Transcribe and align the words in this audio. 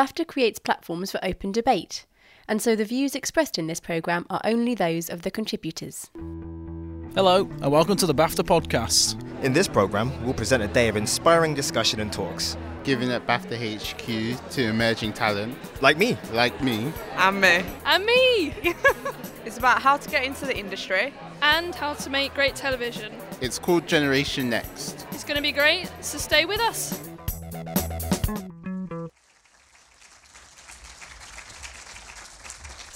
BAFTA 0.00 0.26
creates 0.26 0.58
platforms 0.58 1.12
for 1.12 1.22
open 1.22 1.52
debate, 1.52 2.06
and 2.48 2.62
so 2.62 2.74
the 2.74 2.86
views 2.86 3.14
expressed 3.14 3.58
in 3.58 3.66
this 3.66 3.80
programme 3.80 4.24
are 4.30 4.40
only 4.44 4.74
those 4.74 5.10
of 5.10 5.20
the 5.20 5.30
contributors. 5.30 6.08
Hello, 7.14 7.42
and 7.60 7.70
welcome 7.70 7.98
to 7.98 8.06
the 8.06 8.14
BAFTA 8.14 8.42
podcast. 8.42 9.22
In 9.44 9.52
this 9.52 9.68
programme, 9.68 10.10
we'll 10.24 10.32
present 10.32 10.62
a 10.62 10.68
day 10.68 10.88
of 10.88 10.96
inspiring 10.96 11.52
discussion 11.52 12.00
and 12.00 12.10
talks. 12.10 12.56
Giving 12.82 13.12
at 13.12 13.26
BAFTA 13.26 13.58
HQ 13.76 14.50
to 14.52 14.62
emerging 14.62 15.12
talent. 15.12 15.54
Like 15.82 15.98
me. 15.98 16.16
Like 16.32 16.64
me. 16.64 16.90
And 17.18 17.38
me. 17.38 17.62
And 17.84 18.06
me! 18.06 18.54
it's 19.44 19.58
about 19.58 19.82
how 19.82 19.98
to 19.98 20.08
get 20.08 20.24
into 20.24 20.46
the 20.46 20.56
industry. 20.56 21.12
And 21.42 21.74
how 21.74 21.92
to 21.92 22.08
make 22.08 22.32
great 22.32 22.56
television. 22.56 23.12
It's 23.42 23.58
called 23.58 23.86
Generation 23.86 24.48
Next. 24.48 25.06
It's 25.10 25.24
going 25.24 25.36
to 25.36 25.42
be 25.42 25.52
great, 25.52 25.90
so 26.00 26.16
stay 26.16 26.46
with 26.46 26.60
us. 26.60 27.09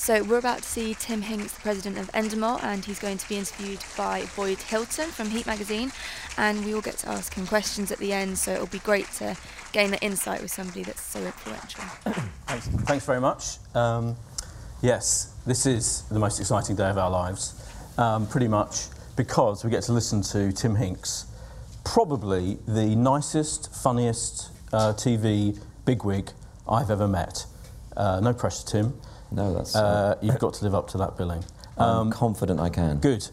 So 0.05 0.23
we're 0.23 0.37
about 0.37 0.59
to 0.59 0.69
see 0.69 0.93
Tim 0.93 1.23
Hinks, 1.23 1.55
the 1.55 1.63
president 1.63 1.97
of 1.97 2.13
Endemol, 2.13 2.63
and 2.63 2.85
he's 2.85 2.99
going 2.99 3.17
to 3.17 3.27
be 3.27 3.39
interviewed 3.39 3.79
by 3.97 4.27
Boyd 4.37 4.59
Hilton 4.59 5.09
from 5.09 5.31
Heat 5.31 5.47
Magazine, 5.47 5.93
and 6.37 6.63
we 6.63 6.75
will 6.75 6.83
get 6.83 6.99
to 6.99 7.09
ask 7.09 7.33
him 7.33 7.47
questions 7.47 7.91
at 7.91 7.97
the 7.97 8.13
end. 8.13 8.37
So 8.37 8.53
it'll 8.53 8.67
be 8.67 8.81
great 8.81 9.11
to 9.13 9.35
gain 9.73 9.93
that 9.93 10.03
insight 10.03 10.43
with 10.43 10.51
somebody 10.51 10.83
that's 10.83 11.01
so 11.01 11.21
influential. 11.21 11.85
thanks, 12.47 12.67
thanks 12.85 13.07
very 13.07 13.19
much. 13.19 13.57
Um, 13.75 14.15
yes, 14.83 15.33
this 15.47 15.65
is 15.65 16.03
the 16.11 16.19
most 16.19 16.39
exciting 16.39 16.77
day 16.77 16.91
of 16.91 16.99
our 16.99 17.11
lives, 17.11 17.55
um, 17.97 18.27
pretty 18.27 18.49
much 18.49 18.89
because 19.17 19.65
we 19.65 19.71
get 19.71 19.85
to 19.85 19.93
listen 19.93 20.21
to 20.21 20.53
Tim 20.53 20.75
Hinks, 20.77 21.25
probably 21.83 22.59
the 22.69 22.95
nicest, 22.95 23.75
funniest 23.75 24.51
uh, 24.71 24.93
TV 24.93 25.59
bigwig 25.87 26.31
I've 26.69 26.91
ever 26.91 27.09
met. 27.09 27.47
Uh, 27.97 28.21
no 28.21 28.35
pressure, 28.35 28.67
Tim. 28.67 29.01
No, 29.35 29.53
that's. 29.53 29.75
Uh, 29.75 30.17
you've 30.23 30.39
got 30.39 30.55
to 30.55 30.65
live 30.65 30.75
up 30.75 30.89
to 30.91 30.99
that 30.99 31.17
billing. 31.17 31.45
I'm 31.77 31.89
um, 31.89 32.11
confident 32.13 32.61
I 32.61 32.69
can. 32.69 32.99
Good. 32.99 33.29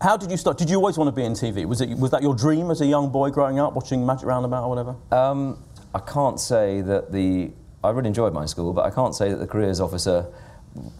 How 0.00 0.16
did 0.16 0.30
you 0.30 0.36
start? 0.36 0.56
Did 0.56 0.70
you 0.70 0.76
always 0.76 0.96
want 0.96 1.08
to 1.08 1.12
be 1.12 1.24
in 1.24 1.32
TV? 1.32 1.66
Was 1.66 1.80
it 1.80 1.90
was 1.90 2.10
that 2.10 2.22
your 2.22 2.34
dream 2.34 2.70
as 2.70 2.80
a 2.80 2.86
young 2.86 3.10
boy 3.10 3.30
growing 3.30 3.58
up, 3.58 3.74
watching 3.74 4.04
Magic 4.04 4.26
Roundabout 4.26 4.64
or 4.64 4.68
whatever? 4.70 4.96
Um, 5.12 5.62
I 5.94 6.00
can't 6.00 6.40
say 6.40 6.80
that 6.82 7.12
the. 7.12 7.52
I 7.82 7.90
really 7.90 8.08
enjoyed 8.08 8.32
my 8.32 8.46
school, 8.46 8.72
but 8.72 8.86
I 8.86 8.90
can't 8.90 9.14
say 9.14 9.28
that 9.28 9.36
the 9.36 9.46
careers 9.46 9.78
officer 9.78 10.32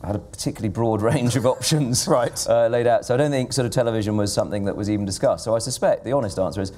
had 0.04 0.16
a 0.16 0.18
particularly 0.18 0.68
broad 0.68 1.00
range 1.12 1.34
of 1.34 1.46
options 1.46 2.06
right. 2.06 2.46
uh, 2.46 2.68
laid 2.68 2.86
out. 2.86 3.06
So 3.06 3.14
I 3.14 3.16
don't 3.16 3.30
think 3.30 3.54
sort 3.54 3.64
of 3.64 3.72
television 3.72 4.18
was 4.18 4.32
something 4.32 4.66
that 4.66 4.76
was 4.76 4.90
even 4.90 5.06
discussed. 5.06 5.44
So 5.44 5.56
I 5.56 5.58
suspect 5.60 6.04
the 6.04 6.12
honest 6.12 6.38
answer 6.38 6.60
is 6.60 6.72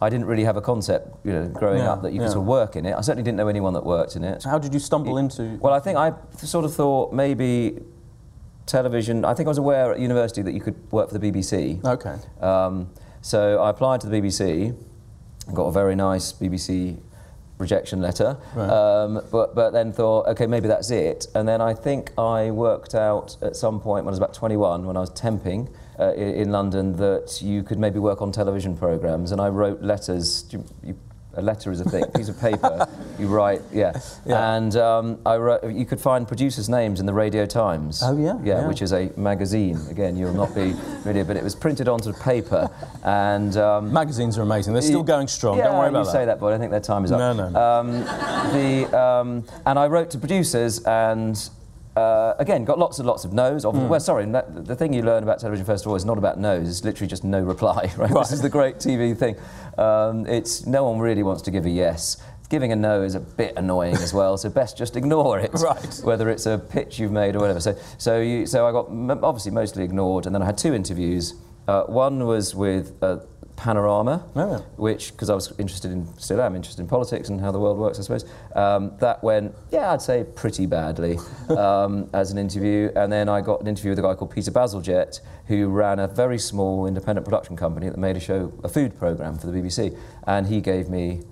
I 0.00 0.08
didn't 0.10 0.26
really 0.26 0.44
have 0.44 0.56
a 0.56 0.60
concept, 0.60 1.16
you 1.24 1.32
know, 1.32 1.48
growing 1.48 1.78
Yeah, 1.78 1.92
up 1.92 2.02
that 2.02 2.12
you 2.12 2.20
yeah. 2.20 2.26
could 2.26 2.32
sort 2.32 2.42
of 2.42 2.46
work 2.48 2.76
in 2.76 2.84
it. 2.86 2.94
I 2.94 3.00
certainly 3.00 3.22
didn't 3.22 3.38
know 3.38 3.48
anyone 3.48 3.72
that 3.74 3.84
worked 3.84 4.16
in 4.16 4.24
it. 4.24 4.42
So 4.42 4.50
how 4.50 4.58
did 4.58 4.74
you 4.74 4.80
stumble 4.80 5.16
into? 5.18 5.58
Well, 5.60 5.72
I 5.72 5.80
think 5.80 5.96
I 5.96 6.12
sort 6.36 6.64
of 6.64 6.74
thought 6.74 7.12
maybe 7.12 7.78
television. 8.66 9.24
I 9.24 9.32
think 9.34 9.46
I 9.46 9.50
was 9.50 9.58
aware 9.58 9.92
at 9.92 9.98
university 10.00 10.42
that 10.42 10.52
you 10.52 10.60
could 10.60 10.76
work 10.92 11.08
for 11.10 11.18
the 11.18 11.30
BBC. 11.32 11.82
Okay. 11.84 12.16
Um, 12.40 12.90
so 13.22 13.62
I 13.62 13.70
applied 13.70 14.00
to 14.02 14.08
the 14.08 14.20
BBC, 14.20 14.76
got 15.54 15.64
a 15.66 15.72
very 15.72 15.94
nice 15.96 16.32
BBC 16.32 16.98
rejection 17.58 18.02
letter, 18.02 18.36
Right. 18.54 18.68
um, 18.68 19.22
but, 19.32 19.54
but 19.54 19.70
then 19.70 19.90
thought, 19.92 20.26
okay, 20.28 20.46
maybe 20.46 20.68
that's 20.68 20.90
it. 20.90 21.26
And 21.34 21.48
then 21.48 21.62
I 21.62 21.72
think 21.72 22.12
I 22.18 22.50
worked 22.50 22.94
out 22.94 23.36
at 23.40 23.56
some 23.56 23.80
point 23.80 24.04
when 24.04 24.12
I 24.12 24.12
was 24.12 24.18
about 24.18 24.34
21, 24.34 24.84
when 24.84 24.96
I 24.96 25.00
was 25.00 25.10
temping 25.10 25.72
uh, 25.98 26.12
in, 26.14 26.28
in 26.34 26.52
London, 26.52 26.96
that 26.96 27.40
you 27.42 27.62
could 27.62 27.78
maybe 27.78 27.98
work 27.98 28.20
on 28.22 28.32
television 28.32 28.76
programmes. 28.76 29.32
And 29.32 29.40
I 29.40 29.48
wrote 29.48 29.82
letters. 29.82 30.44
You, 30.50 30.64
you, 30.82 30.98
a 31.38 31.42
letter 31.42 31.70
is 31.70 31.82
a 31.82 31.84
thing, 31.84 32.02
piece 32.14 32.30
of 32.30 32.40
paper 32.40 32.88
you 33.18 33.26
write, 33.26 33.60
yeah. 33.70 34.00
Yeah. 34.24 34.54
And 34.56 34.74
um, 34.76 35.18
I 35.26 35.36
wrote, 35.36 35.70
you 35.70 35.84
could 35.84 36.00
find 36.00 36.26
producers' 36.26 36.70
names 36.70 36.98
in 36.98 37.04
the 37.04 37.12
Radio 37.12 37.44
Times. 37.44 38.00
Oh, 38.02 38.16
yeah, 38.16 38.38
Yeah, 38.42 38.60
yeah. 38.62 38.66
which 38.66 38.80
is 38.80 38.94
a 38.94 39.12
magazine. 39.18 39.78
Again, 39.90 40.16
you'll 40.16 40.32
not 40.32 40.54
be 40.54 40.74
really, 41.04 41.22
but 41.24 41.36
it 41.36 41.44
was 41.44 41.54
printed 41.54 41.88
onto 41.88 42.14
paper. 42.14 42.70
And 43.04 43.54
um, 43.58 43.92
Magazines 43.92 44.38
are 44.38 44.42
amazing. 44.42 44.72
They're 44.72 44.80
still 44.80 45.02
going 45.02 45.28
strong. 45.28 45.58
yeah, 45.58 45.64
Don't 45.64 45.76
worry 45.76 45.90
about 45.90 46.06
you 46.06 46.12
say 46.12 46.24
that, 46.24 46.40
but 46.40 46.54
I 46.54 46.58
think 46.58 46.70
their 46.70 46.80
time 46.80 47.04
is 47.04 47.12
up. 47.12 47.18
No, 47.18 47.34
no, 47.34 47.50
no. 47.50 47.60
Um, 47.60 47.92
the, 48.54 48.98
um, 48.98 49.44
and 49.66 49.78
I 49.78 49.88
wrote 49.88 50.10
to 50.12 50.18
producers 50.18 50.82
and. 50.84 51.50
Uh, 51.96 52.34
again, 52.38 52.62
got 52.64 52.78
lots 52.78 52.98
and 52.98 53.06
lots 53.06 53.24
of 53.24 53.32
no's. 53.32 53.64
Hmm. 53.64 53.88
Well, 53.88 53.98
sorry, 54.00 54.26
no, 54.26 54.44
the 54.48 54.76
thing 54.76 54.92
you 54.92 55.02
learn 55.02 55.22
about 55.22 55.38
television, 55.38 55.64
first 55.64 55.86
of 55.86 55.90
all, 55.90 55.96
is 55.96 56.04
not 56.04 56.18
about 56.18 56.38
no's. 56.38 56.68
It's 56.68 56.84
literally 56.84 57.08
just 57.08 57.24
no 57.24 57.40
reply. 57.40 57.90
Right? 57.96 58.12
This 58.12 58.32
is 58.32 58.42
the 58.42 58.50
great 58.50 58.76
TV 58.76 59.16
thing. 59.16 59.36
Um, 59.78 60.26
it's 60.26 60.66
no 60.66 60.84
one 60.84 60.98
really 60.98 61.22
wants 61.22 61.40
to 61.42 61.50
give 61.50 61.64
a 61.64 61.70
yes. 61.70 62.18
Giving 62.50 62.70
a 62.70 62.76
no 62.76 63.02
is 63.02 63.14
a 63.14 63.20
bit 63.20 63.54
annoying 63.56 63.94
as 63.96 64.12
well, 64.12 64.36
so 64.36 64.50
best 64.50 64.76
just 64.76 64.96
ignore 64.96 65.38
it. 65.38 65.50
Right. 65.54 66.00
Whether 66.04 66.28
it's 66.28 66.44
a 66.44 66.58
pitch 66.58 66.98
you've 66.98 67.10
made 67.10 67.34
or 67.34 67.40
whatever. 67.40 67.60
So, 67.60 67.76
so, 67.96 68.20
you, 68.20 68.44
so 68.44 68.66
I 68.66 68.72
got 68.72 68.88
obviously 69.24 69.52
mostly 69.52 69.82
ignored, 69.82 70.26
and 70.26 70.34
then 70.34 70.42
I 70.42 70.44
had 70.46 70.58
two 70.58 70.74
interviews. 70.74 71.34
Uh, 71.66 71.84
one 71.84 72.26
was 72.26 72.54
with 72.54 72.92
uh, 73.02 73.20
Panorama, 73.56 74.24
Oh, 74.36 74.64
which 74.76 75.12
because 75.12 75.30
I 75.30 75.34
was 75.34 75.52
interested 75.58 75.90
in, 75.90 76.06
still 76.18 76.40
am 76.40 76.54
interested 76.54 76.82
in 76.82 76.88
politics 76.88 77.28
and 77.30 77.40
how 77.40 77.50
the 77.50 77.58
world 77.58 77.78
works, 77.78 77.98
I 77.98 78.02
suppose. 78.02 78.24
Um, 78.54 78.92
that 79.00 79.22
went, 79.24 79.54
yeah, 79.70 79.92
I'd 79.92 80.02
say 80.02 80.24
pretty 80.24 80.66
badly 80.66 81.18
um, 81.48 82.08
as 82.12 82.30
an 82.30 82.38
interview. 82.38 82.90
And 82.94 83.10
then 83.10 83.28
I 83.28 83.40
got 83.40 83.60
an 83.62 83.66
interview 83.66 83.90
with 83.92 83.98
a 83.98 84.02
guy 84.02 84.14
called 84.14 84.30
Peter 84.30 84.50
Bazalgette, 84.50 85.20
who 85.46 85.68
ran 85.68 85.98
a 85.98 86.06
very 86.06 86.38
small 86.38 86.86
independent 86.86 87.24
production 87.24 87.56
company 87.56 87.88
that 87.88 87.98
made 87.98 88.16
a 88.16 88.20
show, 88.20 88.52
a 88.62 88.68
food 88.68 88.96
program 88.98 89.38
for 89.38 89.46
the 89.46 89.52
BBC, 89.58 89.98
and 90.26 90.46
he 90.46 90.60
gave 90.60 90.88
me 90.88 91.22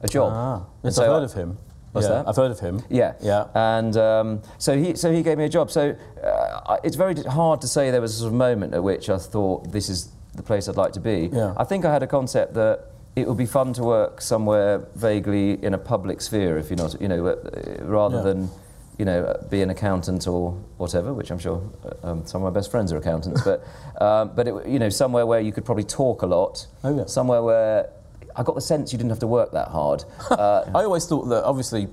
a 0.00 0.08
job. 0.08 0.32
Ah, 0.34 0.66
yes, 0.82 0.96
so 0.96 1.04
I've 1.04 1.10
I- 1.10 1.12
heard 1.14 1.22
of 1.24 1.32
him. 1.34 1.58
What's 1.92 2.08
yeah, 2.08 2.14
that? 2.14 2.28
I've 2.28 2.36
heard 2.36 2.50
of 2.50 2.60
him. 2.60 2.82
yeah, 2.90 3.14
Yeah. 3.22 3.46
And 3.54 3.96
um, 3.96 4.42
so 4.58 4.76
he 4.76 4.96
so 4.96 5.10
he 5.10 5.22
gave 5.22 5.38
me 5.38 5.44
a 5.44 5.48
job. 5.48 5.70
So 5.70 5.96
uh, 6.22 6.76
it's 6.84 6.94
very 6.96 7.14
hard 7.22 7.62
to 7.62 7.68
say 7.68 7.90
there 7.90 8.02
was 8.02 8.14
a 8.16 8.18
sort 8.18 8.32
of 8.32 8.34
moment 8.34 8.74
at 8.74 8.82
which 8.84 9.08
I 9.08 9.16
thought 9.16 9.72
this 9.72 9.88
is 9.88 10.10
the 10.36 10.42
place 10.42 10.68
I'd 10.68 10.76
like 10.76 10.92
to 10.92 11.00
be. 11.00 11.30
Yeah. 11.32 11.54
I 11.56 11.64
think 11.64 11.84
I 11.84 11.92
had 11.92 12.02
a 12.02 12.06
concept 12.06 12.54
that 12.54 12.86
it 13.16 13.26
would 13.26 13.38
be 13.38 13.46
fun 13.46 13.72
to 13.74 13.82
work 13.82 14.20
somewhere 14.20 14.86
vaguely 14.94 15.62
in 15.64 15.74
a 15.74 15.78
public 15.78 16.20
sphere, 16.20 16.58
if 16.58 16.68
you're 16.70 16.76
not, 16.76 17.00
you 17.00 17.08
know, 17.08 17.26
uh, 17.26 17.36
rather 17.84 18.18
Yeah. 18.18 18.22
than. 18.22 18.50
You 18.98 19.04
know, 19.04 19.46
be 19.50 19.60
an 19.60 19.68
accountant 19.68 20.26
or 20.26 20.52
whatever, 20.78 21.12
which 21.12 21.30
I'm 21.30 21.38
sure 21.38 21.60
uh, 21.84 22.12
um, 22.12 22.24
some 22.24 22.42
of 22.42 22.50
my 22.50 22.58
best 22.58 22.70
friends 22.70 22.94
are 22.94 22.96
accountants. 22.96 23.42
but, 23.44 23.62
um, 24.00 24.30
but 24.34 24.48
it, 24.48 24.66
you 24.66 24.78
know, 24.78 24.88
somewhere 24.88 25.26
where 25.26 25.38
you 25.38 25.52
could 25.52 25.66
probably 25.66 25.84
talk 25.84 26.22
a 26.22 26.26
lot. 26.26 26.66
Oh, 26.82 26.96
yeah. 26.96 27.04
Somewhere 27.04 27.42
where 27.42 27.90
I 28.34 28.42
got 28.42 28.54
the 28.54 28.62
sense 28.62 28.92
you 28.92 28.96
didn't 28.96 29.10
have 29.10 29.18
to 29.18 29.26
work 29.26 29.52
that 29.52 29.68
hard. 29.68 30.04
Uh, 30.30 30.62
I 30.74 30.84
always 30.84 31.04
thought 31.04 31.24
that 31.28 31.44
obviously 31.44 31.88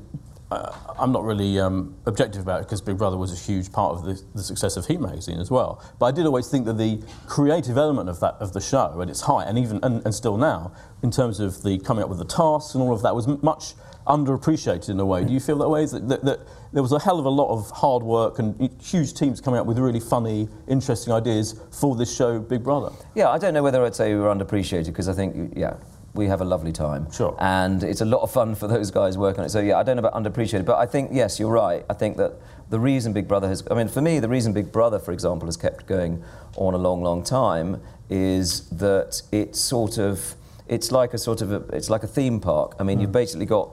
uh, 0.53 0.95
I'm 0.99 1.11
not 1.11 1.23
really 1.23 1.59
um, 1.59 1.95
objective 2.05 2.41
about 2.41 2.61
it 2.61 2.63
because 2.65 2.81
Big 2.81 2.97
Brother 2.97 3.17
was 3.17 3.31
a 3.31 3.35
huge 3.35 3.71
part 3.71 3.95
of 3.95 4.05
the, 4.05 4.21
the 4.35 4.43
success 4.43 4.77
of 4.77 4.85
Heat 4.85 4.99
magazine 4.99 5.39
as 5.39 5.49
well. 5.49 5.83
But 5.99 6.07
I 6.07 6.11
did 6.11 6.25
always 6.25 6.49
think 6.49 6.65
that 6.65 6.77
the 6.77 7.01
creative 7.27 7.77
element 7.77 8.09
of 8.09 8.19
that 8.19 8.35
of 8.35 8.53
the 8.53 8.61
show 8.61 9.01
at 9.01 9.09
its 9.09 9.21
height, 9.21 9.47
and 9.47 9.57
even 9.57 9.79
and, 9.83 10.03
and 10.05 10.13
still 10.13 10.37
now, 10.37 10.71
in 11.01 11.11
terms 11.11 11.39
of 11.39 11.63
the 11.63 11.79
coming 11.79 12.03
up 12.03 12.09
with 12.09 12.19
the 12.19 12.25
tasks 12.25 12.75
and 12.75 12.83
all 12.83 12.93
of 12.93 13.01
that, 13.01 13.15
was 13.15 13.27
much 13.27 13.73
underappreciated 14.07 14.89
in 14.89 14.99
a 14.99 15.05
way. 15.05 15.23
Do 15.23 15.33
you 15.33 15.39
feel 15.39 15.57
that 15.59 15.69
way? 15.69 15.85
That, 15.85 16.07
that, 16.09 16.25
that 16.25 16.39
there 16.73 16.81
was 16.81 16.91
a 16.91 16.99
hell 16.99 17.19
of 17.19 17.25
a 17.25 17.29
lot 17.29 17.49
of 17.49 17.69
hard 17.71 18.03
work 18.03 18.39
and 18.39 18.69
huge 18.81 19.13
teams 19.13 19.39
coming 19.39 19.59
up 19.59 19.65
with 19.65 19.79
really 19.79 19.99
funny, 19.99 20.49
interesting 20.67 21.13
ideas 21.13 21.59
for 21.71 21.95
this 21.95 22.13
show, 22.13 22.39
Big 22.39 22.63
Brother. 22.63 22.93
Yeah, 23.15 23.29
I 23.29 23.37
don't 23.37 23.53
know 23.53 23.63
whether 23.63 23.83
I'd 23.85 23.95
say 23.95 24.13
we 24.13 24.19
were 24.19 24.33
underappreciated 24.33 24.87
because 24.87 25.07
I 25.07 25.13
think, 25.13 25.53
yeah, 25.55 25.75
we 26.13 26.27
have 26.27 26.41
a 26.41 26.45
lovely 26.45 26.71
time. 26.71 27.11
Sure. 27.11 27.35
And 27.39 27.83
it's 27.83 28.01
a 28.01 28.05
lot 28.05 28.21
of 28.21 28.31
fun 28.31 28.55
for 28.55 28.67
those 28.67 28.91
guys 28.91 29.17
working 29.17 29.41
on 29.41 29.45
it. 29.47 29.49
So, 29.49 29.59
yeah, 29.59 29.77
I 29.77 29.83
don't 29.83 29.97
know 29.97 30.07
about 30.07 30.13
underappreciated, 30.13 30.65
but 30.65 30.77
I 30.77 30.85
think, 30.85 31.09
yes, 31.11 31.39
you're 31.39 31.51
right. 31.51 31.83
I 31.89 31.93
think 31.93 32.17
that 32.17 32.33
the 32.69 32.79
reason 32.79 33.13
Big 33.13 33.27
Brother 33.27 33.47
has, 33.47 33.63
I 33.69 33.73
mean, 33.73 33.87
for 33.87 34.01
me, 34.01 34.19
the 34.19 34.29
reason 34.29 34.53
Big 34.53 34.71
Brother, 34.71 34.99
for 34.99 35.11
example, 35.11 35.47
has 35.47 35.57
kept 35.57 35.87
going 35.87 36.23
on 36.55 36.73
a 36.73 36.77
long, 36.77 37.01
long 37.01 37.23
time 37.23 37.81
is 38.09 38.69
that 38.69 39.21
it's 39.31 39.59
sort 39.59 39.97
of, 39.97 40.35
it's 40.67 40.91
like 40.91 41.13
a 41.13 41.17
sort 41.17 41.41
of, 41.41 41.51
a, 41.51 41.57
it's 41.75 41.89
like 41.89 42.03
a 42.03 42.07
theme 42.07 42.39
park. 42.39 42.75
I 42.79 42.83
mean, 42.83 42.99
you've 42.99 43.09
hmm. 43.09 43.13
basically 43.13 43.45
got 43.45 43.69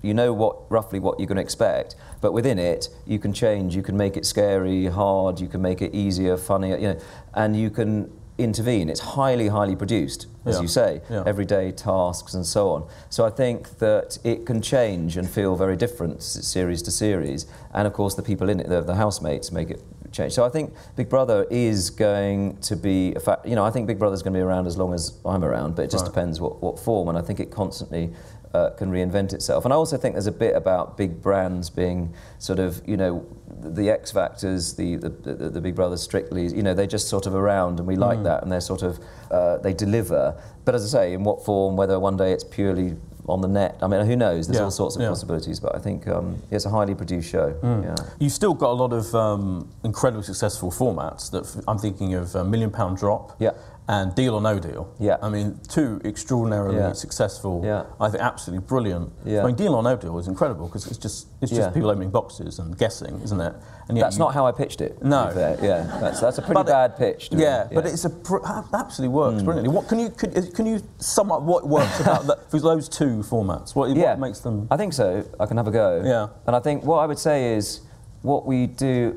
you 0.00 0.14
know 0.14 0.32
what 0.32 0.70
roughly 0.70 1.00
what 1.00 1.18
you're 1.18 1.26
going 1.26 1.36
to 1.36 1.42
expect, 1.42 1.96
but 2.20 2.32
within 2.32 2.58
it 2.58 2.88
you 3.04 3.18
can 3.18 3.32
change. 3.32 3.74
You 3.74 3.82
can 3.82 3.96
make 3.96 4.16
it 4.16 4.24
scary, 4.24 4.86
hard. 4.86 5.40
You 5.40 5.48
can 5.48 5.60
make 5.60 5.82
it 5.82 5.92
easier, 5.92 6.36
funnier. 6.36 6.76
You 6.76 6.88
know, 6.88 7.00
and 7.34 7.56
you 7.56 7.70
can 7.70 8.12
intervene. 8.38 8.88
It's 8.88 9.00
highly, 9.00 9.48
highly 9.48 9.74
produced, 9.74 10.26
as 10.46 10.54
Yeah. 10.56 10.62
you 10.62 10.68
say, 10.68 11.00
Yeah. 11.10 11.24
everyday 11.26 11.72
tasks 11.72 12.34
and 12.34 12.46
so 12.46 12.70
on. 12.70 12.84
So 13.10 13.24
I 13.26 13.30
think 13.30 13.78
that 13.78 14.18
it 14.24 14.46
can 14.46 14.62
change 14.62 15.16
and 15.16 15.28
feel 15.28 15.56
very 15.56 15.76
different 15.76 16.22
series 16.22 16.80
to 16.82 16.90
series. 16.92 17.46
And 17.74 17.86
of 17.86 17.92
course, 17.92 18.14
the 18.14 18.22
people 18.22 18.48
in 18.48 18.60
it, 18.60 18.68
the, 18.68 18.80
the 18.80 18.94
housemates, 18.94 19.50
make 19.50 19.70
it 19.70 19.82
change. 20.12 20.32
So 20.32 20.44
I 20.44 20.48
think 20.48 20.72
Big 20.96 21.08
Brother 21.08 21.46
is 21.50 21.90
going 21.90 22.56
to 22.62 22.76
be 22.76 23.12
a 23.14 23.20
fact. 23.20 23.44
You 23.46 23.56
know, 23.56 23.64
I 23.64 23.70
think 23.70 23.86
Big 23.88 23.98
Brother's 23.98 24.22
going 24.22 24.32
to 24.32 24.38
be 24.38 24.42
around 24.42 24.66
as 24.66 24.78
long 24.78 24.94
as 24.94 25.12
I'm 25.26 25.44
around, 25.44 25.74
but 25.74 25.82
it 25.84 25.90
just 25.90 26.04
Right. 26.06 26.14
depends 26.14 26.40
what, 26.40 26.62
what 26.62 26.78
form. 26.78 27.08
And 27.08 27.18
I 27.18 27.20
think 27.20 27.40
it 27.40 27.50
constantly 27.50 28.12
uh, 28.54 28.70
can 28.70 28.90
reinvent 28.90 29.32
itself. 29.32 29.64
And 29.64 29.72
I 29.72 29.76
also 29.76 29.96
think 29.96 30.14
there's 30.14 30.26
a 30.26 30.32
bit 30.32 30.54
about 30.56 30.96
big 30.96 31.20
brands 31.22 31.70
being 31.70 32.14
sort 32.38 32.58
of, 32.58 32.80
you 32.86 32.96
know, 32.96 33.26
the 33.60 33.90
X 33.90 34.12
Factors, 34.12 34.74
the, 34.74 34.96
the, 34.96 35.08
the, 35.08 35.50
the 35.50 35.60
Big 35.60 35.74
Brothers, 35.74 36.02
Strictly, 36.02 36.46
you 36.54 36.62
know, 36.62 36.74
they're 36.74 36.86
just 36.86 37.08
sort 37.08 37.26
of 37.26 37.34
around 37.34 37.78
and 37.78 37.86
we 37.88 37.96
like 37.96 38.22
that 38.22 38.42
and 38.42 38.50
they're 38.52 38.60
sort 38.60 38.82
of, 38.82 38.98
uh, 39.30 39.58
they 39.58 39.72
deliver. 39.74 40.40
But 40.64 40.74
as 40.74 40.94
I 40.94 40.98
say, 41.00 41.12
in 41.14 41.24
what 41.24 41.44
form, 41.44 41.76
whether 41.76 41.98
one 41.98 42.16
day 42.16 42.32
it's 42.32 42.44
purely 42.44 42.96
on 43.28 43.42
the 43.42 43.48
net. 43.48 43.76
I 43.82 43.86
mean, 43.88 44.06
who 44.06 44.16
knows? 44.16 44.46
There's 44.46 44.56
Yeah, 44.58 44.64
all 44.64 44.70
sorts 44.70 44.96
of 44.96 45.02
yeah. 45.02 45.08
possibilities, 45.08 45.60
but 45.60 45.74
I 45.76 45.78
think 45.80 46.08
um, 46.08 46.42
it's 46.50 46.64
a 46.64 46.70
highly 46.70 46.94
produced 46.94 47.28
show. 47.28 47.52
Mm. 47.62 47.84
Yeah. 47.84 48.06
You've 48.18 48.32
still 48.32 48.54
got 48.54 48.70
a 48.70 48.72
lot 48.72 48.94
of 48.94 49.14
um, 49.14 49.68
incredibly 49.84 50.22
successful 50.24 50.70
formats. 50.70 51.30
That 51.30 51.44
f- 51.44 51.62
I'm 51.68 51.76
thinking 51.76 52.14
of 52.14 52.34
uh, 52.34 52.42
Million 52.44 52.70
Pound 52.70 52.96
Drop 52.96 53.36
Yeah. 53.38 53.50
And 53.90 54.14
Deal 54.14 54.34
or 54.34 54.42
No 54.42 54.58
Deal. 54.58 54.92
Yeah. 55.00 55.16
I 55.22 55.30
mean, 55.30 55.58
two 55.66 55.98
extraordinarily 56.04 56.76
Yeah. 56.76 56.92
successful. 56.92 57.62
Yeah. 57.64 57.84
I 57.98 58.10
think 58.10 58.22
absolutely 58.22 58.66
brilliant. 58.66 59.10
Yeah. 59.24 59.42
I 59.42 59.46
mean, 59.46 59.54
Deal 59.54 59.74
or 59.74 59.82
No 59.82 59.96
Deal 59.96 60.18
is 60.18 60.28
incredible 60.28 60.66
because 60.66 60.86
it's 60.86 60.98
just 60.98 61.26
it's 61.40 61.50
just 61.50 61.62
Yeah. 61.62 61.70
people 61.70 61.88
opening 61.88 62.10
boxes 62.10 62.58
and 62.58 62.76
guessing, 62.76 63.18
isn't 63.24 63.40
it? 63.40 63.54
And 63.88 63.96
That's 63.96 64.16
you- 64.16 64.24
not 64.24 64.34
how 64.34 64.44
I 64.46 64.52
pitched 64.52 64.82
it. 64.82 65.02
No. 65.02 65.30
Yeah, 65.62 65.84
that's, 66.00 66.20
that's 66.20 66.36
a 66.36 66.42
pretty 66.42 66.54
But 66.54 66.68
it- 66.68 66.72
bad 66.72 66.96
pitch. 66.98 67.30
to 67.30 67.36
me. 67.36 67.42
Yeah, 67.44 67.66
but 67.72 67.86
it's 67.86 68.04
a 68.04 68.10
pr- 68.10 68.44
absolutely 68.74 69.14
works 69.14 69.40
Mm. 69.40 69.44
brilliantly. 69.46 69.74
What 69.74 69.88
can 69.88 69.98
you 69.98 70.10
could, 70.10 70.54
can 70.54 70.66
you 70.66 70.82
sum 70.98 71.32
up 71.32 71.40
what 71.42 71.66
works 71.66 71.98
about 72.00 72.26
that, 72.26 72.50
for 72.50 72.60
those 72.60 72.90
two 72.90 73.20
formats? 73.20 73.74
What, 73.74 73.96
yeah. 73.96 74.10
what 74.10 74.18
makes 74.18 74.40
them? 74.40 74.66
I 74.70 74.76
think 74.76 74.92
so. 74.92 75.24
I 75.40 75.46
can 75.46 75.56
have 75.56 75.66
a 75.66 75.70
go. 75.70 76.02
Yeah. 76.04 76.26
And 76.46 76.54
I 76.54 76.60
think 76.60 76.84
what 76.84 76.98
I 76.98 77.06
would 77.06 77.18
say 77.18 77.54
is 77.54 77.80
what 78.20 78.44
we 78.44 78.66
do. 78.66 79.16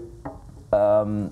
Um, 0.72 1.32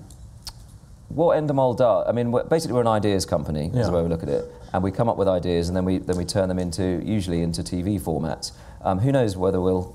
what 1.10 1.36
Endemol 1.36 1.76
does, 1.76 2.06
I 2.08 2.12
mean, 2.12 2.30
we're, 2.32 2.44
basically 2.44 2.74
we're 2.74 2.80
an 2.82 2.86
ideas 2.86 3.26
company, 3.26 3.66
is 3.74 3.86
the 3.86 3.92
way 3.92 4.02
we 4.02 4.08
look 4.08 4.22
at 4.22 4.28
it, 4.28 4.44
and 4.72 4.82
we 4.82 4.90
come 4.92 5.08
up 5.08 5.16
with 5.16 5.28
ideas, 5.28 5.68
and 5.68 5.76
then 5.76 5.84
we 5.84 5.98
then 5.98 6.16
we 6.16 6.24
turn 6.24 6.48
them 6.48 6.58
into 6.58 7.02
usually 7.04 7.42
into 7.42 7.62
TV 7.62 8.00
formats. 8.00 8.52
Um, 8.82 8.98
who 9.00 9.10
knows 9.12 9.36
whether 9.36 9.60
we'll 9.60 9.94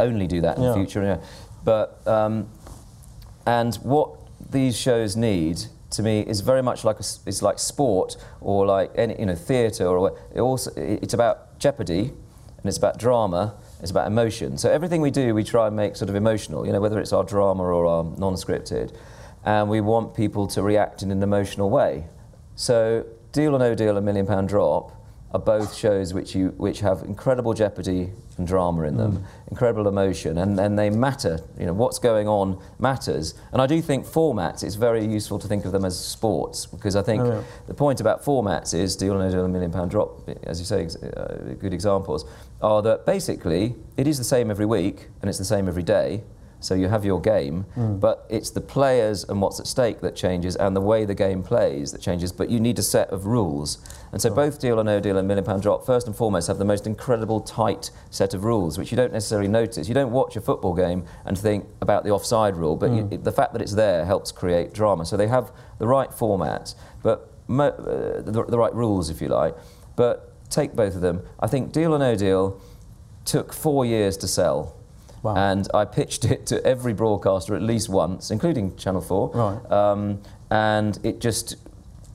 only 0.00 0.26
do 0.26 0.40
that 0.40 0.56
in 0.56 0.62
Yeah. 0.62 0.68
the 0.70 0.74
future? 0.76 1.02
Yeah. 1.02 1.18
But 1.64 2.00
um, 2.06 2.48
and 3.46 3.74
what 3.76 4.10
these 4.50 4.76
shows 4.78 5.16
need 5.16 5.64
to 5.90 6.02
me 6.02 6.20
is 6.20 6.40
very 6.40 6.62
much 6.62 6.84
like 6.84 6.96
a 7.00 7.04
it's 7.26 7.42
like 7.42 7.58
sport 7.58 8.16
or 8.40 8.64
like 8.66 8.90
any 8.94 9.18
you 9.18 9.26
know 9.26 9.34
theatre 9.34 9.86
or 9.86 10.16
it 10.34 10.40
also 10.40 10.70
it's 10.76 11.12
about 11.14 11.58
jeopardy 11.58 12.00
and 12.56 12.64
it's 12.66 12.78
about 12.78 12.98
drama 12.98 13.54
it's 13.80 13.90
about 13.90 14.06
emotion 14.06 14.56
so 14.56 14.70
everything 14.70 15.00
we 15.02 15.10
do 15.10 15.34
we 15.34 15.44
try 15.44 15.66
and 15.66 15.76
make 15.76 15.94
sort 15.94 16.08
of 16.08 16.14
emotional 16.14 16.66
you 16.66 16.72
know 16.72 16.80
whether 16.80 16.98
it's 16.98 17.12
our 17.12 17.22
drama 17.24 17.62
or 17.62 17.84
our 17.84 18.04
non-scripted 18.16 18.90
and 19.44 19.68
we 19.68 19.80
want 19.80 20.14
people 20.14 20.46
to 20.46 20.62
react 20.62 21.02
in 21.02 21.10
an 21.10 21.22
emotional 21.22 21.68
way 21.70 22.04
so 22.54 23.04
deal 23.32 23.54
or 23.54 23.58
no 23.58 23.74
deal 23.74 23.96
and 23.96 24.04
million 24.06 24.26
pound 24.26 24.48
drop 24.48 24.92
are 25.32 25.40
both 25.40 25.74
shows 25.74 26.12
which 26.12 26.34
you 26.34 26.48
which 26.58 26.80
have 26.80 27.02
incredible 27.04 27.54
jeopardy 27.54 28.10
and 28.36 28.46
drama 28.46 28.82
in 28.82 28.96
them, 28.98 29.24
incredible 29.50 29.88
emotion, 29.88 30.36
and, 30.38 30.58
and 30.60 30.78
they 30.78 30.90
matter. 30.90 31.38
You 31.58 31.64
know 31.66 31.72
what's 31.72 31.98
going 31.98 32.28
on 32.28 32.58
matters, 32.78 33.32
and 33.52 33.62
I 33.62 33.66
do 33.66 33.80
think 33.80 34.04
formats. 34.06 34.62
It's 34.62 34.74
very 34.74 35.06
useful 35.06 35.38
to 35.38 35.48
think 35.48 35.64
of 35.64 35.72
them 35.72 35.86
as 35.86 35.98
sports 35.98 36.66
because 36.66 36.96
I 36.96 37.02
think 37.02 37.22
Oh, 37.22 37.32
yeah. 37.32 37.42
the 37.66 37.72
point 37.74 38.00
about 38.00 38.22
formats 38.22 38.74
is 38.74 38.94
deal 38.94 39.14
or 39.14 39.18
no 39.20 39.30
deal, 39.30 39.44
a 39.44 39.48
million 39.48 39.70
pound 39.72 39.90
drop, 39.90 40.28
as 40.44 40.58
you 40.60 40.66
say, 40.66 40.82
ex- 40.82 40.96
uh, 40.96 41.54
good 41.58 41.72
examples 41.72 42.26
are 42.60 42.82
that 42.82 43.06
basically 43.06 43.74
it 43.96 44.06
is 44.06 44.18
the 44.18 44.24
same 44.24 44.50
every 44.50 44.66
week 44.66 45.08
and 45.22 45.30
it's 45.30 45.38
the 45.38 45.44
same 45.46 45.66
every 45.66 45.82
day. 45.82 46.22
So 46.62 46.74
you 46.74 46.88
have 46.88 47.04
your 47.04 47.20
game, 47.20 47.66
but 47.76 48.24
it's 48.30 48.50
the 48.50 48.60
players 48.60 49.24
and 49.24 49.42
what's 49.42 49.60
at 49.60 49.66
stake 49.66 50.00
that 50.00 50.14
changes, 50.16 50.56
and 50.56 50.74
the 50.76 50.80
way 50.80 51.04
the 51.04 51.14
game 51.14 51.42
plays 51.42 51.92
that 51.92 52.00
changes. 52.00 52.32
But 52.32 52.50
you 52.50 52.60
need 52.60 52.78
a 52.78 52.82
set 52.82 53.10
of 53.10 53.26
rules, 53.26 53.78
and 54.12 54.22
so 54.22 54.30
both 54.30 54.60
Deal 54.60 54.78
or 54.80 54.84
No 54.84 55.00
Deal 55.00 55.16
and 55.18 55.26
Million 55.28 55.44
Pound 55.44 55.62
Drop, 55.62 55.84
first 55.84 56.06
and 56.06 56.14
foremost, 56.16 56.46
have 56.48 56.58
the 56.58 56.64
most 56.64 56.86
incredible 56.86 57.40
tight 57.40 57.90
set 58.10 58.32
of 58.34 58.44
rules, 58.44 58.78
which 58.78 58.90
you 58.92 58.96
don't 58.96 59.12
necessarily 59.12 59.48
notice. 59.48 59.88
You 59.88 59.94
don't 59.94 60.12
watch 60.12 60.36
a 60.36 60.40
football 60.40 60.74
game 60.74 61.04
and 61.24 61.36
think 61.38 61.66
about 61.80 62.04
the 62.04 62.10
offside 62.10 62.56
rule, 62.56 62.76
but 62.76 62.90
you, 62.92 63.18
the 63.18 63.32
fact 63.32 63.52
that 63.54 63.62
it's 63.62 63.74
there 63.74 64.04
helps 64.04 64.30
create 64.32 64.72
drama. 64.72 65.04
So 65.04 65.16
they 65.16 65.28
have 65.28 65.50
the 65.78 65.86
right 65.86 66.12
format, 66.12 66.74
but 67.02 67.30
mo- 67.48 67.68
uh, 67.70 68.22
the, 68.22 68.44
the 68.48 68.58
right 68.58 68.74
rules, 68.74 69.10
if 69.10 69.20
you 69.20 69.28
like. 69.28 69.56
But 69.96 70.28
take 70.50 70.74
both 70.74 70.94
of 70.94 71.00
them. 71.00 71.22
I 71.40 71.46
think 71.46 71.72
Deal 71.72 71.92
or 71.94 71.98
No 71.98 72.14
Deal 72.14 72.60
took 73.24 73.52
four 73.52 73.84
years 73.86 74.16
to 74.18 74.28
sell. 74.28 74.74
Wow. 75.22 75.36
And 75.36 75.68
I 75.72 75.84
pitched 75.84 76.24
it 76.24 76.46
to 76.46 76.64
every 76.64 76.92
broadcaster 76.92 77.54
at 77.54 77.62
least 77.62 77.88
once, 77.88 78.30
including 78.30 78.76
Channel 78.76 79.00
4. 79.00 79.30
Right. 79.30 79.70
Um, 79.70 80.20
and 80.50 80.98
it 81.02 81.20
just, 81.20 81.56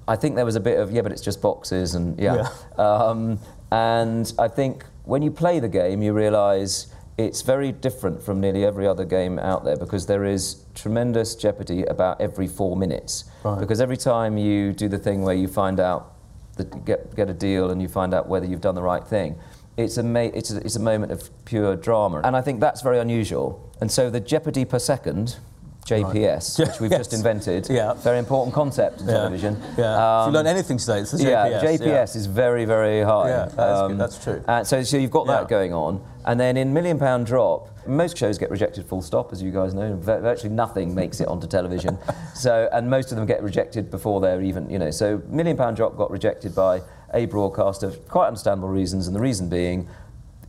I 0.08 0.16
think 0.16 0.36
there 0.36 0.46
was 0.46 0.56
a 0.56 0.60
bit 0.60 0.78
of, 0.80 0.92
yeah, 0.92 1.02
but 1.02 1.12
it's 1.12 1.22
just 1.22 1.42
boxes 1.42 1.96
and 1.96 2.20
yeah. 2.20 2.50
Um, 2.78 3.40
and 3.72 4.32
I 4.38 4.48
think 4.48 4.86
when 5.06 5.22
you 5.22 5.32
play 5.32 5.60
the 5.60 5.70
game, 5.70 6.02
you 6.02 6.14
realise 6.14 6.88
it's 7.18 7.42
very 7.42 7.72
different 7.72 8.22
from 8.22 8.40
nearly 8.40 8.64
every 8.64 8.86
other 8.86 9.04
game 9.04 9.40
out 9.40 9.64
there 9.64 9.76
because 9.76 10.06
there 10.06 10.24
is 10.24 10.64
tremendous 10.76 11.34
jeopardy 11.34 11.84
about 11.84 12.22
every 12.22 12.48
four 12.48 12.78
minutes. 12.78 13.26
Right. 13.44 13.60
Because 13.60 13.82
every 13.82 13.98
time 13.98 14.38
you 14.38 14.72
do 14.72 14.88
the 14.88 15.00
thing 15.00 15.24
where 15.24 15.34
you 15.34 15.48
find 15.48 15.80
out 15.80 16.14
that 16.58 16.86
get, 16.86 17.16
get 17.16 17.30
a 17.30 17.34
deal 17.34 17.72
and 17.72 17.82
you 17.82 17.88
find 17.88 18.14
out 18.14 18.28
whether 18.28 18.46
you've 18.46 18.62
done 18.62 18.76
the 18.76 18.82
right 18.82 19.06
thing. 19.06 19.36
It's 19.78 19.98
a, 19.98 20.04
ma- 20.04 20.20
it's, 20.22 20.52
a, 20.52 20.58
it's 20.58 20.76
a 20.76 20.80
moment 20.82 21.12
of 21.12 21.30
pure 21.46 21.76
drama. 21.76 22.22
And 22.24 22.36
I 22.36 22.42
think 22.42 22.60
that's 22.60 22.82
very 22.82 23.00
unusual. 23.00 23.72
And 23.80 23.92
so 23.92 24.10
the 24.10 24.20
jeopardy 24.20 24.66
per 24.66 24.80
second, 24.80 25.38
JPS, 25.86 26.60
Right. 26.60 26.68
which 26.68 26.80
we've 26.82 26.92
Yes. 26.98 27.00
just 27.02 27.14
invented, 27.14 27.68
Yeah. 27.70 27.94
very 27.94 28.18
important 28.18 28.54
concept 28.56 29.02
in 29.02 29.08
Yeah. 29.08 29.14
television. 29.14 29.58
Yeah. 29.78 29.94
if 29.94 30.00
Um, 30.00 30.32
you 30.34 30.38
learn 30.40 30.48
anything 30.48 30.78
today, 30.78 31.00
it's 31.02 31.12
the 31.12 31.24
yeah, 31.24 31.62
JPS. 31.62 31.80
JPS 31.80 32.16
is 32.16 32.26
very, 32.26 32.66
very 32.66 33.02
high. 33.04 33.30
Yeah, 33.30 33.46
that 33.56 33.88
good, 33.88 33.98
that's 34.00 34.18
true. 34.22 34.42
And 34.48 34.66
so, 34.68 34.82
so 34.84 34.98
you've 34.98 35.12
got 35.12 35.28
Yeah. 35.28 35.34
that 35.38 35.48
going 35.48 35.74
on. 35.74 36.02
And 36.26 36.40
then 36.40 36.58
in 36.58 36.74
Million 36.74 37.00
Pound 37.00 37.26
Drop, 37.28 37.70
most 37.88 38.18
shows 38.18 38.38
get 38.38 38.50
rejected 38.52 38.86
full 38.86 39.02
stop, 39.02 39.32
as 39.32 39.42
you 39.42 39.50
guys 39.52 39.74
know. 39.74 39.96
Virtually 39.96 40.54
nothing 40.54 40.94
makes 40.94 41.22
it 41.22 41.28
onto 41.30 41.48
television. 41.48 41.98
so, 42.34 42.68
and 42.74 42.90
most 42.90 43.12
of 43.12 43.16
them 43.18 43.26
get 43.26 43.42
rejected 43.42 43.90
before 43.90 44.20
they're 44.20 44.42
even, 44.42 44.70
you 44.70 44.80
know. 44.80 44.92
So 44.92 45.22
Million 45.30 45.56
Pound 45.56 45.78
Drop 45.78 45.96
got 45.96 46.12
rejected 46.12 46.54
by 46.54 46.82
a 47.14 47.26
broadcaster 47.26 47.92
for 47.92 47.98
quite 48.10 48.28
understandable 48.28 48.70
reasons. 48.70 49.08
And 49.08 49.16
the 49.16 49.20
reason 49.20 49.50
being, 49.50 49.88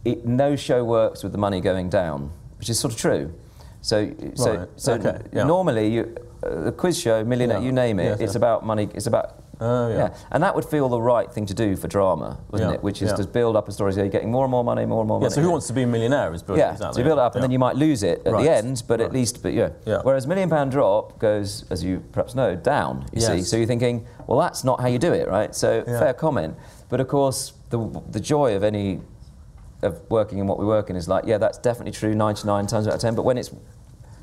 it, 0.05 0.27
no 0.27 0.57
show 0.57 0.85
works 0.85 1.23
with 1.23 1.33
the 1.33 1.39
money 1.39 1.61
going 1.61 1.89
down, 1.89 2.31
which 2.59 2.69
is 2.69 2.79
sort 2.79 2.93
of 2.93 2.99
true. 2.99 3.33
So, 3.81 4.13
so, 4.35 4.57
Right, 4.57 4.69
so 4.77 4.93
okay, 4.95 5.21
yeah. 5.33 5.45
normally, 5.45 5.89
you, 5.93 6.17
uh, 6.43 6.65
the 6.65 6.73
quiz 6.73 6.99
show, 6.99 7.25
Millionaire, 7.25 7.59
Yeah. 7.59 7.65
you 7.65 7.73
name 7.73 8.01
it, 8.01 8.05
Yes, 8.05 8.21
it's 8.21 8.33
yeah. 8.35 8.39
about 8.39 8.67
money. 8.67 8.89
It's 8.95 9.07
about 9.07 9.37
Oh, 9.61 9.89
yeah. 9.89 10.15
and 10.31 10.43
that 10.43 10.55
would 10.55 10.65
feel 10.65 10.89
the 10.89 11.01
right 11.01 11.31
thing 11.33 11.45
to 11.47 11.55
do 11.55 11.75
for 11.77 11.89
drama, 11.89 12.39
wouldn't 12.51 12.71
Yeah, 12.71 12.75
it? 12.77 12.83
Which 12.83 13.03
is 13.03 13.11
yeah. 13.11 13.17
to 13.17 13.27
build 13.27 13.57
up 13.57 13.69
a 13.69 13.73
story, 13.73 13.93
so 13.93 14.01
you're 14.01 14.09
getting 14.09 14.31
more 14.31 14.45
and 14.45 14.51
more 14.51 14.63
money, 14.63 14.87
more 14.87 15.01
and 15.01 15.09
more 15.09 15.19
money. 15.19 15.31
Yeah, 15.31 15.35
so 15.35 15.43
who 15.43 15.51
wants 15.51 15.67
to 15.67 15.73
be 15.73 15.83
a 15.83 15.87
millionaire 15.87 16.33
is 16.33 16.43
brilliant. 16.43 16.69
Yeah, 16.69 16.73
exactly. 16.75 16.95
so 16.95 16.99
you 17.01 17.05
build 17.05 17.19
it 17.19 17.23
up, 17.23 17.35
and 17.35 17.43
then 17.43 17.51
you 17.51 17.59
might 17.59 17.77
lose 17.77 18.03
it 18.03 18.23
at 18.25 18.33
Right. 18.33 18.45
the 18.45 18.51
end, 18.53 18.83
but 18.87 19.01
Right. 19.01 19.07
at 19.07 19.13
least, 19.13 19.43
but 19.43 19.53
yeah. 19.53 19.71
Yeah. 19.85 19.99
Whereas 20.03 20.27
Million 20.27 20.49
Pound 20.49 20.71
Drop 20.71 21.19
goes, 21.19 21.65
as 21.71 21.83
you 21.83 22.03
perhaps 22.13 22.35
know, 22.35 22.55
down. 22.55 23.07
You 23.13 23.21
see, 23.21 23.37
Yes. 23.37 23.49
so 23.49 23.57
you're 23.57 23.67
thinking, 23.67 24.07
well, 24.27 24.39
that's 24.39 24.63
not 24.65 24.81
how 24.81 24.87
you 24.87 24.99
do 24.99 25.13
it, 25.13 25.29
right? 25.29 25.55
So 25.55 25.83
Yeah. 25.87 25.99
fair 25.99 26.13
comment, 26.15 26.55
but 26.89 27.01
of 27.01 27.09
course, 27.09 27.53
the 27.71 27.79
the 28.11 28.21
joy 28.21 28.55
of 28.57 28.63
any 28.63 29.01
of 29.83 30.01
working 30.11 30.39
in 30.39 30.47
what 30.47 30.59
we 30.59 30.65
work 30.67 30.91
in 30.91 30.97
is 30.97 31.09
like, 31.09 31.25
yeah, 31.27 31.39
that's 31.39 31.59
definitely 31.59 31.93
true 31.93 32.15
99 32.15 32.67
times 32.67 32.89
out 32.89 32.95
of 32.95 33.01
10, 33.01 33.15
but 33.15 33.25
when 33.25 33.39
it's 33.39 33.51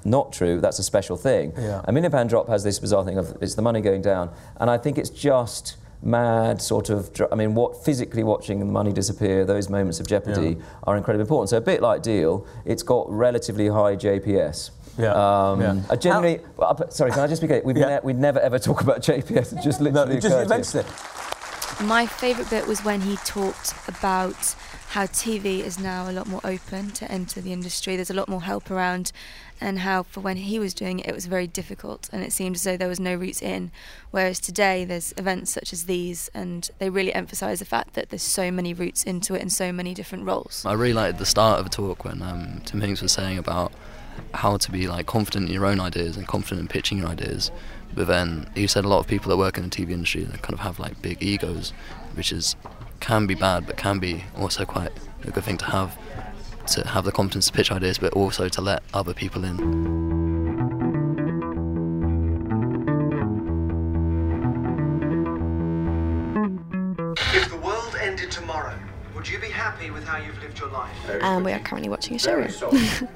not 0.06 0.32
true, 0.32 0.62
that's 0.62 0.80
a 0.80 0.84
special 0.84 1.18
thing. 1.18 1.52
Yeah. 1.58 1.82
A 1.84 2.10
pound 2.10 2.30
drop 2.30 2.48
has 2.48 2.64
this 2.64 2.80
bizarre 2.80 3.04
thing 3.04 3.18
of 3.18 3.36
it's 3.42 3.56
the 3.56 3.62
money 3.62 3.82
going 3.82 4.02
down, 4.02 4.30
and 4.58 4.70
I 4.70 4.78
think 4.78 4.98
it's 4.98 5.10
just 5.10 5.78
mad 6.04 6.62
sort 6.62 6.90
of. 6.90 7.10
I 7.32 7.36
mean, 7.36 7.56
what 7.56 7.84
physically 7.84 8.24
watching 8.24 8.60
the 8.60 8.66
money 8.66 8.94
disappear, 8.94 9.44
those 9.44 9.70
moments 9.70 10.00
of 10.00 10.08
jeopardy 10.08 10.50
Yeah. 10.60 10.66
are 10.84 10.96
incredibly 10.98 11.22
important. 11.24 11.50
So 11.50 11.58
a 11.58 11.62
bit 11.62 11.82
like 11.82 12.04
Deal, 12.04 12.46
it's 12.64 12.84
got 12.84 13.10
relatively 13.10 13.68
high 13.68 13.96
JPS. 13.96 14.70
Yeah, 14.98 15.12
Um, 15.52 15.60
yeah. 15.62 15.76
I 15.90 15.96
generally, 15.98 16.40
well, 16.56 16.70
uh, 16.80 16.90
sorry, 16.90 17.12
can 17.12 17.20
I 17.22 17.28
just 17.28 17.42
be 17.42 17.48
clear? 17.48 17.62
We've 17.66 17.76
Yeah. 17.76 17.88
ne- 17.96 18.00
we'd 18.04 18.20
never 18.20 18.40
ever 18.40 18.60
talk 18.60 18.82
about 18.82 19.02
JPS. 19.02 19.52
It 19.54 19.62
just 19.62 19.82
No, 19.82 19.88
literally 19.90 20.16
it 20.16 20.22
just 20.22 20.76
it. 20.76 20.86
My 21.82 22.06
favourite 22.06 22.50
bit 22.50 22.68
was 22.68 22.86
when 22.86 23.02
he 23.02 23.18
talked 23.18 23.74
about 23.88 24.56
how 24.90 25.08
TV 25.08 25.60
is 25.60 25.78
now 25.78 26.10
a 26.10 26.14
lot 26.14 26.26
more 26.26 26.40
open 26.46 26.92
to 26.92 27.12
enter 27.12 27.42
the 27.42 27.52
industry. 27.52 27.98
There's 27.98 28.10
a 28.10 28.14
lot 28.14 28.30
more 28.30 28.44
help 28.44 28.72
around, 28.72 29.12
and 29.60 29.80
how 29.80 30.04
for 30.04 30.22
when 30.22 30.38
he 30.38 30.58
was 30.58 30.74
doing 30.74 31.00
it, 31.00 31.08
it 31.08 31.14
was 31.14 31.26
very 31.26 31.48
difficult, 31.48 32.10
and 32.14 32.24
it 32.24 32.32
seemed 32.32 32.56
as 32.56 32.64
though 32.64 32.78
there 32.78 32.88
was 32.88 33.00
no 33.00 33.14
routes 33.16 33.42
in. 33.42 33.72
Whereas 34.12 34.40
today, 34.40 34.86
there's 34.86 35.14
events 35.18 35.52
such 35.52 35.74
as 35.74 35.84
these, 35.84 36.30
and 36.34 36.70
they 36.80 36.90
really 36.90 37.14
emphasise 37.14 37.60
the 37.60 37.66
fact 37.66 37.94
that 37.96 38.10
there's 38.10 38.24
so 38.24 38.52
many 38.52 38.74
routes 38.74 39.04
into 39.04 39.36
it 39.36 39.42
and 39.42 39.52
so 39.52 39.74
many 39.74 39.94
different 39.94 40.24
roles. 40.24 40.66
I 40.66 40.74
really 40.74 40.94
liked 40.94 41.18
the 41.18 41.26
start 41.26 41.60
of 41.60 41.66
the 41.66 41.72
talk 41.72 42.06
when 42.06 42.22
um, 42.22 42.62
Tim 42.64 42.80
Hinks 42.80 43.02
was 43.02 43.12
saying 43.12 43.38
about 43.38 43.74
how 44.34 44.56
to 44.56 44.72
be 44.72 44.88
like 44.88 45.08
confident 45.08 45.48
in 45.48 45.54
your 45.54 45.66
own 45.66 45.82
ideas 45.82 46.16
and 46.16 46.26
confident 46.26 46.62
in 46.62 46.68
pitching 46.68 47.00
your 47.00 47.08
ideas. 47.08 47.52
But 47.96 48.08
then 48.08 48.50
he 48.54 48.68
said 48.68 48.86
a 48.86 48.88
lot 48.88 49.00
of 49.00 49.08
people 49.08 49.30
that 49.30 49.38
work 49.38 49.58
in 49.58 49.64
the 49.64 49.70
TV 49.70 49.92
industry 49.92 50.24
they 50.24 50.38
kind 50.38 50.54
of 50.54 50.60
have 50.60 50.80
like 50.80 51.02
big 51.02 51.24
egos, 51.24 51.72
which 52.14 52.32
is 52.32 52.56
can 53.00 53.26
be 53.28 53.36
bad, 53.36 53.66
but 53.66 53.78
can 53.78 54.00
be 54.00 54.24
also 54.38 54.66
quite 54.66 54.92
a 55.24 55.32
good 55.32 55.44
thing 55.44 55.58
to 55.58 55.66
have. 55.66 55.98
To 56.68 56.88
have 56.88 57.06
the 57.06 57.12
confidence 57.12 57.46
to 57.46 57.54
pitch 57.54 57.72
ideas, 57.72 58.00
but 58.00 58.14
also 58.14 58.50
to 58.50 58.62
let 58.62 58.82
other 58.92 59.14
people 59.14 59.46
in. 59.46 60.35
Would 69.26 69.34
you 69.34 69.40
be 69.40 69.50
happy 69.50 69.90
with 69.90 70.06
how 70.06 70.18
you've 70.18 70.40
lived 70.40 70.60
your 70.60 70.70
life? 70.70 70.96
Um, 71.24 71.44
we 71.44 71.52
are 71.52 71.58
currently 71.58 71.90
watching 71.90 72.16
a 72.16 72.20
showroom. 72.20 72.52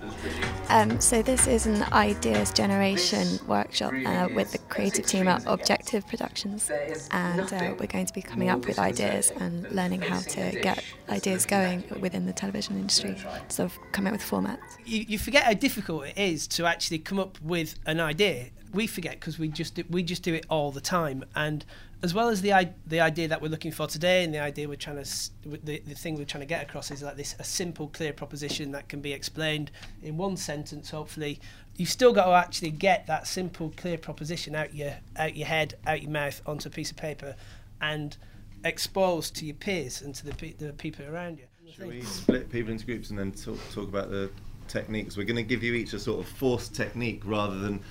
Um, 0.71 1.01
so 1.01 1.23
this 1.23 1.47
is 1.47 1.65
an 1.65 1.81
ideas 1.93 2.51
generation 2.51 3.39
workshop 3.47 3.91
uh, 4.05 4.27
with 4.35 4.51
the 4.51 4.59
creative 4.59 5.03
team 5.07 5.27
at 5.27 5.43
Objective 5.47 6.05
Productions, 6.05 6.69
and 7.09 7.51
uh, 7.51 7.73
we're 7.79 7.87
going 7.87 8.05
to 8.05 8.13
be 8.13 8.21
coming 8.21 8.49
up 8.49 8.67
with 8.67 8.77
ideas 8.77 9.31
and 9.39 9.67
learning 9.71 10.01
how 10.01 10.19
to 10.19 10.59
get 10.61 10.83
ideas 11.09 11.47
going 11.47 11.83
within 11.99 12.27
the 12.27 12.33
television 12.33 12.75
industry, 12.75 13.17
sort 13.47 13.71
of 13.71 13.79
coming 13.93 14.13
up 14.13 14.19
with 14.19 14.29
formats. 14.29 14.59
You, 14.85 15.05
you 15.07 15.17
forget 15.17 15.43
how 15.43 15.53
difficult 15.53 16.05
it 16.05 16.17
is 16.19 16.47
to 16.49 16.67
actually 16.67 16.99
come 16.99 17.17
up 17.17 17.41
with 17.41 17.79
an 17.87 17.99
idea. 17.99 18.49
We 18.71 18.85
forget 18.85 19.13
because 19.13 19.39
we 19.39 19.47
just 19.47 19.73
do, 19.73 19.85
we 19.89 20.03
just 20.03 20.21
do 20.21 20.35
it 20.35 20.45
all 20.49 20.69
the 20.69 20.81
time, 20.81 21.25
and 21.35 21.65
as 22.01 22.13
well 22.13 22.29
as 22.29 22.41
the 22.41 22.69
the 22.87 23.01
idea 23.01 23.27
that 23.27 23.41
we're 23.41 23.49
looking 23.49 23.71
for 23.71 23.87
today, 23.87 24.23
and 24.23 24.33
the 24.33 24.39
idea 24.39 24.67
we're 24.67 24.75
trying 24.75 25.03
to 25.03 25.29
the, 25.43 25.79
the 25.79 25.95
thing 25.95 26.15
we're 26.15 26.25
trying 26.25 26.41
to 26.41 26.47
get 26.47 26.63
across 26.63 26.91
is 26.91 27.03
like 27.03 27.17
this 27.17 27.35
a 27.39 27.43
simple, 27.43 27.87
clear 27.87 28.13
proposition 28.13 28.71
that 28.71 28.87
can 28.87 29.01
be 29.01 29.11
explained 29.11 29.71
in 30.01 30.17
one 30.17 30.37
sentence. 30.37 30.91
Hopefully, 30.91 31.39
you've 31.75 31.89
still 31.89 32.13
got 32.13 32.25
to 32.25 32.31
actually 32.31 32.71
get 32.71 33.05
that 33.07 33.27
simple, 33.27 33.73
clear 33.75 33.97
proposition 33.97 34.55
out 34.55 34.73
your 34.73 34.93
out 35.17 35.35
your 35.35 35.47
head, 35.47 35.75
out 35.85 36.01
your 36.01 36.11
mouth, 36.11 36.41
onto 36.45 36.69
a 36.69 36.71
piece 36.71 36.91
of 36.91 36.97
paper, 36.97 37.35
and 37.81 38.15
exposed 38.63 39.35
to 39.35 39.45
your 39.45 39.55
peers 39.55 40.01
and 40.01 40.15
to 40.15 40.25
the 40.25 40.53
the 40.53 40.73
people 40.73 41.05
around 41.05 41.37
you. 41.37 41.45
Should 41.71 41.87
we 41.87 42.01
split 42.01 42.49
people 42.49 42.71
into 42.71 42.85
groups 42.85 43.09
and 43.09 43.19
then 43.19 43.31
talk 43.31 43.59
talk 43.73 43.89
about 43.89 44.09
the 44.09 44.31
techniques? 44.69 45.17
We're 45.17 45.25
going 45.25 45.35
to 45.35 45.43
give 45.43 45.63
you 45.63 45.73
each 45.73 45.93
a 45.93 45.99
sort 45.99 46.19
of 46.19 46.27
forced 46.31 46.73
technique 46.73 47.21
rather 47.25 47.57
than 47.57 47.81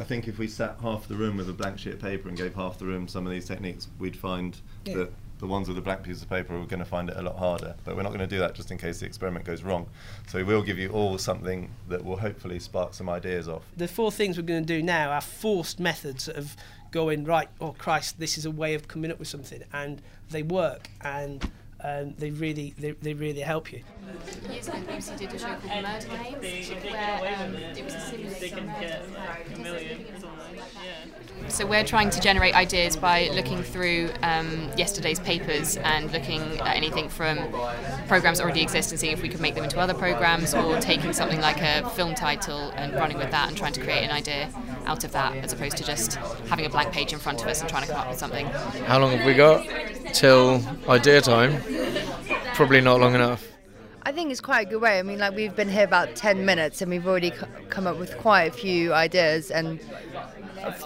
I 0.00 0.04
think 0.04 0.26
if 0.26 0.38
we 0.38 0.48
sat 0.48 0.76
half 0.80 1.06
the 1.06 1.14
room 1.14 1.36
with 1.36 1.50
a 1.50 1.52
blank 1.52 1.78
sheet 1.78 1.92
of 1.92 2.00
paper 2.00 2.28
and 2.28 2.36
gave 2.36 2.54
half 2.54 2.78
the 2.78 2.86
room 2.86 3.06
some 3.06 3.26
of 3.26 3.32
these 3.32 3.46
techniques, 3.46 3.88
we'd 3.98 4.16
find 4.16 4.58
yeah. 4.86 4.96
that 4.96 5.12
the 5.40 5.46
ones 5.46 5.68
with 5.68 5.76
the 5.76 5.82
blank 5.82 6.02
piece 6.02 6.22
of 6.22 6.28
paper 6.28 6.54
are 6.54 6.64
going 6.64 6.78
to 6.80 6.86
find 6.86 7.10
it 7.10 7.16
a 7.18 7.22
lot 7.22 7.36
harder. 7.36 7.74
But 7.84 7.96
we're 7.96 8.02
not 8.02 8.08
going 8.08 8.20
to 8.20 8.26
do 8.26 8.38
that 8.38 8.54
just 8.54 8.70
in 8.70 8.78
case 8.78 9.00
the 9.00 9.06
experiment 9.06 9.44
goes 9.44 9.62
wrong. 9.62 9.86
So 10.26 10.38
we 10.38 10.44
will 10.44 10.62
give 10.62 10.78
you 10.78 10.88
all 10.90 11.18
something 11.18 11.70
that 11.88 12.02
will 12.02 12.16
hopefully 12.16 12.58
spark 12.60 12.94
some 12.94 13.10
ideas 13.10 13.46
off. 13.46 13.62
The 13.76 13.88
four 13.88 14.10
things 14.10 14.38
we're 14.38 14.44
going 14.44 14.64
to 14.64 14.74
do 14.74 14.82
now 14.82 15.10
are 15.10 15.20
forced 15.20 15.78
methods 15.78 16.28
of 16.28 16.56
going 16.90 17.24
right. 17.24 17.48
Oh 17.60 17.72
Christ, 17.72 18.18
this 18.18 18.38
is 18.38 18.46
a 18.46 18.50
way 18.50 18.74
of 18.74 18.88
coming 18.88 19.10
up 19.10 19.18
with 19.18 19.28
something, 19.28 19.62
and 19.72 20.00
they 20.30 20.42
work 20.42 20.88
and 21.02 21.50
um, 21.82 22.14
they 22.18 22.30
really 22.30 22.74
they, 22.78 22.92
they 22.92 23.14
really 23.14 23.40
help 23.40 23.72
you. 23.72 23.82
Years 24.50 24.68
ago, 24.68 24.78
BBC 24.78 25.16
did 25.16 25.32
a 25.32 25.38
show 25.38 25.46
called 25.46 25.82
Murder 25.82 26.06
Games, 26.40 26.70
where 26.70 27.36
um, 27.38 27.54
it 27.54 27.84
was 27.84 27.94
a 27.94 28.00
simulation 28.00 28.68
So 31.48 31.66
we're 31.66 31.84
trying 31.84 32.10
to 32.10 32.20
generate 32.20 32.54
ideas 32.54 32.96
by 32.96 33.30
looking 33.32 33.62
through 33.62 34.10
um, 34.22 34.70
yesterday's 34.76 35.20
papers 35.20 35.76
and 35.78 36.12
looking 36.12 36.42
at 36.60 36.76
anything 36.76 37.08
from 37.08 37.38
programs 38.08 38.38
that 38.38 38.44
already 38.44 38.62
exist 38.62 38.90
and 38.90 39.00
seeing 39.00 39.12
if 39.12 39.22
we 39.22 39.28
could 39.28 39.40
make 39.40 39.54
them 39.54 39.64
into 39.64 39.78
other 39.78 39.94
programs, 39.94 40.54
or 40.54 40.78
taking 40.80 41.12
something 41.12 41.40
like 41.40 41.60
a 41.62 41.88
film 41.90 42.14
title 42.14 42.70
and 42.76 42.94
running 42.94 43.16
with 43.16 43.30
that 43.30 43.48
and 43.48 43.56
trying 43.56 43.72
to 43.72 43.80
create 43.80 44.02
an 44.04 44.10
idea 44.10 44.50
out 44.86 45.04
of 45.04 45.12
that, 45.12 45.34
as 45.36 45.52
opposed 45.52 45.76
to 45.76 45.84
just 45.84 46.14
having 46.48 46.66
a 46.66 46.68
blank 46.70 46.92
page 46.92 47.12
in 47.12 47.18
front 47.18 47.40
of 47.40 47.46
us 47.46 47.60
and 47.60 47.70
trying 47.70 47.82
to 47.86 47.92
come 47.92 48.00
up 48.00 48.08
with 48.08 48.18
something. 48.18 48.46
How 48.86 48.98
long 48.98 49.16
have 49.16 49.24
we 49.26 49.34
got 49.34 49.66
till 50.12 50.62
idea 50.88 51.20
time? 51.20 51.62
Probably 52.54 52.80
not 52.80 53.00
long 53.00 53.14
enough. 53.14 53.46
I 54.02 54.12
think 54.12 54.30
it's 54.30 54.40
quite 54.40 54.66
a 54.66 54.70
good 54.70 54.80
way. 54.80 54.98
I 54.98 55.02
mean, 55.02 55.18
like 55.18 55.34
we've 55.34 55.54
been 55.54 55.68
here 55.68 55.84
about 55.84 56.16
10 56.16 56.44
minutes 56.44 56.80
and 56.80 56.90
we've 56.90 57.06
already 57.06 57.32
come 57.68 57.86
up 57.86 57.98
with 57.98 58.16
quite 58.18 58.44
a 58.44 58.52
few 58.52 58.94
ideas 58.94 59.50
and 59.50 59.80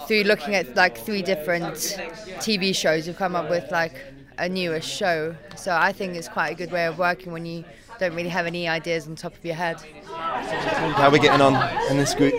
through 0.07 0.23
looking 0.23 0.55
at 0.55 0.75
like 0.75 0.97
three 0.97 1.21
different 1.21 1.75
TV 2.39 2.75
shows, 2.75 3.07
we've 3.07 3.17
come 3.17 3.35
up 3.35 3.49
with 3.49 3.71
like 3.71 3.95
a 4.37 4.49
newer 4.49 4.81
show. 4.81 5.35
So 5.55 5.75
I 5.75 5.91
think 5.91 6.15
it's 6.15 6.27
quite 6.27 6.49
a 6.49 6.55
good 6.55 6.71
way 6.71 6.85
of 6.85 6.97
working 6.97 7.31
when 7.31 7.45
you 7.45 7.63
don't 7.99 8.15
really 8.15 8.29
have 8.29 8.45
any 8.45 8.67
ideas 8.67 9.07
on 9.07 9.15
top 9.15 9.33
of 9.35 9.45
your 9.45 9.55
head. 9.55 9.79
How 10.11 11.07
are 11.07 11.11
we 11.11 11.19
getting 11.19 11.41
on 11.41 11.55
in 11.89 11.97
this 11.97 12.13
group? 12.13 12.33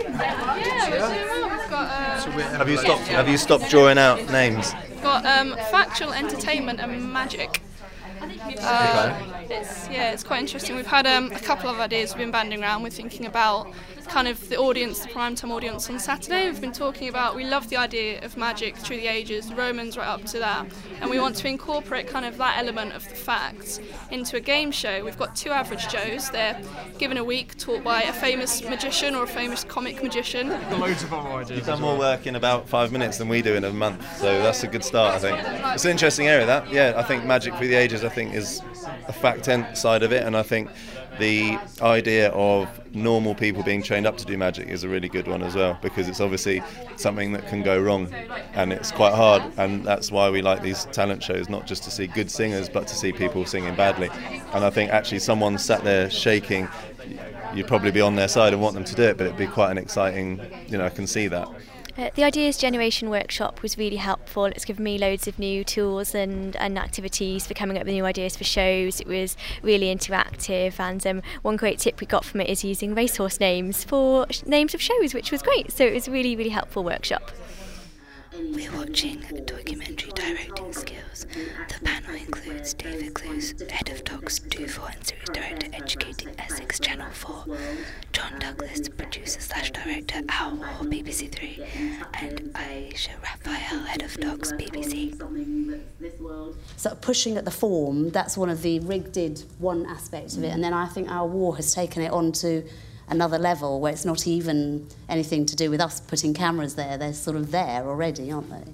have 2.37 2.69
you 2.69 2.77
stopped? 2.77 3.03
Have 3.09 3.29
you 3.29 3.39
stopped 3.39 3.71
drawing 3.71 3.99
out 3.99 4.31
names? 4.31 4.73
Got 5.03 5.25
um, 5.25 5.55
factual 5.71 6.13
entertainment 6.13 6.81
and 6.81 7.13
magic. 7.13 7.61
Uh, 8.41 9.19
it's 9.49 9.89
yeah, 9.89 10.13
it's 10.13 10.25
quite 10.25 10.41
interesting. 10.41 10.77
We've 10.77 10.87
had 10.87 11.07
um, 11.07 11.33
a 11.33 11.41
couple 11.41 11.71
of 11.71 11.79
ideas 11.81 12.15
we've 12.15 12.25
been 12.25 12.31
banding 12.31 12.63
around. 12.63 12.83
We're 12.83 12.91
thinking 12.91 13.27
about 13.27 13.73
kind 14.07 14.29
of 14.29 14.49
the 14.49 14.57
audience, 14.57 15.01
the 15.01 15.09
primetime 15.09 15.51
audience 15.51 15.91
on 15.91 15.99
Saturday. 15.99 16.47
We've 16.47 16.61
been 16.61 16.73
talking 16.73 17.09
about 17.09 17.35
we 17.35 17.45
love 17.45 17.69
the 17.69 17.77
idea 17.77 18.25
of 18.25 18.37
magic 18.37 18.77
through 18.77 18.97
the 18.97 19.07
ages, 19.07 19.49
the 19.49 19.55
Romans 19.55 19.97
right 19.97 20.07
up 20.07 20.25
to 20.27 20.39
that, 20.39 20.67
and 21.01 21.11
we 21.11 21.21
want 21.21 21.37
to 21.37 21.49
incorporate 21.49 22.09
kind 22.09 22.25
of 22.25 22.37
that 22.39 22.59
element 22.59 22.93
of 22.93 23.09
the 23.09 23.15
facts 23.15 23.81
into 24.11 24.37
a 24.37 24.41
game 24.41 24.71
show. 24.71 25.05
We've 25.05 25.19
got 25.19 25.37
two 25.37 25.51
average 25.51 25.89
Joes. 25.89 26.31
They're 26.31 26.61
given 26.99 27.17
a 27.17 27.25
week, 27.25 27.57
taught 27.59 27.85
by 27.85 28.03
a 28.03 28.13
famous 28.13 28.63
magician 28.63 29.15
or 29.15 29.25
a 29.25 29.27
famous 29.27 29.65
comic 29.65 30.03
magician. 30.03 30.49
Loads 30.79 31.03
of 31.03 31.13
other 31.13 31.31
ideas. 31.31 31.59
You've 31.59 31.67
done 31.67 31.81
more 31.81 31.99
work 31.99 32.27
in 32.27 32.37
about 32.37 32.69
five 32.69 32.93
minutes 32.93 33.19
than 33.19 33.29
we 33.29 33.43
do 33.43 33.55
in 33.55 33.65
a 33.65 33.73
month, 33.73 34.19
so 34.19 34.43
that's 34.43 34.63
a 34.65 34.69
good 34.69 34.85
start. 34.85 35.15
I 35.15 35.19
think 35.19 35.39
it's 35.75 35.85
an 35.85 35.91
interesting 35.91 36.29
area. 36.29 36.47
That 36.47 36.71
yeah, 36.73 36.95
I 36.97 37.03
think 37.03 37.25
magic 37.25 37.55
through 37.55 37.69
the 37.69 37.75
ages. 37.75 38.05
I 38.05 38.09
think 38.09 38.35
is 38.35 38.63
a 39.09 39.13
fact 39.13 39.47
side 39.77 40.03
of 40.03 40.13
it, 40.13 40.25
and 40.25 40.37
I 40.37 40.43
think 40.43 40.71
the 41.19 41.59
idea 41.81 42.31
of 42.31 42.69
normal 42.95 43.35
people 43.35 43.63
being 43.63 43.83
trained 43.83 44.07
up 44.07 44.17
to 44.19 44.25
do 44.25 44.37
magic 44.37 44.69
is 44.69 44.85
a 44.85 44.89
really 44.89 45.09
good 45.09 45.29
one 45.29 45.43
as 45.43 45.55
well 45.55 45.79
because 45.83 46.09
it's 46.09 46.21
obviously 46.21 46.63
something 46.97 47.33
that 47.33 47.47
can 47.49 47.63
go 47.63 47.81
wrong 47.81 48.13
and 48.55 48.73
it's 48.73 48.91
quite 48.91 49.15
hard 49.15 49.43
and 49.59 49.85
that's 49.85 50.11
why 50.11 50.31
we 50.31 50.43
like 50.43 50.63
these 50.63 50.85
talent 50.87 51.23
shows 51.23 51.49
not 51.49 51.67
just 51.67 51.83
to 51.83 51.91
see 51.91 52.07
good 52.07 52.31
singers 52.31 52.69
but 52.69 52.87
to 52.87 52.95
see 52.95 53.13
people 53.13 53.45
singing 53.45 53.75
badly. 53.75 54.09
And 54.55 54.65
I 54.65 54.71
think 54.71 54.91
actually 54.91 55.21
someone 55.21 55.59
sat 55.59 55.85
there 55.85 56.11
shaking 56.11 56.69
you'd 57.55 57.67
probably 57.67 57.91
be 57.91 58.01
on 58.01 58.17
their 58.17 58.29
side 58.29 58.53
and 58.53 58.61
want 58.61 58.75
them 58.75 58.85
to 58.85 58.95
do 58.95 59.03
it 59.03 59.17
but 59.17 59.27
it'd 59.27 59.39
be 59.39 59.47
quite 59.47 59.71
an 59.71 59.79
exciting 59.79 60.41
you 60.69 60.79
know 60.79 60.85
I 60.85 60.91
can 60.91 61.07
see 61.07 61.29
that 61.29 61.49
uh, 61.99 62.11
the 62.15 62.25
Ideas 62.25 62.57
Generation 62.57 63.09
workshop 63.11 63.63
was 63.63 63.79
really 63.79 63.97
helpful. 63.97 64.45
It's 64.47 64.65
given 64.65 64.85
me 64.85 64.99
loads 64.99 65.27
of 65.27 65.39
new 65.39 65.65
tools 65.65 66.15
and, 66.15 66.55
and 66.57 66.79
activities 66.79 67.47
for 67.47 67.55
coming 67.55 67.79
up 67.79 67.85
with 67.85 67.95
new 67.95 68.05
ideas 68.05 68.37
for 68.37 68.45
shows. 68.45 69.01
It 69.01 69.07
was 69.07 69.37
really 69.63 69.95
interactive, 69.95 70.79
and 70.79 71.07
um, 71.07 71.23
one 71.43 71.57
great 71.57 71.79
tip 71.79 72.01
we 72.01 72.07
got 72.07 72.25
from 72.25 72.41
it 72.41 72.49
is 72.49 72.65
using 72.65 72.95
racehorse 72.95 73.41
names 73.41 73.85
for 73.85 74.27
sh- 74.31 74.43
names 74.45 74.75
of 74.75 74.83
shows, 74.83 75.15
which 75.15 75.33
was 75.33 75.43
great. 75.43 75.73
So 75.73 75.85
it 75.85 75.95
was 75.95 76.09
a 76.09 76.11
really, 76.11 76.37
really 76.37 76.51
helpful 76.51 76.85
workshop. 76.85 77.31
We're 78.39 78.71
watching 78.77 79.21
documentary 79.47 80.13
directing 80.13 80.73
skills. 80.73 81.27
The 81.69 81.81
panel 81.83 82.15
includes 82.15 82.75
David 82.75 83.15
Clews, 83.15 83.55
head 83.71 83.89
of 83.89 84.05
Docs 84.05 84.41
2 84.41 84.69
4 84.69 84.89
and 84.91 85.07
series 85.07 85.29
director 85.33 85.69
educating 85.73 86.35
Essex 86.39 86.79
Channel 86.79 87.11
4, 87.13 87.57
John 88.13 88.39
Douglas, 88.39 88.91
producer 88.91 89.41
slash 89.41 89.71
director 89.71 90.21
Our 90.29 90.55
War 90.55 90.67
BBC 90.83 91.33
3, 91.33 91.65
and 92.15 92.41
Aysha 92.55 93.19
Rafaele, 93.23 93.87
head 93.87 94.03
of 94.03 94.15
Docs 94.19 94.53
BBC. 94.53 95.19
So 96.77 96.95
pushing 97.01 97.39
at 97.39 97.47
the 97.47 97.51
form, 97.51 98.11
that's 98.11 98.37
one 98.37 98.51
of 98.51 98.61
the 98.61 98.81
rig 98.81 99.13
did 99.13 99.43
one 99.59 99.87
aspect 99.87 100.37
of 100.37 100.45
it, 100.45 100.49
and 100.49 100.63
then 100.63 100.75
I 100.75 100.87
think 100.87 101.11
Our 101.11 101.27
War 101.27 101.57
has 101.57 101.73
taken 101.73 102.03
it 102.03 102.13
on 102.13 102.33
to 102.33 102.63
another 103.09 103.39
level 103.39 103.81
where 103.81 103.93
it's 103.93 104.05
not 104.05 104.27
even 104.27 104.87
anything 105.09 105.47
to 105.47 105.57
do 105.57 105.71
with 105.71 105.81
us 105.81 106.01
putting 106.01 106.35
cameras 106.35 106.75
there. 106.75 106.99
They're 106.99 107.13
sort 107.13 107.37
of 107.37 107.51
there 107.51 107.85
already, 107.85 108.33
aren't 108.33 108.51
they? 108.51 108.73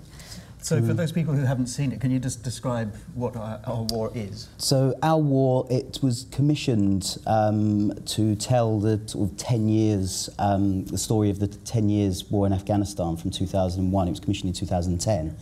So, 0.63 0.81
for 0.81 0.95
those 0.95 1.11
people 1.11 1.35
who 1.35 1.45
haven't 1.45 1.67
seen 1.67 1.91
it, 1.91 2.01
can 2.01 2.13
you 2.13 2.21
just 2.21 2.45
describe 2.45 2.95
what 3.15 3.35
our 3.35 3.83
War 3.91 4.13
is? 4.15 4.49
So, 4.59 4.95
Our 5.03 5.19
War, 5.19 5.67
it 5.69 5.99
was 6.03 6.27
commissioned 6.31 7.19
um, 7.27 7.93
to 8.07 8.37
tell 8.37 8.79
the 8.79 9.01
sort 9.07 9.33
of 9.33 9.37
10 9.37 9.69
years, 9.69 10.31
um, 10.39 10.85
the 10.85 10.99
story 10.99 11.31
of 11.31 11.41
the 11.41 11.49
10 11.49 11.89
years 11.89 12.31
war 12.31 12.47
in 12.47 12.53
Afghanistan 12.53 13.17
from 13.17 13.33
2001. 13.33 14.07
It 14.07 14.11
was 14.11 14.21
commissioned 14.21 14.51
in 14.51 14.55
2010. 14.55 15.37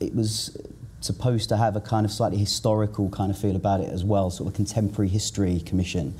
It 0.00 0.12
was 0.12 0.58
supposed 1.00 1.50
to 1.50 1.56
have 1.56 1.76
a 1.76 1.80
kind 1.80 2.04
of 2.04 2.10
slightly 2.10 2.38
historical 2.38 3.08
kind 3.10 3.30
of 3.30 3.38
feel 3.38 3.54
about 3.54 3.80
it 3.80 3.90
as 3.90 4.02
well, 4.02 4.28
sort 4.28 4.48
of 4.48 4.54
a 4.54 4.56
contemporary 4.56 5.08
history 5.08 5.60
commission. 5.60 6.16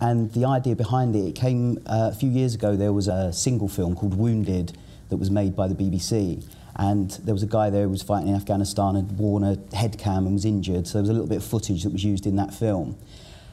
And 0.00 0.32
the 0.32 0.44
idea 0.44 0.76
behind 0.76 1.16
it, 1.16 1.20
it 1.20 1.34
came 1.34 1.78
uh, 1.86 2.10
a 2.12 2.14
few 2.14 2.28
years 2.28 2.54
ago, 2.54 2.76
there 2.76 2.92
was 2.92 3.08
a 3.08 3.32
single 3.32 3.68
film 3.68 3.96
called 3.96 4.16
Wounded 4.16 4.76
that 5.08 5.16
was 5.16 5.30
made 5.30 5.56
by 5.56 5.68
the 5.68 5.74
BBC. 5.74 6.44
And 6.76 7.10
there 7.24 7.34
was 7.34 7.42
a 7.42 7.46
guy 7.46 7.70
there 7.70 7.84
who 7.84 7.90
was 7.90 8.02
fighting 8.02 8.28
in 8.28 8.34
Afghanistan 8.34 8.96
and 8.96 9.18
worn 9.18 9.42
a 9.42 9.56
head 9.74 9.96
cam 9.96 10.26
and 10.26 10.34
was 10.34 10.44
injured. 10.44 10.86
So 10.86 10.94
there 10.94 11.02
was 11.02 11.08
a 11.08 11.12
little 11.14 11.28
bit 11.28 11.38
of 11.38 11.44
footage 11.44 11.84
that 11.84 11.92
was 11.92 12.04
used 12.04 12.26
in 12.26 12.36
that 12.36 12.52
film. 12.52 12.98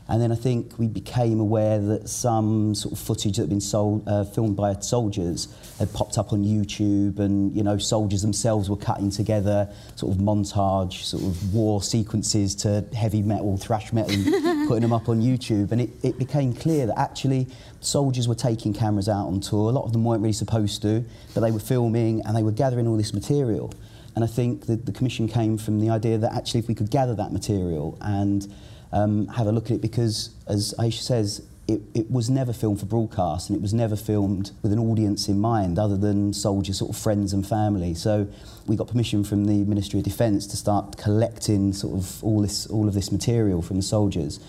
And 0.09 0.21
then 0.21 0.33
I 0.33 0.35
think 0.35 0.77
we 0.77 0.87
became 0.87 1.39
aware 1.39 1.79
that 1.79 2.09
some 2.09 2.75
sort 2.75 2.91
of 2.91 2.99
footage 2.99 3.37
that 3.37 3.43
had 3.43 3.49
been 3.49 3.61
sold, 3.61 4.07
uh, 4.07 4.25
filmed 4.25 4.57
by 4.57 4.73
soldiers 4.79 5.47
had 5.79 5.93
popped 5.93 6.17
up 6.17 6.33
on 6.33 6.43
YouTube, 6.43 7.19
and 7.19 7.55
you 7.55 7.63
know 7.63 7.77
soldiers 7.77 8.21
themselves 8.21 8.69
were 8.69 8.77
cutting 8.77 9.09
together 9.09 9.73
sort 9.95 10.13
of 10.13 10.21
montage, 10.21 11.03
sort 11.03 11.23
of 11.23 11.53
war 11.53 11.81
sequences 11.81 12.53
to 12.55 12.85
heavy 12.93 13.21
metal, 13.21 13.55
thrash 13.55 13.93
metal, 13.93 14.13
and 14.13 14.67
putting 14.67 14.81
them 14.81 14.91
up 14.91 15.07
on 15.07 15.21
YouTube. 15.21 15.71
And 15.71 15.79
it, 15.79 15.89
it 16.03 16.17
became 16.17 16.53
clear 16.53 16.85
that 16.85 16.99
actually 16.99 17.47
soldiers 17.79 18.27
were 18.27 18.35
taking 18.35 18.73
cameras 18.73 19.07
out 19.07 19.27
on 19.27 19.39
tour. 19.39 19.69
A 19.69 19.73
lot 19.73 19.85
of 19.85 19.93
them 19.93 20.03
weren't 20.03 20.21
really 20.21 20.33
supposed 20.33 20.81
to, 20.81 21.05
but 21.33 21.41
they 21.41 21.51
were 21.51 21.59
filming 21.59 22.21
and 22.25 22.35
they 22.35 22.43
were 22.43 22.51
gathering 22.51 22.87
all 22.87 22.97
this 22.97 23.13
material. 23.13 23.73
And 24.15 24.23
I 24.23 24.27
think 24.27 24.67
that 24.67 24.85
the 24.85 24.91
commission 24.91 25.27
came 25.27 25.57
from 25.57 25.79
the 25.79 25.89
idea 25.89 26.17
that 26.17 26.33
actually 26.33 26.59
if 26.59 26.67
we 26.67 26.75
could 26.75 26.91
gather 26.91 27.15
that 27.15 27.31
material 27.31 27.97
and 28.01 28.53
um, 28.93 29.27
have 29.27 29.47
a 29.47 29.51
look 29.51 29.65
at 29.65 29.71
it 29.71 29.81
because, 29.81 30.29
as 30.47 30.73
Aysha 30.79 31.01
says, 31.01 31.41
it, 31.67 31.81
it 31.93 32.11
was 32.11 32.29
never 32.29 32.51
filmed 32.51 32.79
for 32.79 32.85
broadcast 32.85 33.49
and 33.49 33.57
it 33.57 33.61
was 33.61 33.73
never 33.73 33.95
filmed 33.95 34.51
with 34.61 34.73
an 34.73 34.79
audience 34.79 35.29
in 35.29 35.39
mind 35.39 35.79
other 35.79 35.97
than 35.97 36.33
soldiers, 36.33 36.77
sort 36.77 36.91
of 36.91 36.97
friends 36.97 37.33
and 37.33 37.47
family. 37.47 37.93
So 37.93 38.27
we 38.67 38.75
got 38.75 38.89
permission 38.89 39.23
from 39.23 39.45
the 39.45 39.63
Ministry 39.63 39.99
of 39.99 40.05
Defence 40.05 40.45
to 40.47 40.57
start 40.57 40.97
collecting 40.97 41.73
sort 41.73 41.95
of 41.97 42.23
all, 42.23 42.41
this, 42.41 42.67
all 42.67 42.87
of 42.87 42.93
this 42.93 43.11
material 43.11 43.61
from 43.61 43.77
the 43.77 43.81
soldiers. 43.81 44.39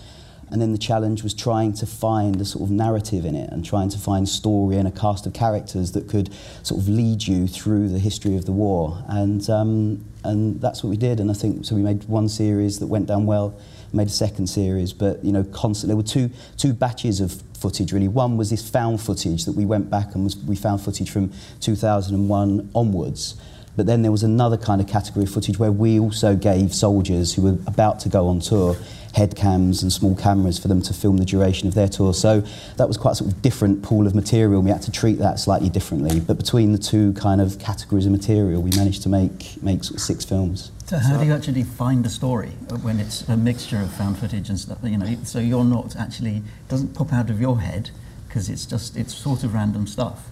And 0.51 0.61
then 0.61 0.73
the 0.73 0.77
challenge 0.77 1.23
was 1.23 1.33
trying 1.33 1.73
to 1.73 1.87
find 1.87 2.39
a 2.39 2.45
sort 2.45 2.65
of 2.65 2.71
narrative 2.71 3.25
in 3.25 3.33
it 3.33 3.49
and 3.51 3.65
trying 3.65 3.89
to 3.89 3.97
find 3.97 4.29
story 4.29 4.77
and 4.77 4.87
a 4.87 4.91
cast 4.91 5.25
of 5.25 5.33
characters 5.33 5.93
that 5.93 6.07
could 6.07 6.31
sort 6.61 6.79
of 6.81 6.87
lead 6.87 7.25
you 7.25 7.47
through 7.47 7.89
the 7.89 7.97
history 7.97 8.35
of 8.35 8.45
the 8.45 8.51
war. 8.51 9.03
And, 9.07 9.49
um, 9.49 10.05
and 10.23 10.61
that's 10.61 10.83
what 10.83 10.89
we 10.89 10.97
did. 10.97 11.19
And 11.19 11.31
I 11.31 11.33
think, 11.33 11.65
so 11.65 11.75
we 11.75 11.81
made 11.81 12.03
one 12.03 12.29
series 12.29 12.77
that 12.79 12.87
went 12.87 13.07
down 13.07 13.25
well, 13.25 13.57
made 13.95 14.07
a 14.07 14.11
second 14.11 14.47
series, 14.47 14.93
but, 14.93 15.23
you 15.23 15.31
know, 15.31 15.43
constantly 15.43 15.93
there 15.93 15.97
were 15.97 16.03
two, 16.03 16.29
two 16.57 16.73
batches 16.73 17.19
of 17.19 17.41
footage 17.57 17.91
really. 17.91 18.07
One 18.07 18.37
was 18.37 18.49
this 18.49 18.67
found 18.67 19.01
footage 19.01 19.45
that 19.45 19.53
we 19.53 19.65
went 19.65 19.89
back 19.89 20.13
and 20.13 20.23
was, 20.23 20.37
we 20.37 20.55
found 20.55 20.81
footage 20.81 21.09
from 21.09 21.31
2001 21.61 22.69
onwards. 22.75 23.35
But 23.75 23.87
then 23.87 24.01
there 24.03 24.11
was 24.11 24.23
another 24.23 24.57
kind 24.57 24.79
of 24.79 24.87
category 24.87 25.25
of 25.25 25.31
footage 25.31 25.59
where 25.59 25.71
we 25.71 25.99
also 25.99 26.35
gave 26.35 26.73
soldiers 26.73 27.33
who 27.33 27.41
were 27.41 27.57
about 27.67 27.99
to 28.01 28.09
go 28.09 28.27
on 28.27 28.39
tour 28.39 28.77
head 29.15 29.33
cams 29.35 29.81
and 29.81 29.93
small 29.93 30.13
cameras 30.13 30.59
for 30.59 30.67
them 30.67 30.81
to 30.81 30.93
film 30.93 31.17
the 31.17 31.25
duration 31.25 31.69
of 31.69 31.73
their 31.73 31.87
tour. 31.87 32.13
So 32.13 32.41
that 32.75 32.87
was 32.87 32.97
quite 32.97 33.13
a 33.13 33.15
sort 33.15 33.31
of 33.31 33.41
different 33.41 33.81
pool 33.81 34.07
of 34.07 34.13
material. 34.13 34.61
We 34.61 34.71
had 34.71 34.81
to 34.83 34.91
treat 34.91 35.19
that 35.19 35.39
slightly 35.39 35.69
differently. 35.69 36.19
But 36.19 36.37
between 36.37 36.73
the 36.73 36.77
two 36.77 37.13
kind 37.13 37.39
of 37.39 37.57
categories 37.57 38.05
of 38.05 38.11
material, 38.11 38.61
we 38.61 38.71
managed 38.71 39.03
to 39.03 39.09
make, 39.09 39.61
make 39.63 39.85
sort 39.85 39.95
of 39.95 40.01
six 40.01 40.25
films. 40.25 40.71
So 40.85 40.97
how 40.97 41.17
do 41.17 41.25
you 41.25 41.33
actually 41.33 41.63
find 41.63 42.05
a 42.05 42.09
story 42.09 42.49
when 42.81 42.99
it's 42.99 43.27
a 43.27 43.37
mixture 43.37 43.79
of 43.79 43.91
found 43.91 44.19
footage 44.19 44.49
and 44.49 44.59
stuff? 44.59 44.79
You 44.83 44.97
know, 44.97 45.17
so 45.23 45.39
you're 45.39 45.63
not 45.63 45.95
actually 45.95 46.43
doesn't 46.67 46.93
pop 46.93 47.13
out 47.13 47.29
of 47.29 47.39
your 47.39 47.61
head 47.61 47.91
because 48.27 48.49
it's 48.49 48.65
just 48.65 48.97
it's 48.97 49.15
sort 49.15 49.43
of 49.43 49.53
random 49.53 49.87
stuff. 49.87 50.29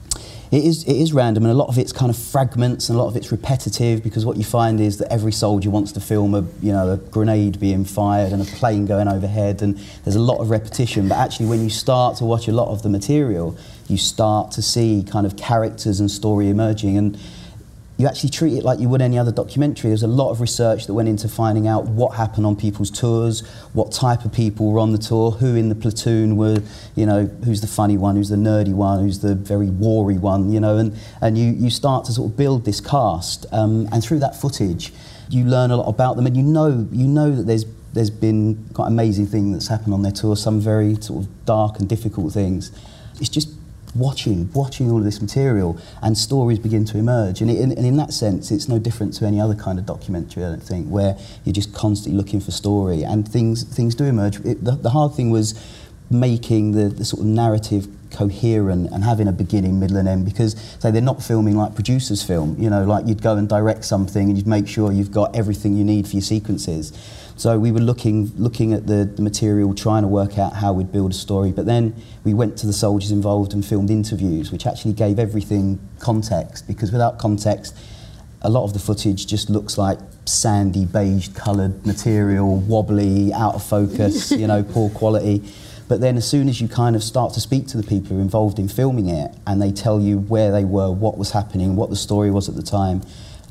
It 0.53 0.65
is, 0.65 0.83
it 0.83 0.93
is 0.93 1.13
random, 1.13 1.45
and 1.45 1.51
a 1.51 1.55
lot 1.55 1.67
of 1.69 1.79
it's 1.79 1.91
kind 1.91 2.12
of 2.12 2.15
fragments, 2.15 2.88
and 2.88 2.95
a 2.95 3.01
lot 3.01 3.07
of 3.07 3.17
it's 3.17 3.31
repetitive 3.31 4.03
because 4.03 4.24
what 4.24 4.38
you 4.38 4.43
find 4.43 4.79
is 4.79 5.00
that 5.00 5.12
every 5.12 5.31
soldier 5.31 5.72
wants 5.72 5.91
to 5.93 6.00
film 6.00 6.36
a, 6.36 6.45
you 6.62 6.72
know, 6.72 6.91
a 6.91 6.98
grenade 6.98 7.60
being 7.60 7.83
fired 7.83 8.31
and 8.31 8.39
a 8.39 8.45
plane 8.45 8.86
going 8.86 9.07
overhead, 9.07 9.63
and 9.63 9.79
there's 10.03 10.15
a 10.15 10.22
lot 10.22 10.38
of 10.41 10.51
repetition. 10.51 11.10
But 11.10 11.17
actually, 11.17 11.48
when 11.48 11.63
you 11.63 11.72
start 11.72 12.17
to 12.17 12.25
watch 12.25 12.48
a 12.48 12.51
lot 12.51 12.67
of 12.67 12.83
the 12.83 12.89
material, 12.89 13.57
you 13.88 13.98
start 13.98 14.51
to 14.51 14.62
see 14.62 15.03
kind 15.10 15.25
of 15.25 15.36
characters 15.38 16.00
and 16.00 16.12
story 16.12 16.50
emerging. 16.50 17.00
And 17.00 17.19
you 17.97 18.07
actually 18.07 18.29
treat 18.31 18.53
it 18.53 18.63
like 18.63 18.79
you 18.79 18.89
would 18.89 19.01
any 19.01 19.19
other 19.19 19.31
documentary. 19.31 19.91
There's 19.91 20.03
a 20.03 20.07
lot 20.07 20.31
of 20.31 20.41
research 20.41 20.88
that 20.88 20.93
went 20.93 21.07
into 21.07 21.27
finding 21.29 21.67
out 21.67 21.85
what 21.85 22.15
happened 22.15 22.45
on 22.45 22.55
people's 22.55 22.89
tours, 22.89 23.47
what 23.73 23.91
type 23.91 24.25
of 24.25 24.33
people 24.33 24.71
were 24.71 24.79
on 24.79 24.91
the 24.91 24.97
tour, 24.97 25.31
who 25.31 25.55
in 25.55 25.69
the 25.69 25.75
platoon 25.75 26.35
were, 26.35 26.57
you 26.95 27.05
know, 27.05 27.25
who's 27.45 27.62
the 27.62 27.67
funny 27.67 27.97
one, 27.97 28.15
who's 28.15 28.29
the 28.29 28.35
nerdy 28.35 28.73
one, 28.73 29.00
who's 29.00 29.19
the 29.19 29.35
very 29.35 29.69
wary 29.69 30.17
one, 30.17 30.51
you 30.51 30.59
know, 30.59 30.77
and, 30.77 30.97
and 31.21 31.38
you, 31.38 31.51
you 31.51 31.69
start 31.69 32.05
to 32.05 32.12
sort 32.12 32.31
of 32.31 32.38
build 32.38 32.65
this 32.65 32.81
cast. 32.81 33.45
Um, 33.51 33.88
and 33.91 34.03
through 34.03 34.19
that 34.19 34.35
footage, 34.35 34.91
you 35.29 35.45
learn 35.45 35.69
a 35.69 35.77
lot 35.77 35.88
about 35.88 36.15
them 36.15 36.25
and 36.25 36.35
you 36.35 36.43
know, 36.43 36.88
you 36.91 37.07
know 37.07 37.35
that 37.35 37.43
there's 37.43 37.65
there's 37.93 38.09
been 38.09 38.67
quite 38.73 38.88
amazing 38.88 39.27
thing 39.27 39.51
that's 39.51 39.67
happened 39.67 39.93
on 39.93 40.01
their 40.01 40.12
tour, 40.12 40.35
some 40.35 40.59
very 40.59 40.95
sort 40.95 41.25
of 41.25 41.45
dark 41.45 41.77
and 41.79 41.88
difficult 41.88 42.33
things. 42.33 42.71
It's 43.19 43.29
just 43.29 43.50
watching, 43.95 44.51
watching 44.53 44.89
all 44.91 44.97
of 44.97 45.03
this 45.03 45.21
material, 45.21 45.79
and 46.01 46.17
stories 46.17 46.59
begin 46.59 46.85
to 46.85 46.97
emerge. 46.97 47.41
And, 47.41 47.50
it, 47.50 47.59
and, 47.59 47.71
and 47.71 47.85
in 47.85 47.97
that 47.97 48.13
sense, 48.13 48.51
it's 48.51 48.67
no 48.67 48.79
different 48.79 49.13
to 49.15 49.25
any 49.25 49.39
other 49.39 49.55
kind 49.55 49.79
of 49.79 49.85
documentary, 49.85 50.43
I 50.43 50.50
don't 50.50 50.63
think, 50.63 50.88
where 50.88 51.17
you're 51.43 51.53
just 51.53 51.73
constantly 51.73 52.17
looking 52.17 52.39
for 52.39 52.51
story, 52.51 53.03
and 53.03 53.27
things 53.27 53.63
things 53.63 53.95
do 53.95 54.05
emerge. 54.05 54.39
It, 54.45 54.63
the, 54.63 54.71
the 54.71 54.89
hard 54.91 55.13
thing 55.13 55.29
was 55.29 55.59
making 56.09 56.73
the, 56.73 56.89
the 56.89 57.05
sort 57.05 57.21
of 57.21 57.27
narrative 57.27 57.88
coherent 58.12 58.91
and 58.91 59.03
having 59.03 59.27
a 59.27 59.31
beginning, 59.31 59.79
middle 59.79 59.97
and 59.97 60.07
end 60.07 60.23
because 60.25 60.55
say 60.79 60.91
they're 60.91 61.01
not 61.01 61.21
filming 61.21 61.57
like 61.57 61.73
producers 61.75 62.23
film, 62.23 62.55
you 62.59 62.69
know, 62.69 62.83
like 62.83 63.07
you'd 63.07 63.21
go 63.21 63.35
and 63.35 63.50
direct 63.50 63.83
something 63.83 64.29
and 64.29 64.38
you'd 64.38 64.47
make 64.47 64.67
sure 64.67 64.91
you've 64.91 65.12
got 65.12 65.35
everything 65.35 65.75
you 65.75 65.83
need 65.83 66.07
for 66.07 66.13
your 66.13 66.21
sequences. 66.21 66.93
So 67.35 67.57
we 67.57 67.71
were 67.71 67.79
looking 67.79 68.31
looking 68.37 68.73
at 68.73 68.87
the, 68.87 69.05
the 69.05 69.21
material 69.21 69.73
trying 69.73 70.03
to 70.03 70.07
work 70.07 70.37
out 70.37 70.53
how 70.53 70.73
we'd 70.73 70.91
build 70.91 71.11
a 71.11 71.15
story. 71.15 71.51
But 71.51 71.65
then 71.65 71.95
we 72.23 72.33
went 72.33 72.57
to 72.59 72.67
the 72.67 72.73
soldiers 72.73 73.11
involved 73.11 73.53
and 73.53 73.65
filmed 73.65 73.89
interviews 73.89 74.51
which 74.51 74.65
actually 74.67 74.93
gave 74.93 75.19
everything 75.19 75.79
context 75.99 76.67
because 76.67 76.91
without 76.91 77.17
context 77.17 77.75
a 78.41 78.49
lot 78.49 78.65
of 78.65 78.73
the 78.73 78.79
footage 78.79 79.25
just 79.25 79.49
looks 79.49 79.77
like 79.77 79.99
sandy 80.25 80.86
beige 80.86 81.29
coloured 81.29 81.86
material 81.86 82.58
wobbly 82.58 83.31
out 83.34 83.55
of 83.55 83.63
focus 83.63 84.31
you 84.41 84.47
know 84.47 84.63
poor 84.63 84.89
quality. 84.89 85.43
But 85.89 85.99
then 85.99 86.17
as 86.17 86.27
soon 86.27 86.47
as 86.47 86.62
you 86.62 86.67
kind 86.67 86.95
of 86.95 87.03
start 87.03 87.34
to 87.34 87.41
speak 87.41 87.67
to 87.67 87.77
the 87.77 87.84
people 87.84 88.15
who 88.15 88.19
are 88.19 88.21
involved 88.21 88.58
in 88.58 88.67
filming 88.67 89.10
it 89.10 89.36
and 89.45 89.62
they 89.62 89.71
tell 89.71 89.99
you 89.99 90.17
where 90.17 90.51
they 90.51 90.63
were, 90.63 90.91
what 90.91 91.17
was 91.17 91.31
happening, 91.31 91.75
what 91.75 91.89
the 91.89 91.95
story 91.95 92.31
was 92.31 92.47
at 92.47 92.55
the 92.55 92.63
time, 92.63 93.01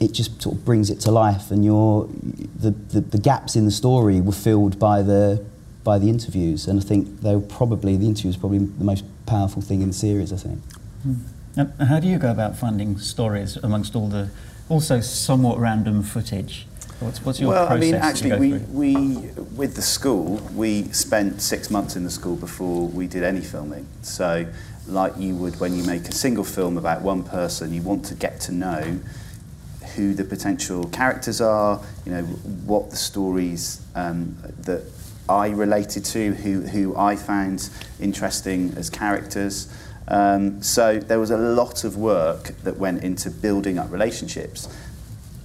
it 0.02 0.12
just 0.12 0.42
sort 0.42 0.56
of 0.56 0.64
brings 0.64 0.90
it 0.90 1.00
to 1.00 1.10
life 1.10 1.50
and 1.50 1.64
you're, 1.64 2.08
the, 2.56 2.70
the, 2.70 3.00
the 3.00 3.18
gaps 3.18 3.54
in 3.56 3.64
the 3.64 3.70
story 3.70 4.20
were 4.20 4.32
filled 4.32 4.78
by 4.78 5.02
the, 5.02 5.44
by 5.84 5.98
the 5.98 6.08
interviews 6.08 6.66
and 6.66 6.80
I 6.80 6.82
think 6.82 7.20
they 7.20 7.34
were 7.34 7.40
probably, 7.40 7.96
the 7.96 8.06
interviews 8.06 8.36
probably 8.36 8.58
the 8.58 8.84
most 8.84 9.04
powerful 9.26 9.62
thing 9.62 9.80
in 9.80 9.88
the 9.88 9.94
series, 9.94 10.32
I 10.32 10.36
think. 10.36 10.60
Hmm. 11.02 11.14
How 11.84 12.00
do 12.00 12.08
you 12.08 12.18
go 12.18 12.30
about 12.30 12.56
finding 12.56 12.98
stories 12.98 13.56
amongst 13.56 13.94
all 13.94 14.08
the 14.08 14.30
also 14.68 15.00
somewhat 15.00 15.58
random 15.58 16.02
footage? 16.02 16.66
What's, 17.00 17.24
what's 17.24 17.40
your 17.40 17.50
well, 17.50 17.66
process? 17.66 17.82
I 17.82 17.86
mean, 17.86 17.94
actually, 17.94 18.38
we, 18.38 18.94
we, 18.94 19.16
with 19.56 19.74
the 19.74 19.82
school, 19.82 20.36
we 20.54 20.84
spent 20.92 21.42
six 21.42 21.68
months 21.68 21.96
in 21.96 22.04
the 22.04 22.10
school 22.10 22.36
before 22.36 22.86
we 22.86 23.06
did 23.06 23.22
any 23.22 23.40
filming. 23.40 23.86
So, 24.02 24.46
like 24.86 25.12
you 25.18 25.34
would 25.36 25.60
when 25.60 25.74
you 25.74 25.84
make 25.84 26.08
a 26.08 26.12
single 26.12 26.44
film 26.44 26.78
about 26.78 27.02
one 27.02 27.22
person, 27.22 27.74
you 27.74 27.82
want 27.82 28.04
to 28.06 28.14
get 28.14 28.40
to 28.42 28.52
know 28.52 29.00
who 29.96 30.14
the 30.14 30.24
potential 30.24 30.84
characters 30.88 31.40
are, 31.40 31.80
you 32.04 32.12
know, 32.12 32.22
what 32.22 32.90
the 32.90 32.96
stories 32.96 33.80
um, 33.94 34.36
that 34.60 34.84
I 35.28 35.48
related 35.50 36.04
to, 36.06 36.34
who, 36.34 36.62
who 36.62 36.96
I 36.96 37.16
found 37.16 37.70
interesting 38.00 38.74
as 38.76 38.90
characters. 38.90 39.72
Um, 40.08 40.62
so 40.62 40.98
there 40.98 41.20
was 41.20 41.30
a 41.30 41.38
lot 41.38 41.84
of 41.84 41.96
work 41.96 42.48
that 42.64 42.76
went 42.76 43.04
into 43.04 43.30
building 43.30 43.78
up 43.78 43.90
relationships 43.92 44.68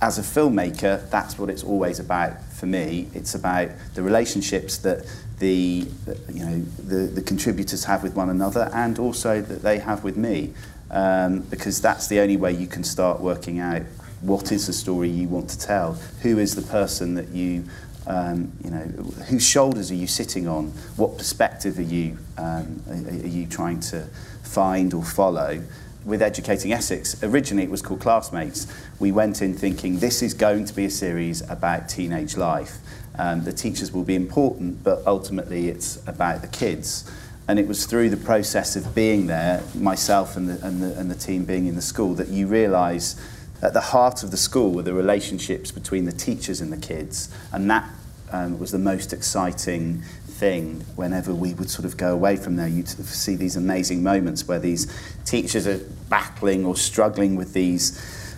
as 0.02 0.20
a 0.20 0.22
filmmaker, 0.22 1.10
that's 1.10 1.40
what 1.40 1.50
it's 1.50 1.64
always 1.64 2.00
about 2.00 2.44
for 2.54 2.68
me. 2.68 3.08
It's 3.14 3.34
about 3.34 3.70
the 3.96 4.04
relationships 4.04 4.78
that 4.80 5.06
the, 5.40 5.88
you 6.32 6.46
know, 6.46 6.60
the, 6.60 7.08
the 7.08 7.22
contributors 7.22 7.84
have 7.86 8.04
with 8.04 8.16
one 8.16 8.30
another 8.30 8.70
and 8.74 9.00
also 9.00 9.42
that 9.42 9.62
they 9.64 9.80
have 9.80 10.04
with 10.04 10.18
me. 10.18 10.54
Um, 10.90 11.42
because 11.42 11.82
that's 11.82 12.08
the 12.08 12.20
only 12.20 12.38
way 12.38 12.54
you 12.54 12.68
can 12.68 12.84
start 12.84 13.20
working 13.20 13.60
out 13.60 13.82
what 14.22 14.52
is 14.52 14.68
the 14.68 14.74
story 14.74 15.10
you 15.10 15.28
want 15.28 15.50
to 15.50 15.60
tell, 15.60 15.94
who 16.22 16.40
is 16.40 16.56
the 16.56 16.62
person 16.62 17.16
that 17.16 17.30
you, 17.30 17.64
um, 18.08 18.52
you 18.64 18.72
know, 18.72 18.86
whose 19.28 19.48
shoulders 19.48 19.92
are 19.92 19.96
you 19.96 20.08
sitting 20.08 20.48
on, 20.48 20.68
what 20.96 21.18
perspective 21.18 21.78
are 21.78 21.84
you, 21.84 22.18
um, 22.38 22.82
are, 22.90 22.94
are 22.94 23.28
you 23.28 23.46
trying 23.46 23.80
to 23.80 24.08
find 24.44 24.94
or 24.94 25.04
follow 25.04 25.62
with 26.08 26.22
Educating 26.22 26.72
Essex, 26.72 27.22
originally 27.22 27.64
it 27.64 27.70
was 27.70 27.82
called 27.82 28.00
Classmates. 28.00 28.66
We 28.98 29.12
went 29.12 29.42
in 29.42 29.54
thinking 29.54 30.00
this 30.00 30.22
is 30.22 30.34
going 30.34 30.64
to 30.66 30.74
be 30.74 30.86
a 30.86 30.90
series 30.90 31.42
about 31.50 31.90
teenage 31.90 32.38
life. 32.38 32.78
Um, 33.20 33.44
the 33.44 33.52
teachers 33.52 33.92
will 33.92 34.06
be 34.06 34.16
important, 34.16 34.86
but 34.86 35.06
ultimately 35.06 35.68
it's 35.68 36.02
about 36.08 36.42
the 36.42 36.48
kids. 36.48 37.12
And 37.50 37.60
it 37.60 37.68
was 37.68 37.86
through 37.86 38.10
the 38.10 38.18
process 38.18 38.78
of 38.78 38.96
being 38.96 39.28
there, 39.28 39.62
myself 39.76 40.38
and 40.38 40.48
the, 40.48 40.66
and 40.66 40.82
the, 40.82 40.98
and 40.98 41.12
the 41.12 41.16
team 41.16 41.44
being 41.44 41.68
in 41.68 41.76
the 41.76 41.82
school, 41.82 42.14
that 42.16 42.30
you 42.30 42.48
realise 42.48 43.16
at 43.62 43.74
the 43.74 43.82
heart 43.82 44.24
of 44.24 44.32
the 44.32 44.38
school 44.38 44.72
were 44.72 44.84
the 44.84 44.94
relationships 44.94 45.72
between 45.72 46.06
the 46.06 46.12
teachers 46.12 46.62
and 46.62 46.72
the 46.72 46.78
kids. 46.78 47.30
And 47.52 47.70
that 47.70 47.90
um, 48.32 48.60
was 48.60 48.72
the 48.72 48.80
most 48.80 49.14
exciting 49.14 50.02
thing 50.28 50.82
whenever 50.96 51.34
we 51.34 51.54
would 51.56 51.70
sort 51.70 51.86
of 51.86 51.98
go 51.98 52.14
away 52.14 52.36
from 52.36 52.56
there. 52.56 52.68
You'd 52.68 52.88
see 52.88 53.36
these 53.36 53.56
amazing 53.56 54.04
moments 54.04 54.48
where 54.48 54.60
these 54.60 54.86
teachers 55.26 55.66
are 55.66 55.80
battling 56.10 56.66
or 56.66 56.76
struggling 56.76 57.36
with 57.36 57.54
these 57.54 57.92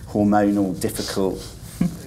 hormonal, 0.08 0.78
difficult 0.80 1.46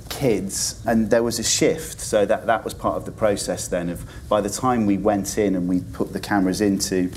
kids, 0.10 0.82
and 0.86 1.10
there 1.10 1.24
was 1.24 1.40
a 1.40 1.44
shift. 1.44 2.00
So 2.00 2.26
that, 2.26 2.46
that 2.48 2.64
was 2.64 2.74
part 2.74 2.98
of 2.98 3.06
the 3.06 3.12
process 3.12 3.68
then 3.68 3.90
of 3.90 4.06
by 4.30 4.42
the 4.42 4.50
time 4.50 4.86
we 4.86 4.98
went 4.98 5.38
in 5.38 5.56
and 5.56 5.68
we 5.68 5.82
put 5.82 6.14
the 6.14 6.20
cameras 6.20 6.62
into, 6.62 7.12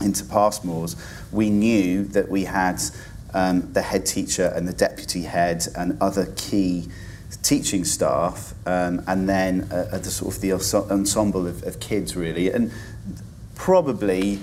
into 0.00 0.24
Passmore's, 0.24 0.96
we 1.30 1.50
knew 1.50 2.04
that 2.08 2.28
we 2.28 2.44
had 2.44 2.80
um, 3.34 3.72
the 3.72 3.82
head 3.82 4.06
teacher 4.06 4.52
and 4.54 4.68
the 4.68 4.72
deputy 4.72 5.22
head 5.22 5.66
and 5.76 5.96
other 6.00 6.26
key 6.36 6.88
teaching 7.42 7.84
staff 7.84 8.54
um, 8.66 9.02
and 9.06 9.28
then 9.28 9.62
uh, 9.72 9.98
the 9.98 10.10
sort 10.10 10.34
of 10.34 10.40
the 10.40 10.52
ensemble 10.52 11.46
of, 11.46 11.62
of 11.64 11.80
kids 11.80 12.14
really. 12.14 12.50
And 12.50 12.72
probably 13.54 14.38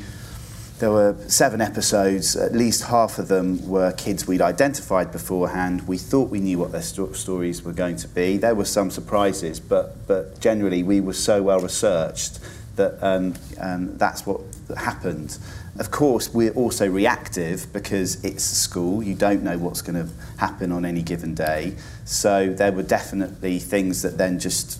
there 0.79 0.91
were 0.91 1.15
seven 1.27 1.61
episodes 1.61 2.35
at 2.35 2.53
least 2.53 2.83
half 2.85 3.19
of 3.19 3.27
them 3.27 3.67
were 3.67 3.91
kids 3.91 4.25
we'd 4.25 4.41
identified 4.41 5.11
beforehand. 5.11 5.87
We 5.87 5.97
thought 5.97 6.29
we 6.29 6.39
knew 6.39 6.57
what 6.57 6.71
their 6.71 6.81
sto 6.81 7.11
stories 7.11 7.63
were 7.63 7.73
going 7.73 7.97
to 7.97 8.07
be. 8.07 8.37
There 8.37 8.55
were 8.55 8.65
some 8.65 8.89
surprises 8.89 9.59
but 9.59 10.07
but 10.07 10.39
generally 10.39 10.83
we 10.83 11.01
were 11.01 11.13
so 11.13 11.43
well 11.43 11.59
researched 11.59 12.39
that 12.75 12.97
um, 13.05 13.35
um, 13.59 13.97
that's 13.97 14.25
what 14.25 14.41
happened. 14.77 15.37
Of 15.79 15.91
course, 15.91 16.33
we're 16.33 16.51
also 16.51 16.89
reactive 16.89 17.71
because 17.71 18.21
it's 18.25 18.51
a 18.51 18.55
school. 18.55 19.01
You 19.01 19.15
don't 19.15 19.43
know 19.43 19.57
what's 19.57 19.81
going 19.81 19.95
to 20.05 20.11
happen 20.37 20.73
on 20.73 20.83
any 20.83 21.01
given 21.01 21.33
day. 21.33 21.73
So 22.03 22.51
there 22.51 22.73
were 22.73 22.83
definitely 22.83 23.59
things 23.59 24.01
that 24.01 24.17
then 24.17 24.39
just 24.39 24.79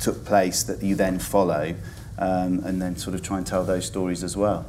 took 0.00 0.24
place 0.24 0.64
that 0.64 0.82
you 0.82 0.96
then 0.96 1.20
follow 1.20 1.76
um, 2.18 2.60
and 2.64 2.82
then 2.82 2.96
sort 2.96 3.14
of 3.14 3.22
try 3.22 3.38
and 3.38 3.46
tell 3.46 3.62
those 3.62 3.86
stories 3.86 4.24
as 4.24 4.36
well. 4.36 4.66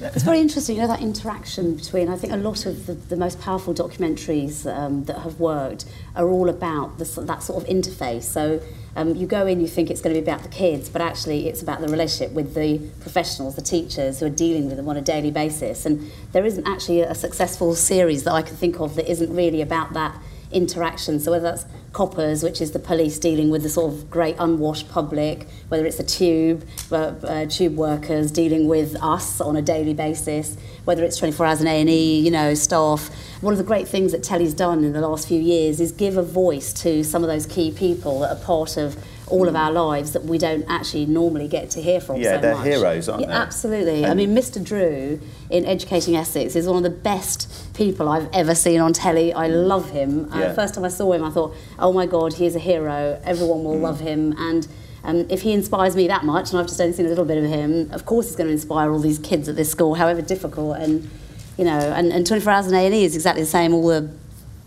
It's 0.00 0.24
very 0.24 0.40
interesting, 0.40 0.76
you 0.76 0.82
know, 0.82 0.88
that 0.88 1.00
interaction 1.00 1.76
between, 1.76 2.10
I 2.10 2.16
think 2.16 2.34
a 2.34 2.36
lot 2.36 2.66
of 2.66 2.84
the, 2.84 2.92
the 2.92 3.16
most 3.16 3.40
powerful 3.40 3.72
documentaries 3.72 4.70
um, 4.70 5.04
that 5.04 5.20
have 5.20 5.40
worked 5.40 5.86
are 6.14 6.28
all 6.28 6.50
about 6.50 6.98
that 6.98 7.42
sort 7.42 7.62
of 7.62 7.68
interface. 7.68 8.24
So 8.24 8.60
um, 8.96 9.14
you 9.14 9.26
go 9.26 9.46
in, 9.46 9.60
you 9.60 9.68
think 9.68 9.90
it's 9.90 10.00
going 10.00 10.14
to 10.14 10.20
be 10.20 10.26
about 10.26 10.42
the 10.42 10.48
kids, 10.48 10.88
but 10.88 11.02
actually 11.02 11.48
it's 11.48 11.62
about 11.62 11.80
the 11.80 11.88
relationship 11.88 12.34
with 12.34 12.54
the 12.54 12.78
professionals, 13.00 13.54
the 13.54 13.62
teachers 13.62 14.20
who 14.20 14.26
are 14.26 14.30
dealing 14.30 14.66
with 14.66 14.76
them 14.78 14.88
on 14.88 14.96
a 14.96 15.02
daily 15.02 15.30
basis. 15.30 15.84
And 15.84 16.10
there 16.32 16.46
isn't 16.46 16.66
actually 16.66 17.02
a 17.02 17.14
successful 17.14 17.74
series 17.74 18.24
that 18.24 18.32
I 18.32 18.42
can 18.42 18.56
think 18.56 18.80
of 18.80 18.96
that 18.96 19.08
isn't 19.08 19.34
really 19.34 19.60
about 19.60 19.92
that 19.92 20.16
interaction. 20.52 21.20
So 21.20 21.32
whether 21.32 21.44
that's 21.44 21.66
coppers, 21.92 22.42
which 22.42 22.60
is 22.60 22.72
the 22.72 22.78
police 22.78 23.18
dealing 23.18 23.48
with 23.50 23.62
the 23.62 23.68
sort 23.68 23.92
of 23.92 24.10
great 24.10 24.36
unwashed 24.38 24.88
public, 24.88 25.48
whether 25.68 25.86
it's 25.86 25.96
the 25.96 26.04
tube, 26.04 26.66
uh, 26.92 26.96
uh, 26.96 27.46
tube 27.46 27.74
workers 27.76 28.30
dealing 28.30 28.68
with 28.68 28.96
us 29.02 29.40
on 29.40 29.56
a 29.56 29.62
daily 29.62 29.94
basis, 29.94 30.56
whether 30.84 31.04
it's 31.04 31.16
24 31.16 31.46
hours 31.46 31.60
in 31.60 31.66
A&E, 31.66 32.20
you 32.20 32.30
know, 32.30 32.54
staff. 32.54 33.08
One 33.40 33.54
of 33.54 33.58
the 33.58 33.64
great 33.64 33.88
things 33.88 34.12
that 34.12 34.22
Telly's 34.22 34.54
done 34.54 34.84
in 34.84 34.92
the 34.92 35.00
last 35.00 35.26
few 35.26 35.40
years 35.40 35.80
is 35.80 35.90
give 35.92 36.16
a 36.16 36.22
voice 36.22 36.72
to 36.82 37.02
some 37.02 37.22
of 37.22 37.28
those 37.28 37.46
key 37.46 37.70
people 37.70 38.20
that 38.20 38.36
are 38.36 38.44
part 38.44 38.76
of 38.76 39.02
all 39.28 39.48
of 39.48 39.56
our 39.56 39.72
lives 39.72 40.12
that 40.12 40.24
we 40.24 40.38
don't 40.38 40.64
actually 40.68 41.04
normally 41.06 41.48
get 41.48 41.68
to 41.70 41.82
hear 41.82 42.00
from 42.00 42.20
Yeah, 42.20 42.36
so 42.36 42.40
they're 42.42 42.54
much. 42.54 42.66
heroes, 42.66 43.08
aren't 43.08 43.22
yeah, 43.22 43.28
they? 43.28 43.32
Absolutely. 43.34 44.06
I 44.06 44.14
mean, 44.14 44.34
Mr. 44.36 44.62
Drew 44.64 45.20
in 45.50 45.64
Educating 45.64 46.14
Essex 46.14 46.54
is 46.54 46.66
one 46.66 46.76
of 46.76 46.82
the 46.84 46.90
best 46.96 47.74
people 47.74 48.08
I've 48.08 48.28
ever 48.32 48.54
seen 48.54 48.80
on 48.80 48.92
telly. 48.92 49.32
I 49.32 49.48
love 49.48 49.90
him. 49.90 50.32
Uh, 50.32 50.52
first 50.54 50.74
time 50.74 50.84
I 50.84 50.88
saw 50.88 51.12
him, 51.12 51.24
I 51.24 51.30
thought, 51.30 51.54
oh 51.78 51.92
my 51.92 52.06
God, 52.06 52.34
he 52.34 52.46
is 52.46 52.54
a 52.54 52.60
hero. 52.60 53.20
Everyone 53.24 53.64
will 53.64 53.78
love 53.78 53.98
him. 54.00 54.32
And 54.38 54.68
um, 55.02 55.26
if 55.28 55.42
he 55.42 55.52
inspires 55.52 55.96
me 55.96 56.06
that 56.08 56.24
much, 56.24 56.50
and 56.50 56.60
I've 56.60 56.66
just 56.68 56.80
only 56.80 56.92
seen 56.92 57.06
a 57.06 57.08
little 57.08 57.24
bit 57.24 57.38
of 57.38 57.50
him, 57.50 57.90
of 57.92 58.06
course 58.06 58.28
he's 58.28 58.36
going 58.36 58.48
to 58.48 58.52
inspire 58.52 58.92
all 58.92 59.00
these 59.00 59.18
kids 59.18 59.48
at 59.48 59.56
this 59.56 59.70
school, 59.70 59.96
however 59.96 60.22
difficult. 60.22 60.76
And, 60.78 61.10
you 61.58 61.64
know, 61.64 61.78
and, 61.78 62.12
and 62.12 62.26
24 62.26 62.52
Hours 62.52 62.66
in 62.68 62.74
A&E 62.74 63.04
is 63.04 63.16
exactly 63.16 63.42
the 63.42 63.48
same. 63.48 63.74
All 63.74 63.88
the 63.88 64.08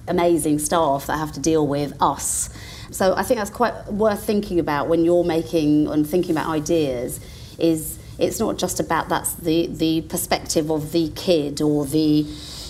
amazing 0.10 0.60
staff 0.60 1.06
that 1.08 1.18
have 1.18 1.32
to 1.34 1.40
deal 1.40 1.66
with 1.66 1.94
us. 2.02 2.50
So 2.92 3.16
I 3.16 3.24
think 3.24 3.40
that's 3.40 3.50
quite 3.50 3.74
worth 3.92 4.24
thinking 4.24 4.60
about 4.60 4.88
when 4.88 5.06
you're 5.06 5.24
making 5.24 5.88
and 5.88 6.08
thinking 6.08 6.32
about 6.32 6.48
ideas. 6.48 7.20
Is 7.58 8.00
it's 8.18 8.40
not 8.40 8.58
just 8.58 8.80
about 8.80 9.10
that's 9.10 9.34
the 9.34 9.68
the 9.68 10.02
perspective 10.02 10.70
of 10.70 10.92
the 10.92 11.10
kid 11.10 11.62
or 11.62 11.86
the 11.86 12.26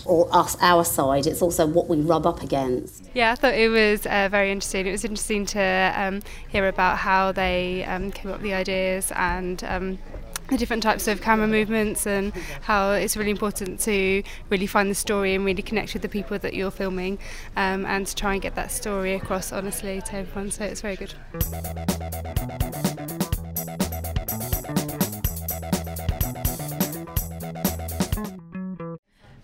or 0.06 0.28
us 0.36 0.58
our 0.62 0.84
side. 0.84 1.28
It's 1.28 1.42
also 1.42 1.66
what 1.68 1.88
we 1.88 1.98
rub 1.98 2.26
up 2.26 2.42
against. 2.42 3.10
Yeah, 3.14 3.32
I 3.32 3.36
thought 3.36 3.54
it 3.54 3.70
was 3.70 4.06
uh, 4.06 4.28
very 4.30 4.52
interesting. 4.52 4.88
It 4.88 4.92
was 4.92 5.06
interesting 5.06 5.46
to 5.48 5.94
um, 5.96 6.22
hear 6.50 6.68
about 6.68 6.98
how 6.98 7.32
they 7.32 7.86
um, 7.86 8.12
came 8.12 8.32
up 8.32 8.38
with 8.38 8.44
the 8.44 8.56
ideas 8.56 9.12
and 9.16 9.64
um, 9.64 10.00
the 10.50 10.58
different 10.58 10.84
types 10.84 11.08
of 11.08 11.22
camera 11.22 11.48
movements 11.48 12.08
and 12.08 12.34
how 12.62 12.92
it's 12.92 13.16
really 13.16 13.32
important 13.32 13.80
to 13.82 14.24
really 14.50 14.68
find 14.68 14.90
the 14.90 14.96
story 14.96 15.36
and 15.36 15.46
really 15.46 15.62
connect 15.62 15.94
with 15.94 16.02
the 16.02 16.10
people 16.10 16.38
that 16.40 16.54
you're 16.54 16.72
filming 16.72 17.18
um, 17.56 17.86
and 17.86 18.08
to 18.08 18.16
try 18.16 18.34
and 18.34 18.42
get 18.42 18.56
that 18.56 18.72
story 18.72 19.14
across 19.14 19.52
honestly 19.52 20.02
to 20.02 20.16
everyone. 20.16 20.52
So 20.52 20.66
it's 20.66 20.82
very 20.82 20.96
good. 20.96 21.14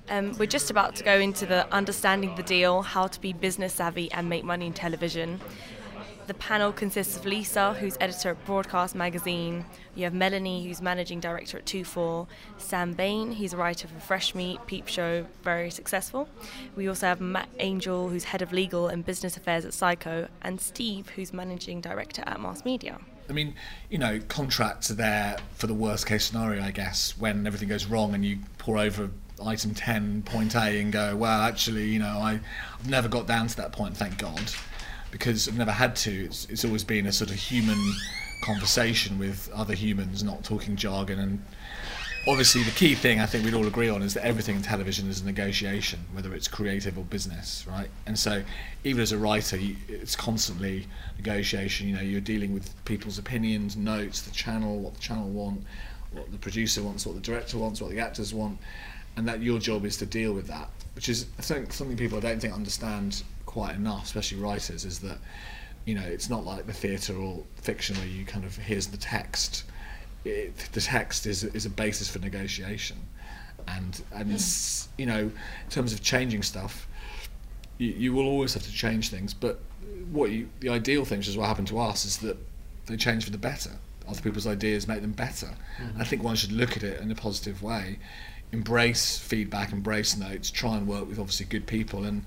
Um, 0.07 0.33
we're 0.37 0.45
just 0.45 0.69
about 0.69 0.95
to 0.95 1.03
go 1.03 1.19
into 1.19 1.45
the 1.45 1.71
understanding 1.73 2.35
the 2.35 2.43
deal, 2.43 2.83
how 2.83 3.07
to 3.07 3.19
be 3.19 3.33
business 3.33 3.73
savvy 3.73 4.11
and 4.11 4.29
make 4.29 4.43
money 4.43 4.67
in 4.67 4.73
television. 4.73 5.41
The 6.27 6.33
panel 6.33 6.71
consists 6.71 7.15
of 7.15 7.25
Lisa, 7.25 7.73
who's 7.73 7.97
editor 8.01 8.31
at 8.31 8.45
Broadcast 8.45 8.95
Magazine. 8.95 9.63
You 9.93 10.05
have 10.05 10.13
Melanie, 10.15 10.65
who's 10.65 10.81
managing 10.81 11.19
director 11.19 11.59
at 11.59 11.67
24. 11.67 12.25
Sam 12.57 12.93
Bain, 12.93 13.31
he's 13.31 13.53
a 13.53 13.57
writer 13.57 13.87
for 13.87 13.99
Fresh 13.99 14.33
Meat, 14.33 14.59
Peep 14.65 14.87
Show, 14.87 15.27
very 15.43 15.69
successful. 15.69 16.27
We 16.75 16.87
also 16.87 17.05
have 17.05 17.21
Matt 17.21 17.49
Angel, 17.59 18.09
who's 18.09 18.23
head 18.23 18.41
of 18.41 18.51
legal 18.51 18.87
and 18.87 19.05
business 19.05 19.37
affairs 19.37 19.65
at 19.65 19.71
Syco, 19.71 20.27
and 20.41 20.59
Steve, 20.59 21.09
who's 21.09 21.31
managing 21.31 21.79
director 21.79 22.23
at 22.25 22.41
Mass 22.41 22.65
Media. 22.65 22.97
I 23.29 23.33
mean, 23.33 23.53
you 23.91 23.99
know, 23.99 24.19
contracts 24.27 24.89
are 24.89 24.95
there 24.95 25.37
for 25.53 25.67
the 25.67 25.75
worst 25.75 26.07
case 26.07 26.25
scenario, 26.25 26.63
I 26.63 26.71
guess, 26.71 27.15
when 27.19 27.45
everything 27.45 27.69
goes 27.69 27.85
wrong 27.85 28.15
and 28.15 28.25
you 28.25 28.39
pour 28.57 28.79
over 28.79 29.11
item 29.43 29.75
10, 29.75 30.23
point 30.23 30.55
A, 30.55 30.81
and 30.81 30.91
go, 30.91 31.15
well, 31.15 31.41
actually, 31.41 31.89
you 31.89 31.99
know, 31.99 32.17
I, 32.17 32.39
I've 32.79 32.89
never 32.89 33.07
got 33.07 33.27
down 33.27 33.47
to 33.47 33.57
that 33.57 33.71
point, 33.71 33.95
thank 33.95 34.17
God, 34.17 34.51
because 35.15 35.47
I've 35.47 35.57
never 35.57 35.71
had 35.71 35.95
to. 35.97 36.25
It's, 36.25 36.43
it's 36.49 36.65
always 36.65 36.83
been 36.83 37.05
a 37.05 37.11
sort 37.13 37.29
of 37.29 37.37
human 37.37 37.79
conversation 38.43 39.17
with 39.17 39.49
other 39.55 39.73
humans, 39.73 40.25
not 40.25 40.43
talking 40.43 40.75
jargon. 40.75 41.19
And 41.19 41.41
obviously, 42.27 42.63
the 42.63 42.71
key 42.71 42.95
thing 42.95 43.21
I 43.21 43.25
think 43.25 43.45
we'd 43.45 43.53
all 43.53 43.65
agree 43.65 43.87
on 43.87 44.01
is 44.01 44.13
that 44.15 44.25
everything 44.25 44.57
in 44.57 44.61
television 44.61 45.09
is 45.09 45.21
a 45.21 45.25
negotiation, 45.25 46.01
whether 46.11 46.33
it's 46.33 46.49
creative 46.49 46.97
or 46.97 47.05
business, 47.05 47.65
right? 47.65 47.87
And 48.05 48.19
so, 48.19 48.43
even 48.83 49.01
as 49.01 49.13
a 49.13 49.17
writer, 49.17 49.55
you, 49.55 49.77
it's 49.87 50.17
constantly 50.17 50.85
negotiation. 51.15 51.87
You 51.87 51.95
know, 51.95 52.01
you're 52.01 52.19
dealing 52.19 52.53
with 52.53 52.73
people's 52.83 53.17
opinions, 53.17 53.77
notes, 53.77 54.19
the 54.19 54.31
channel, 54.31 54.79
what 54.79 54.95
the 54.95 55.01
channel 55.01 55.29
want, 55.29 55.63
what 56.11 56.29
the 56.29 56.37
producer 56.37 56.83
wants, 56.83 57.05
what 57.05 57.15
the 57.15 57.21
director 57.21 57.57
wants, 57.57 57.79
what 57.79 57.89
the 57.89 58.01
actors 58.01 58.33
want, 58.33 58.57
and 59.15 59.25
that 59.29 59.41
your 59.41 59.59
job 59.59 59.85
is 59.85 59.95
to 59.95 60.05
deal 60.05 60.33
with 60.33 60.47
that, 60.47 60.69
which 60.93 61.07
is 61.07 61.27
I 61.39 61.41
think 61.41 61.71
something 61.71 61.95
people 61.95 62.17
I 62.17 62.21
don't 62.21 62.41
think 62.41 62.53
understand 62.53 63.23
quite 63.55 63.75
enough, 63.75 64.03
especially 64.03 64.37
writers, 64.37 64.83
is 64.83 64.99
that 64.99 65.17
you 65.85 65.95
know 65.95 66.01
it's 66.15 66.29
not 66.29 66.43
like 66.43 66.67
the 66.67 66.73
theatre 66.73 67.15
or 67.15 67.41
fiction 67.55 67.95
where 67.95 68.05
you 68.05 68.25
kind 68.25 68.43
of 68.43 68.57
here's 68.57 68.87
the 68.87 68.97
text. 68.97 69.63
It, 70.25 70.57
the 70.73 70.81
text 70.81 71.25
is 71.25 71.45
is 71.45 71.65
a 71.65 71.69
basis 71.69 72.09
for 72.09 72.19
negotiation, 72.19 72.97
and 73.69 74.03
and 74.11 74.29
it's 74.29 74.89
you 74.97 75.05
know 75.05 75.19
in 75.65 75.69
terms 75.69 75.93
of 75.93 76.01
changing 76.01 76.43
stuff, 76.43 76.85
you, 77.77 77.91
you 77.91 78.13
will 78.13 78.27
always 78.27 78.53
have 78.55 78.63
to 78.63 78.73
change 78.73 79.09
things. 79.09 79.33
But 79.33 79.61
what 80.11 80.31
you 80.31 80.49
the 80.59 80.67
ideal 80.67 81.05
thing, 81.05 81.19
which 81.19 81.29
is 81.29 81.37
what 81.37 81.47
happened 81.47 81.69
to 81.69 81.79
us, 81.79 82.03
is 82.03 82.17
that 82.17 82.37
they 82.87 82.97
change 82.97 83.23
for 83.23 83.31
the 83.31 83.37
better. 83.37 83.71
Other 84.05 84.21
people's 84.21 84.45
ideas 84.47 84.85
make 84.85 85.01
them 85.01 85.13
better. 85.13 85.51
Mhm. 85.79 86.01
I 86.01 86.03
think 86.03 86.21
one 86.23 86.35
should 86.35 86.51
look 86.51 86.75
at 86.75 86.83
it 86.83 86.99
in 86.99 87.09
a 87.09 87.15
positive 87.15 87.63
way, 87.63 87.99
embrace 88.51 89.17
feedback, 89.17 89.71
embrace 89.71 90.17
notes, 90.17 90.51
try 90.51 90.75
and 90.75 90.85
work 90.85 91.07
with 91.07 91.19
obviously 91.19 91.45
good 91.45 91.67
people, 91.67 92.03
and 92.03 92.23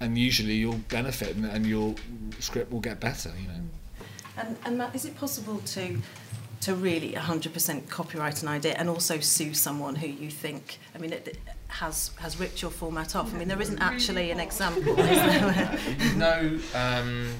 and 0.00 0.18
usually 0.18 0.54
you'll 0.54 0.80
benefit 0.88 1.36
and, 1.36 1.44
and 1.44 1.66
your 1.66 1.94
script 2.38 2.72
will 2.72 2.80
get 2.80 3.00
better. 3.00 3.32
You 3.40 3.48
know. 3.48 3.54
And, 4.36 4.56
and 4.64 4.78
Matt, 4.78 4.94
is 4.94 5.04
it 5.04 5.16
possible 5.16 5.58
to 5.58 5.98
to 6.64 6.74
really 6.74 7.12
100% 7.12 7.90
copyright 7.90 8.40
an 8.40 8.48
idea 8.48 8.74
and 8.78 8.88
also 8.88 9.20
sue 9.20 9.52
someone 9.52 9.94
who 9.94 10.06
you 10.06 10.30
think, 10.30 10.78
I 10.94 10.98
mean, 10.98 11.12
it, 11.12 11.28
it 11.28 11.38
has 11.68 12.10
has 12.16 12.40
ripped 12.40 12.62
your 12.62 12.70
format 12.70 13.14
off? 13.14 13.34
I 13.34 13.38
mean, 13.38 13.48
there 13.48 13.60
isn't 13.60 13.80
actually 13.80 14.30
an 14.30 14.40
example, 14.40 14.98
is 14.98 15.06
there? 15.06 15.78
no, 16.16 16.58
um, 16.74 17.34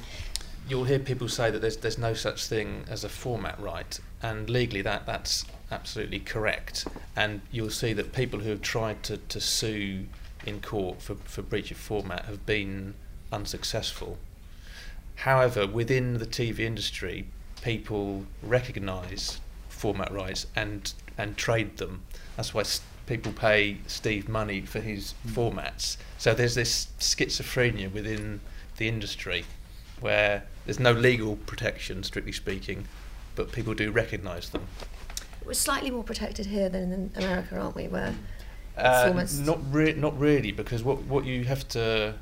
you'll 0.68 0.84
hear 0.84 0.98
people 0.98 1.28
say 1.28 1.50
that 1.50 1.60
there's 1.60 1.78
there's 1.78 1.96
no 1.96 2.12
such 2.12 2.46
thing 2.46 2.84
as 2.90 3.02
a 3.02 3.08
format 3.08 3.58
right, 3.60 3.98
and 4.22 4.50
legally 4.50 4.82
that 4.82 5.06
that's 5.06 5.46
absolutely 5.70 6.20
correct. 6.20 6.86
And 7.16 7.40
you'll 7.50 7.70
see 7.70 7.94
that 7.94 8.12
people 8.12 8.40
who 8.40 8.50
have 8.50 8.62
tried 8.62 9.02
to, 9.04 9.16
to 9.16 9.40
sue 9.40 10.06
in 10.46 10.60
court 10.60 11.02
for, 11.02 11.16
for 11.24 11.42
breach 11.42 11.70
of 11.70 11.76
format 11.76 12.26
have 12.26 12.46
been 12.46 12.94
unsuccessful. 13.32 14.18
However, 15.16 15.66
within 15.66 16.18
the 16.18 16.26
TV 16.26 16.60
industry, 16.60 17.26
people 17.62 18.26
recognise 18.42 19.40
format 19.68 20.12
rights 20.12 20.46
and 20.54 20.92
and 21.16 21.36
trade 21.36 21.76
them. 21.76 22.02
That's 22.36 22.52
why 22.52 22.62
s- 22.62 22.80
people 23.06 23.32
pay 23.32 23.78
Steve 23.86 24.28
money 24.28 24.62
for 24.62 24.80
his 24.80 25.14
mm. 25.26 25.32
formats. 25.32 25.96
So 26.18 26.34
there's 26.34 26.54
this 26.54 26.88
schizophrenia 26.98 27.92
within 27.92 28.40
the 28.78 28.88
industry 28.88 29.44
where 30.00 30.44
there's 30.64 30.80
no 30.80 30.92
legal 30.92 31.36
protection, 31.36 32.02
strictly 32.02 32.32
speaking, 32.32 32.88
but 33.36 33.52
people 33.52 33.74
do 33.74 33.90
recognise 33.90 34.50
them. 34.50 34.66
We're 35.44 35.54
slightly 35.54 35.90
more 35.90 36.04
protected 36.04 36.46
here 36.46 36.68
than 36.68 36.92
in 36.92 37.10
America, 37.16 37.58
aren't 37.58 37.76
we? 37.76 37.86
Where 37.86 38.08
it's 38.08 38.33
Uh, 38.76 39.24
Not 39.40 39.60
re- 39.72 39.92
not 39.92 40.18
really, 40.18 40.50
because 40.52 40.82
what 40.82 41.02
what 41.04 41.24
you 41.24 41.44
have 41.44 41.66
to 41.68 42.14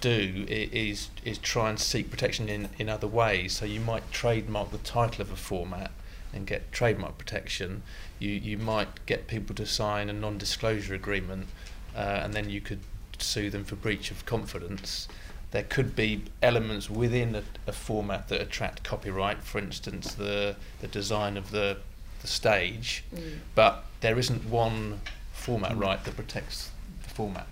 do 0.00 0.44
is 0.48 1.08
is 1.24 1.38
try 1.38 1.70
and 1.70 1.78
seek 1.80 2.10
protection 2.10 2.48
in, 2.48 2.68
in 2.78 2.88
other 2.88 3.06
ways. 3.06 3.52
So 3.54 3.64
you 3.64 3.80
might 3.80 4.10
trademark 4.12 4.70
the 4.70 4.78
title 4.78 5.22
of 5.22 5.30
a 5.30 5.36
format 5.36 5.90
and 6.32 6.46
get 6.46 6.72
trademark 6.72 7.16
protection. 7.18 7.82
You 8.18 8.30
you 8.30 8.58
might 8.58 9.06
get 9.06 9.26
people 9.28 9.54
to 9.56 9.66
sign 9.66 10.10
a 10.10 10.12
non-disclosure 10.12 10.94
agreement, 10.94 11.46
uh, 11.94 12.00
and 12.24 12.34
then 12.34 12.50
you 12.50 12.60
could 12.60 12.80
sue 13.18 13.48
them 13.50 13.64
for 13.64 13.76
breach 13.76 14.10
of 14.10 14.26
confidence. 14.26 15.08
there 15.52 15.62
could 15.62 15.94
be 15.96 16.22
elements 16.42 16.90
within 16.90 17.34
a, 17.36 17.42
a 17.68 17.72
format 17.72 18.28
that 18.28 18.40
attract 18.42 18.82
copyright. 18.82 19.42
For 19.42 19.58
instance, 19.58 20.12
the 20.14 20.56
the 20.80 20.88
design 20.88 21.36
of 21.36 21.50
the 21.52 21.76
the 22.20 22.26
stage, 22.26 23.04
Mm. 23.14 23.38
but 23.54 23.84
there 24.00 24.18
isn't 24.18 24.44
one 24.50 25.00
format 25.46 25.76
right 25.76 26.02
that 26.04 26.16
protects 26.16 26.72
the 27.04 27.08
format. 27.08 27.46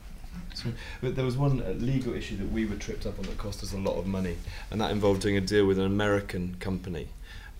So, 0.54 0.70
but 1.00 1.14
there 1.14 1.24
was 1.24 1.36
one 1.36 1.62
uh, 1.62 1.74
legal 1.78 2.12
issue 2.12 2.36
that 2.38 2.50
we 2.50 2.66
were 2.66 2.74
tripped 2.74 3.06
up 3.06 3.20
on 3.20 3.24
that 3.26 3.38
cost 3.38 3.62
us 3.62 3.72
a 3.72 3.78
lot 3.78 3.96
of 3.96 4.06
money, 4.08 4.36
and 4.72 4.80
that 4.80 4.90
involved 4.90 5.22
doing 5.22 5.36
a 5.36 5.40
deal 5.40 5.64
with 5.64 5.78
an 5.78 5.86
American 5.86 6.56
company. 6.58 7.06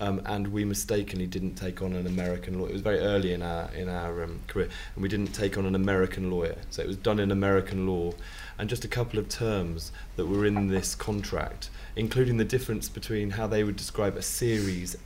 Um, 0.00 0.20
and 0.26 0.48
we 0.48 0.64
mistakenly 0.64 1.28
didn't 1.28 1.54
take 1.54 1.80
on 1.80 1.92
an 1.92 2.08
American 2.08 2.58
lawyer. 2.58 2.70
It 2.70 2.72
was 2.72 2.82
very 2.82 2.98
early 2.98 3.32
in 3.32 3.42
our 3.42 3.70
in 3.74 3.88
our 3.88 4.24
um, 4.24 4.40
career, 4.48 4.68
and 4.94 5.02
we 5.04 5.08
didn't 5.08 5.32
take 5.32 5.56
on 5.56 5.66
an 5.66 5.76
American 5.76 6.32
lawyer. 6.32 6.56
So 6.70 6.82
it 6.82 6.88
was 6.88 6.96
done 6.96 7.20
in 7.20 7.30
American 7.30 7.86
law, 7.86 8.12
and 8.58 8.68
just 8.68 8.84
a 8.84 8.88
couple 8.88 9.20
of 9.20 9.28
terms 9.28 9.92
that 10.16 10.26
were 10.26 10.44
in 10.46 10.66
this 10.66 10.96
contract, 10.96 11.70
including 11.94 12.38
the 12.38 12.44
difference 12.44 12.88
between 12.88 13.30
how 13.30 13.46
they 13.46 13.62
would 13.62 13.76
describe 13.76 14.16
a 14.16 14.22
series. 14.22 14.96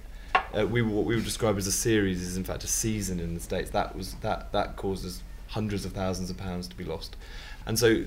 Uh, 0.57 0.67
we 0.67 0.83
what 0.83 1.05
we 1.05 1.15
would 1.15 1.25
describe 1.25 1.57
as 1.59 1.67
a 1.67 1.73
series 1.73 2.23
is 2.23 2.37
in 2.37 2.45
fact 2.45 2.65
a 2.65 2.67
season 2.67 3.21
in 3.21 3.35
the 3.35 3.41
states. 3.41 3.71
That 3.71 3.95
was 3.97 4.15
that 4.17 4.53
that 4.53 4.77
causes 4.77 5.23
hundreds 5.49 5.85
of 5.85 5.93
thousands 5.93 6.31
of 6.31 6.37
pounds 6.37 6.69
to 6.69 6.77
be 6.77 6.85
lost. 6.85 7.17
And 7.67 7.79
so, 7.79 8.05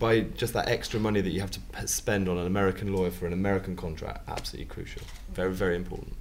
by 0.00 0.20
just 0.22 0.54
that 0.54 0.68
extra 0.68 0.98
money 0.98 1.20
that 1.20 1.30
you 1.30 1.40
have 1.40 1.52
to 1.52 1.60
p- 1.60 1.86
spend 1.86 2.28
on 2.28 2.36
an 2.36 2.46
American 2.48 2.92
lawyer 2.92 3.12
for 3.12 3.26
an 3.26 3.32
American 3.32 3.76
contract, 3.76 4.28
absolutely 4.28 4.66
crucial. 4.66 5.02
Very, 5.32 5.52
very 5.52 5.76
important. 5.76 6.16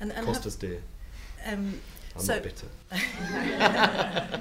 And- 0.00 0.12
and 0.12 0.26
Cost 0.26 0.40
have- 0.40 0.46
us 0.48 0.56
dear. 0.56 0.82
Um, 1.46 1.80
I'm 2.14 2.20
so- 2.20 2.34
not 2.34 2.42
bitter. 2.42 2.66
Can 2.90 4.32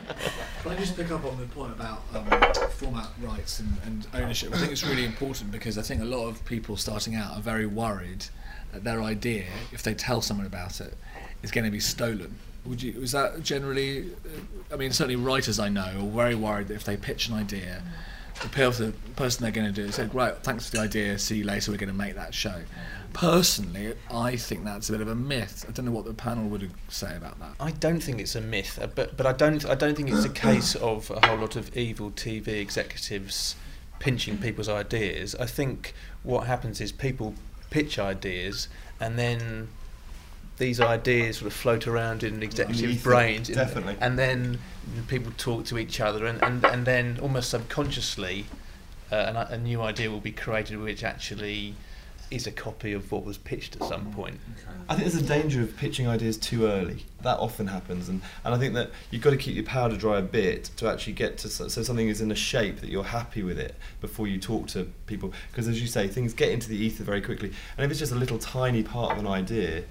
I 0.72 0.76
just 0.78 0.98
pick 0.98 1.10
up 1.12 1.24
on 1.24 1.38
the 1.38 1.46
point 1.46 1.72
about 1.72 2.02
um, 2.14 2.70
format 2.72 3.08
rights 3.22 3.60
and, 3.60 3.78
and 3.86 4.08
ownership? 4.14 4.54
I 4.54 4.58
think 4.58 4.74
it's 4.74 4.86
really 4.86 5.06
important 5.06 5.52
because 5.52 5.78
I 5.78 5.82
think 5.82 6.02
a 6.02 6.06
lot 6.06 6.28
of 6.28 6.44
people 6.46 6.76
starting 6.76 7.16
out 7.16 7.38
are 7.38 7.42
very 7.42 7.66
worried 7.66 8.26
that 8.76 8.84
their 8.84 9.02
idea, 9.02 9.46
if 9.72 9.82
they 9.84 9.94
tell 9.94 10.22
someone 10.22 10.46
about 10.46 10.82
it, 10.82 10.94
is 11.42 11.52
going 11.52 11.66
to 11.66 11.72
be 11.72 11.80
stolen. 11.80 12.38
Would 12.66 12.82
you? 12.82 13.00
Was 13.00 13.14
that 13.14 13.42
generally? 13.42 14.12
uh, 14.12 14.74
I 14.74 14.76
mean, 14.78 14.92
certainly 14.92 15.16
writers 15.16 15.60
I 15.60 15.70
know 15.70 15.92
are 16.00 16.10
very 16.10 16.36
worried 16.36 16.68
that 16.68 16.76
if 16.76 16.84
they 16.84 16.98
pitch 16.98 17.30
an 17.30 17.36
idea, 17.36 17.82
the 18.42 18.50
person, 18.50 19.44
they're 19.44 19.52
going 19.52 19.68
to 19.68 19.72
do 19.72 19.86
is 19.86 19.96
say, 19.96 20.10
"Right, 20.12 20.36
thanks 20.44 20.70
for 20.70 20.78
the 20.78 20.84
idea. 20.84 21.18
See 21.18 21.38
you 21.38 21.44
later. 21.46 21.72
We're 21.72 21.78
going 21.78 21.90
to 21.90 21.96
make 21.96 22.16
that 22.16 22.34
show." 22.34 22.64
Personally, 23.14 23.94
I 24.12 24.36
think 24.36 24.66
that's 24.66 24.90
a 24.90 24.92
bit 24.92 25.02
of 25.02 25.08
a 25.08 25.16
myth. 25.16 25.66
I 25.70 25.72
don't 25.72 25.86
know 25.86 25.92
what 25.92 26.04
the 26.04 26.14
panel 26.14 26.50
would 26.50 26.70
say 26.90 27.16
about 27.16 27.40
that. 27.40 27.52
I 27.62 27.72
don't 27.72 28.02
think 28.02 28.20
it's 28.20 28.36
a 28.36 28.42
myth, 28.42 28.78
uh, 28.82 28.88
but 28.88 29.16
but 29.16 29.26
I 29.26 29.32
don't 29.32 29.66
I 29.66 29.76
don't 29.76 29.96
think 29.96 30.10
it's 30.10 30.26
a 30.26 30.30
case 30.30 30.76
of 30.76 31.10
a 31.12 31.26
whole 31.26 31.38
lot 31.38 31.56
of 31.56 31.76
evil 31.78 32.12
TV 32.12 32.48
executives 32.60 33.56
pinching 34.00 34.38
people's 34.38 34.68
ideas. 34.68 35.36
I 35.36 35.46
think 35.46 35.94
what 36.24 36.48
happens 36.48 36.82
is 36.82 36.92
people 36.92 37.36
pitch 37.70 38.00
ideas 38.00 38.68
and 39.00 39.18
then 39.18 39.68
these 40.58 40.80
ideas 40.80 41.38
sort 41.38 41.48
of 41.48 41.54
float 41.54 41.86
around 41.88 42.24
in 42.24 42.42
executive 42.42 43.04
brains, 43.04 43.50
in- 43.50 43.56
definitely. 43.56 43.98
and 44.00 44.18
then 44.18 44.60
people 45.08 45.32
talk 45.38 45.66
to 45.66 45.78
each 45.78 46.00
other, 46.00 46.26
and, 46.26 46.42
and, 46.42 46.64
and 46.64 46.86
then 46.86 47.20
almost 47.22 47.50
subconsciously, 47.50 48.46
uh, 49.12 49.46
a 49.50 49.58
new 49.58 49.82
idea 49.82 50.10
will 50.10 50.22
be 50.22 50.32
created 50.32 50.80
which 50.80 51.04
actually 51.04 51.76
is 52.32 52.48
a 52.48 52.52
copy 52.52 52.94
of 52.94 53.12
what 53.12 53.24
was 53.24 53.38
pitched 53.38 53.76
at 53.76 53.84
some 53.84 54.12
point. 54.12 54.40
I 54.88 54.96
think 54.96 55.10
there's 55.10 55.22
a 55.22 55.26
danger 55.26 55.62
of 55.62 55.76
pitching 55.78 56.08
ideas 56.08 56.38
too 56.38 56.66
early. 56.66 57.06
That 57.22 57.40
often 57.40 57.68
happens, 57.68 58.10
and, 58.10 58.22
and 58.44 58.54
I 58.54 58.58
think 58.58 58.74
that 58.76 58.92
you've 59.10 59.22
got 59.22 59.32
to 59.32 59.38
keep 59.38 59.56
your 59.56 59.64
powder 59.64 59.98
dry 59.98 60.20
a 60.20 60.22
bit 60.22 60.66
to 60.78 60.88
actually 60.88 61.14
get 61.14 61.38
to 61.40 61.50
so 61.50 61.68
so 61.68 61.82
something 61.82 62.08
is 62.08 62.22
in 62.22 62.32
a 62.32 62.36
shape 62.36 62.82
that 62.82 62.90
you're 62.90 63.04
happy 63.04 63.42
with 63.42 63.58
it 63.58 63.76
before 64.02 64.28
you 64.28 64.40
talk 64.40 64.68
to 64.68 64.92
people. 65.08 65.34
Because 65.52 65.68
as 65.68 65.82
you 65.82 65.88
say, 65.88 66.08
things 66.08 66.34
get 66.34 66.50
into 66.50 66.70
the 66.70 66.78
ether 66.78 67.04
very 67.04 67.22
quickly, 67.22 67.52
and 67.78 67.86
if 67.86 67.92
it's 67.92 68.00
just 68.00 68.12
a 68.12 68.16
little 68.16 68.38
tiny 68.38 68.84
part 68.84 69.14
of 69.14 69.18
an 69.18 69.28
idea, 69.28 69.84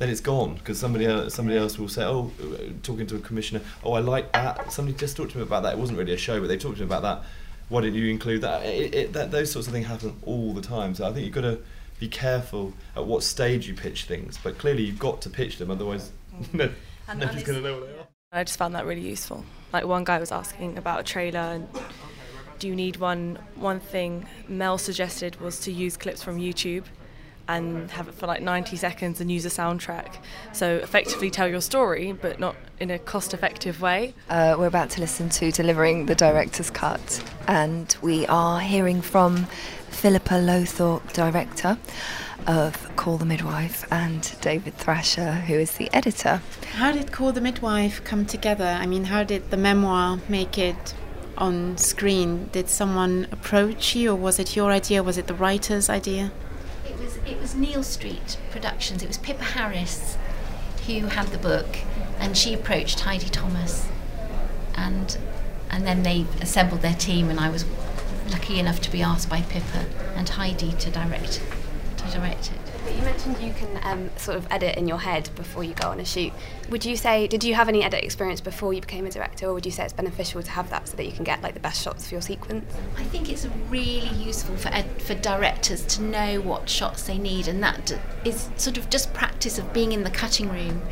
then 0.00 0.08
it's 0.08 0.20
gone 0.20 0.54
because 0.54 0.78
somebody 0.78 1.04
else, 1.04 1.34
somebody 1.34 1.58
else 1.58 1.78
will 1.78 1.88
say, 1.88 2.02
oh, 2.04 2.32
uh, 2.42 2.72
talking 2.82 3.06
to 3.06 3.16
a 3.16 3.20
commissioner, 3.20 3.60
oh, 3.84 3.92
I 3.92 4.00
like 4.00 4.32
that. 4.32 4.72
Somebody 4.72 4.96
just 4.96 5.14
talked 5.16 5.32
to 5.32 5.36
me 5.36 5.42
about 5.42 5.62
that. 5.64 5.74
It 5.74 5.78
wasn't 5.78 5.98
really 5.98 6.14
a 6.14 6.18
show, 6.18 6.40
but 6.40 6.48
they 6.48 6.56
talked 6.56 6.76
to 6.76 6.82
me 6.82 6.86
about 6.86 7.02
that. 7.02 7.22
Why 7.70 7.80
didn't 7.80 7.96
you 7.96 8.10
include 8.10 8.42
that? 8.42 8.64
It, 8.66 8.94
it, 8.94 9.12
that 9.14 9.30
those 9.30 9.50
sorts 9.50 9.66
of 9.66 9.72
things 9.72 9.86
happen 9.86 10.14
all 10.26 10.52
the 10.52 10.60
time. 10.60 10.94
So 10.94 11.08
I 11.08 11.12
think 11.12 11.24
you've 11.24 11.34
got 11.34 11.42
to 11.42 11.60
be 11.98 12.08
careful 12.08 12.74
at 12.94 13.06
what 13.06 13.22
stage 13.22 13.66
you 13.66 13.74
pitch 13.74 14.04
things. 14.04 14.38
But 14.42 14.58
clearly, 14.58 14.82
you've 14.82 14.98
got 14.98 15.22
to 15.22 15.30
pitch 15.30 15.56
them, 15.56 15.70
otherwise, 15.70 16.10
mm. 16.34 16.52
no, 16.54 16.70
And- 17.08 17.20
nobody's 17.20 17.44
going 17.44 17.62
to 17.62 17.66
know 17.66 17.78
what 17.78 17.86
they 17.86 17.98
are. 17.98 18.06
I 18.32 18.44
just 18.44 18.58
found 18.58 18.76
that 18.76 18.86
really 18.86 19.08
useful. 19.08 19.44
Like 19.72 19.86
one 19.86 20.04
guy 20.04 20.20
was 20.20 20.30
asking 20.30 20.78
about 20.78 21.00
a 21.00 21.02
trailer 21.02 21.40
and 21.40 21.68
do 22.60 22.68
you 22.68 22.76
need 22.76 22.96
one? 22.96 23.38
One 23.56 23.80
thing 23.80 24.26
Mel 24.46 24.78
suggested 24.78 25.40
was 25.40 25.58
to 25.60 25.72
use 25.72 25.96
clips 25.96 26.22
from 26.22 26.38
YouTube 26.38 26.84
and 27.56 27.90
have 27.90 28.08
it 28.08 28.14
for 28.14 28.26
like 28.26 28.42
90 28.42 28.76
seconds 28.76 29.20
and 29.20 29.30
use 29.30 29.44
a 29.44 29.48
soundtrack. 29.48 30.16
So 30.52 30.76
effectively 30.76 31.30
tell 31.30 31.48
your 31.48 31.60
story, 31.60 32.12
but 32.12 32.38
not 32.38 32.54
in 32.78 32.90
a 32.90 32.98
cost-effective 32.98 33.80
way. 33.80 34.14
Uh, 34.28 34.54
we're 34.58 34.66
about 34.66 34.90
to 34.90 35.00
listen 35.00 35.28
to 35.30 35.50
Delivering 35.50 36.06
the 36.06 36.14
Director's 36.14 36.70
Cut, 36.70 37.22
and 37.48 37.94
we 38.02 38.26
are 38.26 38.60
hearing 38.60 39.02
from 39.02 39.46
Philippa 39.90 40.34
Lowthorpe, 40.34 41.12
director 41.12 41.76
of 42.46 42.96
Call 42.96 43.18
the 43.18 43.26
Midwife, 43.26 43.84
and 43.90 44.34
David 44.40 44.74
Thrasher, 44.76 45.32
who 45.32 45.54
is 45.54 45.72
the 45.72 45.92
editor. 45.92 46.40
How 46.72 46.92
did 46.92 47.10
Call 47.10 47.32
the 47.32 47.40
Midwife 47.40 48.02
come 48.04 48.26
together? 48.26 48.78
I 48.80 48.86
mean, 48.86 49.04
how 49.04 49.24
did 49.24 49.50
the 49.50 49.56
memoir 49.56 50.20
make 50.28 50.56
it 50.56 50.94
on 51.36 51.76
screen? 51.76 52.48
Did 52.52 52.68
someone 52.68 53.26
approach 53.32 53.96
you, 53.96 54.12
or 54.12 54.16
was 54.16 54.38
it 54.38 54.54
your 54.54 54.70
idea? 54.70 55.02
Was 55.02 55.18
it 55.18 55.26
the 55.26 55.34
writer's 55.34 55.90
idea? 55.90 56.30
It 57.26 57.40
was 57.40 57.54
Neal 57.54 57.82
Street 57.82 58.38
Productions. 58.50 59.02
It 59.02 59.08
was 59.08 59.18
Pippa 59.18 59.44
Harris 59.44 60.16
who 60.86 61.06
had 61.06 61.28
the 61.28 61.38
book, 61.38 61.78
and 62.18 62.36
she 62.36 62.54
approached 62.54 63.00
Heidi 63.00 63.28
Thomas, 63.28 63.88
and 64.74 65.16
and 65.70 65.86
then 65.86 66.02
they 66.02 66.26
assembled 66.40 66.82
their 66.82 66.94
team, 66.94 67.30
and 67.30 67.38
I 67.38 67.48
was 67.48 67.64
lucky 68.30 68.58
enough 68.58 68.80
to 68.82 68.90
be 68.90 69.02
asked 69.02 69.28
by 69.28 69.42
Pippa 69.42 69.86
and 70.16 70.28
Heidi 70.28 70.72
to 70.72 70.90
direct 70.90 71.42
to 71.98 72.10
direct 72.10 72.50
it. 72.52 72.59
But 72.90 72.98
you 72.98 73.04
mentioned 73.04 73.38
you 73.40 73.52
can 73.52 73.78
um, 73.84 74.10
sort 74.16 74.36
of 74.36 74.48
edit 74.50 74.76
in 74.76 74.88
your 74.88 74.98
head 74.98 75.30
before 75.36 75.62
you 75.62 75.74
go 75.74 75.90
on 75.90 76.00
a 76.00 76.04
shoot. 76.04 76.32
Would 76.70 76.84
you 76.84 76.96
say, 76.96 77.28
did 77.28 77.44
you 77.44 77.54
have 77.54 77.68
any 77.68 77.84
edit 77.84 78.02
experience 78.02 78.40
before 78.40 78.74
you 78.74 78.80
became 78.80 79.06
a 79.06 79.10
director, 79.10 79.46
or 79.46 79.54
would 79.54 79.64
you 79.64 79.70
say 79.70 79.84
it's 79.84 79.92
beneficial 79.92 80.42
to 80.42 80.50
have 80.50 80.70
that 80.70 80.88
so 80.88 80.96
that 80.96 81.04
you 81.06 81.12
can 81.12 81.22
get 81.22 81.40
like 81.40 81.54
the 81.54 81.60
best 81.60 81.80
shots 81.80 82.08
for 82.08 82.16
your 82.16 82.20
sequence? 82.20 82.74
I 82.96 83.04
think 83.04 83.30
it's 83.30 83.46
really 83.68 84.08
useful 84.08 84.56
for 84.56 84.70
ed- 84.70 85.00
for 85.02 85.14
directors 85.14 85.84
to 85.86 86.02
know 86.02 86.40
what 86.40 86.68
shots 86.68 87.04
they 87.04 87.16
need, 87.16 87.46
and 87.46 87.62
that 87.62 87.86
d- 87.86 87.94
is 88.24 88.50
sort 88.56 88.76
of 88.76 88.90
just 88.90 89.14
practice 89.14 89.56
of 89.56 89.72
being 89.72 89.92
in 89.92 90.02
the 90.02 90.10
cutting 90.10 90.50
room. 90.50 90.82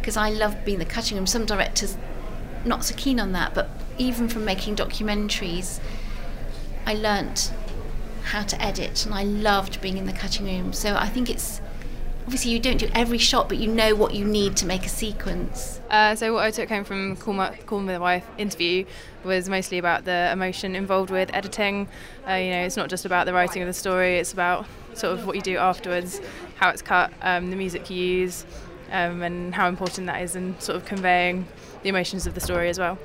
Because 0.00 0.16
I 0.16 0.30
love 0.30 0.64
being 0.64 0.80
in 0.80 0.86
the 0.88 0.90
cutting 0.90 1.18
room. 1.18 1.26
Some 1.26 1.44
directors 1.44 1.98
not 2.64 2.82
so 2.82 2.94
keen 2.96 3.20
on 3.20 3.32
that, 3.32 3.52
but 3.52 3.68
even 3.98 4.26
from 4.26 4.46
making 4.46 4.76
documentaries, 4.76 5.80
I 6.86 6.94
learnt 6.94 7.52
how 8.22 8.42
to 8.42 8.62
edit, 8.62 9.04
and 9.04 9.14
I 9.14 9.24
loved 9.24 9.80
being 9.80 9.98
in 9.98 10.06
the 10.06 10.12
cutting 10.12 10.46
room. 10.46 10.72
So 10.72 10.94
I 10.94 11.08
think 11.08 11.30
it's 11.30 11.60
obviously 12.24 12.52
you 12.52 12.60
don't 12.60 12.76
do 12.76 12.88
every 12.94 13.18
shot, 13.18 13.48
but 13.48 13.58
you 13.58 13.66
know 13.66 13.94
what 13.94 14.14
you 14.14 14.24
need 14.24 14.56
to 14.58 14.66
make 14.66 14.86
a 14.86 14.88
sequence. 14.88 15.80
Uh, 15.90 16.14
so 16.14 16.32
what 16.32 16.44
I 16.44 16.50
took 16.50 16.68
home 16.68 16.84
from 16.84 17.16
Call 17.16 17.34
My, 17.34 17.56
Call 17.66 17.80
My 17.80 17.98
Wife 17.98 18.26
interview 18.38 18.84
was 19.24 19.48
mostly 19.48 19.78
about 19.78 20.04
the 20.04 20.30
emotion 20.32 20.76
involved 20.76 21.10
with 21.10 21.32
editing. 21.34 21.88
Uh, 22.28 22.34
you 22.34 22.50
know, 22.50 22.62
it's 22.62 22.76
not 22.76 22.88
just 22.88 23.04
about 23.04 23.26
the 23.26 23.32
writing 23.32 23.62
of 23.62 23.66
the 23.66 23.74
story; 23.74 24.18
it's 24.18 24.32
about 24.32 24.66
sort 24.94 25.18
of 25.18 25.26
what 25.26 25.36
you 25.36 25.42
do 25.42 25.56
afterwards, 25.56 26.20
how 26.56 26.68
it's 26.68 26.82
cut, 26.82 27.12
um, 27.22 27.50
the 27.50 27.56
music 27.56 27.90
you 27.90 27.96
use, 27.96 28.44
um, 28.92 29.22
and 29.22 29.54
how 29.54 29.68
important 29.68 30.06
that 30.06 30.22
is 30.22 30.36
in 30.36 30.58
sort 30.60 30.76
of 30.76 30.84
conveying 30.84 31.46
the 31.82 31.88
emotions 31.88 32.26
of 32.26 32.34
the 32.34 32.40
story 32.40 32.68
as 32.68 32.78
well. 32.78 32.98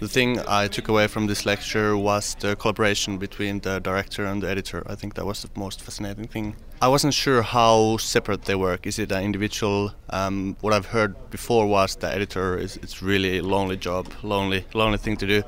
The 0.00 0.08
thing 0.08 0.40
I 0.46 0.68
took 0.68 0.88
away 0.88 1.06
from 1.06 1.26
this 1.26 1.46
lecture 1.46 1.96
was 1.96 2.34
the 2.40 2.56
collaboration 2.56 3.16
between 3.18 3.60
the 3.60 3.80
director 3.80 4.24
and 4.24 4.42
the 4.42 4.48
editor. 4.48 4.82
I 4.86 4.96
think 4.96 5.14
that 5.14 5.24
was 5.24 5.42
the 5.42 5.48
most 5.58 5.82
fascinating 5.82 6.26
thing. 6.26 6.56
I 6.82 6.88
wasn't 6.88 7.14
sure 7.14 7.42
how 7.42 7.96
separate 7.98 8.42
they 8.42 8.54
work. 8.54 8.86
Is 8.86 8.98
it 8.98 9.12
an 9.12 9.22
individual? 9.22 9.92
Um, 10.10 10.56
what 10.60 10.72
I've 10.72 10.86
heard 10.86 11.14
before 11.30 11.66
was 11.66 11.96
the 11.96 12.08
editor 12.08 12.58
is 12.58 12.76
it's 12.78 13.02
really 13.02 13.38
a 13.38 13.42
lonely 13.42 13.76
job, 13.76 14.12
lonely, 14.22 14.66
lonely 14.74 14.98
thing 14.98 15.16
to 15.18 15.26
do. 15.26 15.42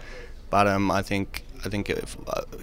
But 0.49 0.67
um, 0.69 0.91
I 0.91 1.03
think 1.03 1.43
I 1.65 1.69
think 1.69 1.91
if, 1.91 2.17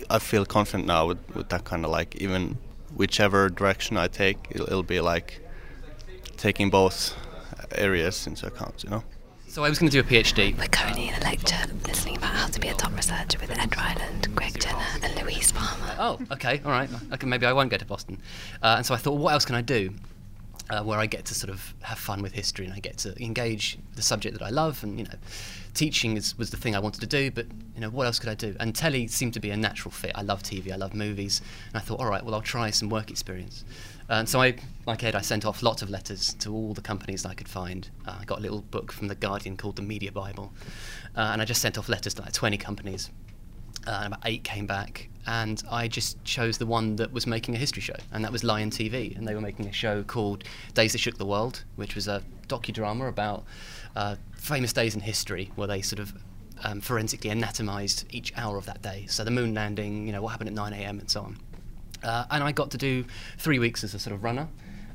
I 0.09 0.19
feel 0.19 0.45
confident 0.45 0.87
now 0.87 1.07
with, 1.07 1.35
with 1.35 1.49
that 1.49 1.65
kind 1.65 1.83
of 1.83 1.91
like 1.91 2.15
even 2.15 2.57
whichever 2.95 3.49
direction 3.49 3.97
I 3.97 4.07
take, 4.07 4.37
it'll, 4.49 4.67
it'll 4.67 4.83
be 4.83 5.01
like 5.01 5.41
taking 6.37 6.69
both 6.69 7.13
areas 7.75 8.25
into 8.25 8.47
account. 8.47 8.83
You 8.83 8.89
know. 8.89 9.03
So 9.53 9.63
I 9.63 9.69
was 9.69 9.77
going 9.77 9.91
to 9.91 9.95
do 9.95 9.99
a 9.99 10.23
PhD. 10.23 10.57
We're 10.57 10.65
currently 10.65 11.09
in 11.09 11.13
a 11.13 11.19
lecture 11.19 11.59
listening 11.87 12.17
about 12.17 12.33
how 12.33 12.47
to 12.47 12.59
be 12.59 12.69
a 12.69 12.73
top 12.73 12.91
researcher 12.95 13.37
with 13.37 13.51
Ed 13.51 13.77
Ryland, 13.77 14.35
Greg 14.35 14.59
Jenner, 14.59 14.83
and 15.03 15.15
Louise 15.21 15.51
Palmer. 15.51 15.95
Oh, 15.99 16.17
okay, 16.31 16.59
all 16.65 16.71
right. 16.71 16.89
Okay, 17.13 17.27
maybe 17.27 17.45
I 17.45 17.53
won't 17.53 17.69
go 17.69 17.77
to 17.77 17.85
Boston. 17.85 18.19
Uh, 18.63 18.77
and 18.77 18.85
so 18.87 18.95
I 18.95 18.97
thought, 18.97 19.19
what 19.19 19.31
else 19.31 19.45
can 19.45 19.53
I 19.53 19.61
do? 19.61 19.91
uh, 20.69 20.81
where 20.81 20.97
I 20.97 21.05
get 21.05 21.25
to 21.25 21.35
sort 21.35 21.51
of 21.51 21.73
have 21.81 21.99
fun 21.99 22.21
with 22.21 22.33
history 22.33 22.65
and 22.65 22.73
I 22.73 22.79
get 22.79 22.97
to 22.99 23.21
engage 23.21 23.77
the 23.95 24.01
subject 24.01 24.37
that 24.37 24.45
I 24.45 24.49
love. 24.49 24.83
And 24.83 24.97
you 24.97 25.05
know, 25.05 25.11
teaching 25.73 26.15
is, 26.15 26.37
was 26.37 26.51
the 26.51 26.57
thing 26.57 26.75
I 26.75 26.79
wanted 26.79 27.01
to 27.01 27.07
do, 27.07 27.31
but 27.31 27.47
you 27.75 27.81
know, 27.81 27.89
what 27.89 28.05
else 28.05 28.19
could 28.19 28.29
I 28.29 28.35
do? 28.35 28.55
And 28.59 28.73
telly 28.73 29.07
seemed 29.07 29.33
to 29.33 29.39
be 29.39 29.49
a 29.49 29.57
natural 29.57 29.91
fit. 29.91 30.11
I 30.15 30.21
love 30.21 30.43
TV, 30.43 30.71
I 30.71 30.75
love 30.75 30.93
movies, 30.93 31.41
and 31.67 31.77
I 31.77 31.79
thought, 31.79 31.99
all 31.99 32.07
right, 32.07 32.23
well, 32.23 32.33
I'll 32.33 32.41
try 32.41 32.69
some 32.69 32.89
work 32.89 33.09
experience. 33.09 33.65
And 34.13 34.29
so 34.29 34.41
I, 34.41 34.55
like 34.85 35.03
Ed, 35.03 35.15
I 35.15 35.21
sent 35.21 35.43
off 35.43 35.63
lots 35.63 35.81
of 35.81 35.89
letters 35.89 36.35
to 36.35 36.53
all 36.53 36.73
the 36.73 36.81
companies 36.81 37.25
I 37.25 37.33
could 37.33 37.49
find. 37.49 37.89
Uh, 38.05 38.17
I 38.19 38.25
got 38.25 38.37
a 38.37 38.41
little 38.41 38.61
book 38.61 38.91
from 38.91 39.07
the 39.07 39.15
Guardian 39.15 39.57
called 39.57 39.75
the 39.75 39.81
Media 39.81 40.11
Bible, 40.11 40.53
uh, 41.15 41.29
and 41.33 41.41
I 41.41 41.45
just 41.45 41.61
sent 41.61 41.77
off 41.77 41.89
letters 41.89 42.13
to 42.15 42.21
like 42.21 42.33
20 42.33 42.57
companies. 42.57 43.09
Uh, 43.85 44.01
and 44.03 44.07
about 44.13 44.21
eight 44.25 44.43
came 44.43 44.65
back, 44.65 45.09
and 45.25 45.61
I 45.69 45.87
just 45.87 46.23
chose 46.23 46.57
the 46.57 46.65
one 46.65 46.95
that 46.97 47.11
was 47.11 47.27
making 47.27 47.55
a 47.55 47.57
history 47.57 47.81
show, 47.81 47.95
and 48.13 48.23
that 48.23 48.31
was 48.31 48.43
Lion 48.43 48.69
TV, 48.69 49.17
and 49.17 49.27
they 49.27 49.33
were 49.35 49.41
making 49.41 49.67
a 49.67 49.73
show 49.73 50.03
called 50.03 50.45
Days 50.73 50.93
That 50.93 50.99
Shook 50.99 51.17
the 51.17 51.25
World, 51.25 51.63
which 51.75 51.95
was 51.95 52.07
a 52.07 52.21
docudrama 52.47 53.09
about 53.09 53.43
uh, 53.95 54.15
famous 54.37 54.71
days 54.71 54.95
in 54.95 55.01
history, 55.01 55.51
where 55.55 55.67
they 55.67 55.81
sort 55.81 55.99
of 55.99 56.13
um, 56.63 56.79
forensically 56.79 57.29
anatomized 57.29 58.05
each 58.11 58.31
hour 58.37 58.57
of 58.57 58.65
that 58.67 58.81
day. 58.81 59.05
So 59.09 59.23
the 59.23 59.31
moon 59.31 59.53
landing, 59.53 60.05
you 60.05 60.13
know, 60.13 60.21
what 60.21 60.29
happened 60.29 60.49
at 60.49 60.55
9 60.55 60.71
a.m. 60.71 60.99
and 60.99 61.09
so 61.09 61.21
on. 61.21 61.37
Uh, 62.03 62.25
and 62.31 62.43
I 62.43 62.51
got 62.51 62.71
to 62.71 62.77
do 62.77 63.05
three 63.37 63.59
weeks 63.59 63.83
as 63.83 63.93
a 63.93 63.99
sort 63.99 64.13
of 64.13 64.23
runner, 64.23 64.47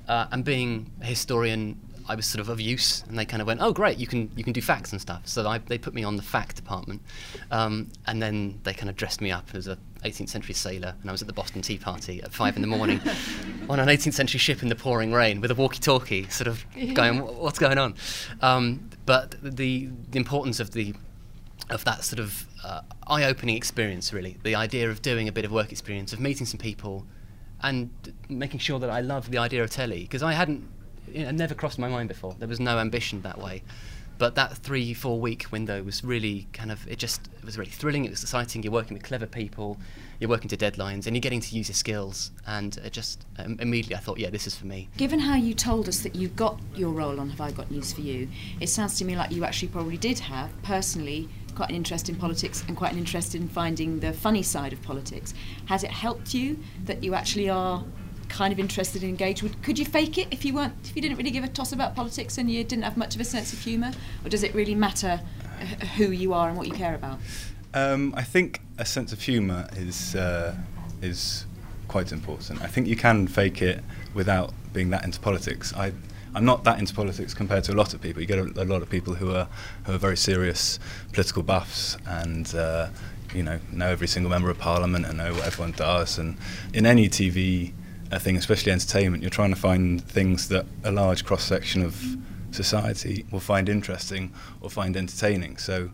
uh, 0.09 0.27
and 0.31 0.44
being 0.44 0.90
a 1.01 1.07
historian 1.07 1.81
I 2.09 2.14
was 2.14 2.27
sort 2.27 2.40
of 2.40 2.49
of 2.49 2.59
use, 2.59 3.05
and 3.07 3.18
they 3.18 3.27
kind 3.27 3.42
of 3.42 3.47
went, 3.47 3.61
"Oh, 3.61 3.73
great, 3.73 3.99
you 3.99 4.07
can 4.07 4.31
you 4.35 4.42
can 4.42 4.55
do 4.55 4.62
facts 4.62 4.92
and 4.92 5.01
stuff." 5.01 5.29
So 5.29 5.47
I, 5.47 5.59
they 5.59 5.77
put 5.77 5.92
me 5.92 6.05
on 6.05 6.16
the 6.16 6.23
fact 6.23 6.57
department, 6.57 7.03
um, 7.51 7.90
and 8.07 8.23
then 8.23 8.61
they 8.64 8.73
kind 8.73 8.88
of 8.88 8.97
dressed 8.97 9.21
me 9.21 9.31
up 9.31 9.49
as 9.53 9.68
a 9.68 9.77
18th 10.05 10.31
century 10.31 10.55
sailor, 10.55 10.94
and 11.01 11.11
I 11.11 11.12
was 11.12 11.21
at 11.21 11.29
the 11.29 11.35
Boston 11.35 11.61
Tea 11.61 11.77
Party 11.77 12.23
at 12.23 12.33
five 12.33 12.57
in 12.57 12.62
the 12.62 12.68
morning 12.68 13.01
on 13.68 13.79
an 13.79 13.88
18th 13.88 14.14
century 14.14 14.38
ship 14.38 14.62
in 14.62 14.71
the 14.71 14.75
pouring 14.75 15.12
rain 15.12 15.40
with 15.42 15.51
a 15.51 15.55
walkie-talkie, 15.55 16.29
sort 16.31 16.49
of 16.49 16.64
going, 16.94 17.18
"What's 17.18 17.59
going 17.59 17.77
on?" 17.77 17.94
Um, 18.40 18.88
but 19.05 19.35
the 19.42 19.90
the 20.11 20.18
importance 20.18 20.61
of 20.61 20.71
the 20.71 20.94
of 21.68 21.85
that 21.85 22.05
sort 22.05 22.21
of 22.21 22.47
uh, 22.64 22.81
eye-opening 23.07 23.57
experience, 23.57 24.12
really, 24.12 24.37
the 24.42 24.55
idea 24.55 24.90
of 24.90 25.03
doing 25.03 25.29
a 25.29 25.33
bit 25.33 25.44
of 25.44 25.53
work 25.53 25.73
experience, 25.73 26.12
of 26.12 26.21
meeting 26.21 26.47
some 26.47 26.59
people, 26.59 27.07
and 27.62 27.90
making 28.29 28.61
sure 28.61 28.79
that 28.79 28.90
I 28.90 29.01
loved 29.01 29.31
the 29.31 29.38
idea 29.38 29.62
of 29.62 29.71
telly, 29.71 30.03
because 30.03 30.23
I 30.23 30.33
hadn't 30.33 30.68
it 31.12 31.33
never 31.33 31.55
crossed 31.55 31.79
my 31.79 31.88
mind 31.88 32.09
before. 32.09 32.37
There 32.38 32.49
was 32.49 32.61
no 32.61 32.79
ambition 32.79 33.23
that 33.23 33.38
way. 33.38 33.62
But 34.18 34.35
that 34.35 34.59
three, 34.59 34.94
four 34.94 35.21
week 35.21 35.47
window 35.53 35.81
was 35.85 36.03
really 36.03 36.49
kind 36.53 36.73
of, 36.73 36.87
it 36.88 36.99
just 36.99 37.29
it 37.38 37.44
was 37.44 37.57
really 37.57 37.71
thrilling, 37.71 38.05
it 38.05 38.11
was 38.11 38.23
exciting. 38.23 38.64
You're 38.64 38.73
working 38.73 38.94
with 38.94 39.05
clever 39.05 39.27
people, 39.27 39.79
you're 40.18 40.29
working 40.29 40.49
to 40.49 40.57
deadlines, 40.57 41.07
and 41.07 41.14
you're 41.14 41.21
getting 41.21 41.40
to 41.40 41.55
use 41.55 41.68
your 41.68 41.77
skills. 41.77 42.33
And 42.44 42.77
it 42.79 42.92
just 42.92 43.25
um, 43.38 43.57
immediately 43.61 43.94
I 43.94 44.01
thought, 44.01 44.18
yeah, 44.18 44.31
this 44.31 44.49
is 44.49 44.57
for 44.57 44.66
me. 44.66 44.88
Given 44.97 45.21
how 45.21 45.37
you 45.37 45.55
told 45.55 45.88
us 45.88 46.01
that 46.01 46.16
you 46.16 46.29
got 46.29 46.59
your 46.75 46.90
role 46.90 47.21
on 47.21 47.31
Have 47.31 47.40
I 47.40 47.53
Got 47.53 47.71
News 47.71 47.92
for 47.92 48.01
You, 48.01 48.29
it 48.61 48.68
sounds 48.68 48.99
to 48.99 49.05
me 49.05 49.16
like 49.16 49.31
you 49.31 49.44
actually 49.44 49.68
probably 49.68 49.97
did 49.97 50.18
have, 50.18 50.51
personally, 50.64 51.29
quite 51.59 51.71
an 51.71 51.75
interest 51.75 52.09
in 52.09 52.14
politics 52.14 52.64
and 52.68 52.77
quite 52.77 52.92
an 52.92 52.99
interest 52.99 53.35
in 53.35 53.49
finding 53.49 53.99
the 53.99 54.12
funny 54.12 54.44
side 54.44 54.73
of 54.73 54.81
politics. 54.81 55.35
Has 55.66 55.83
it 55.83 55.90
helped 55.90 56.33
you 56.33 56.57
that 56.85 57.03
you 57.03 57.14
actually 57.14 57.51
are 57.51 57.85
kind 58.29 58.53
of 58.53 58.61
interested 58.61 59.03
and 59.03 59.11
engaged 59.11 59.42
with 59.42 59.61
could 59.62 59.77
you 59.77 59.85
fake 59.85 60.18
it 60.18 60.29
if 60.31 60.44
you 60.44 60.55
weren't 60.55 60.75
if 60.85 60.94
you 60.94 61.03
didn't 61.03 61.16
really 61.16 61.33
give 61.33 61.42
a 61.42 61.49
toss 61.49 61.73
about 61.73 61.97
politics 61.97 62.38
and 62.38 62.49
you 62.49 62.62
didn't 62.62 62.85
have 62.85 62.97
much 62.97 63.16
of 63.16 63.21
a 63.21 63.25
sense 63.25 63.53
of 63.53 63.59
humour? 63.59 63.90
Or 64.25 64.29
does 64.29 64.44
it 64.44 64.55
really 64.55 64.77
matter 64.77 65.21
who 65.97 66.12
you 66.12 66.33
are 66.33 66.49
and 66.49 66.57
what 66.57 66.68
you 66.68 66.75
care 66.75 66.94
about? 66.94 67.18
Um, 67.75 68.14
I 68.16 68.23
think 68.23 68.61
a 68.79 68.85
sense 68.85 69.12
of 69.12 69.21
humour 69.21 69.66
is 69.75 70.14
uh, 70.14 70.55
is 71.03 71.44
quite 71.88 72.12
important. 72.12 72.62
I 72.62 72.68
think 72.68 72.87
you 72.87 72.94
can 72.94 73.27
fake 73.27 73.62
it 73.62 73.83
without 74.14 74.55
being 74.73 74.90
that 74.90 75.05
into 75.05 75.18
politics. 75.18 75.75
I 75.75 75.92
I'm 76.38 76.44
not 76.44 76.62
that 76.64 76.79
into 76.79 76.94
politics 76.94 77.35
compared 77.35 77.64
to 77.64 77.72
a 77.72 77.74
lot 77.74 77.94
of 77.94 78.01
people. 78.01 78.22
You 78.22 78.29
get 78.29 78.38
a, 78.38 78.62
a 78.62 78.64
lot 78.64 78.81
of 78.81 78.88
people 78.88 79.14
who 79.14 79.35
are 79.35 79.48
who 79.85 79.94
are 79.94 79.98
very 79.98 80.16
serious 80.16 80.79
political 81.12 81.42
buffs 81.42 81.96
and 82.07 82.55
uh, 82.55 82.90
you 83.35 83.42
know 83.42 83.59
know 83.72 83.88
every 83.88 84.07
single 84.07 84.31
member 84.31 84.48
of 84.48 84.57
parliament 84.57 85.05
and 85.05 85.18
know 85.18 85.35
what 85.35 85.44
everyone 85.44 85.72
does. 85.72 86.16
And 86.16 86.37
in 86.72 86.87
any 86.87 87.09
TV 87.09 87.72
a 88.12 88.20
thing, 88.20 88.37
especially 88.37 88.70
entertainment. 88.70 89.22
You're 89.22 89.31
trying 89.31 89.51
to 89.51 89.61
find 89.61 90.03
things 90.03 90.48
that 90.48 90.64
a 90.85 90.92
large 90.92 91.24
cross 91.24 91.42
section 91.42 91.83
of 91.83 92.16
society 92.53 93.27
will 93.33 93.40
find 93.40 93.68
interesting 93.68 94.33
or 94.61 94.70
find 94.70 94.96
entertaining. 94.96 95.57
So, 95.59 95.90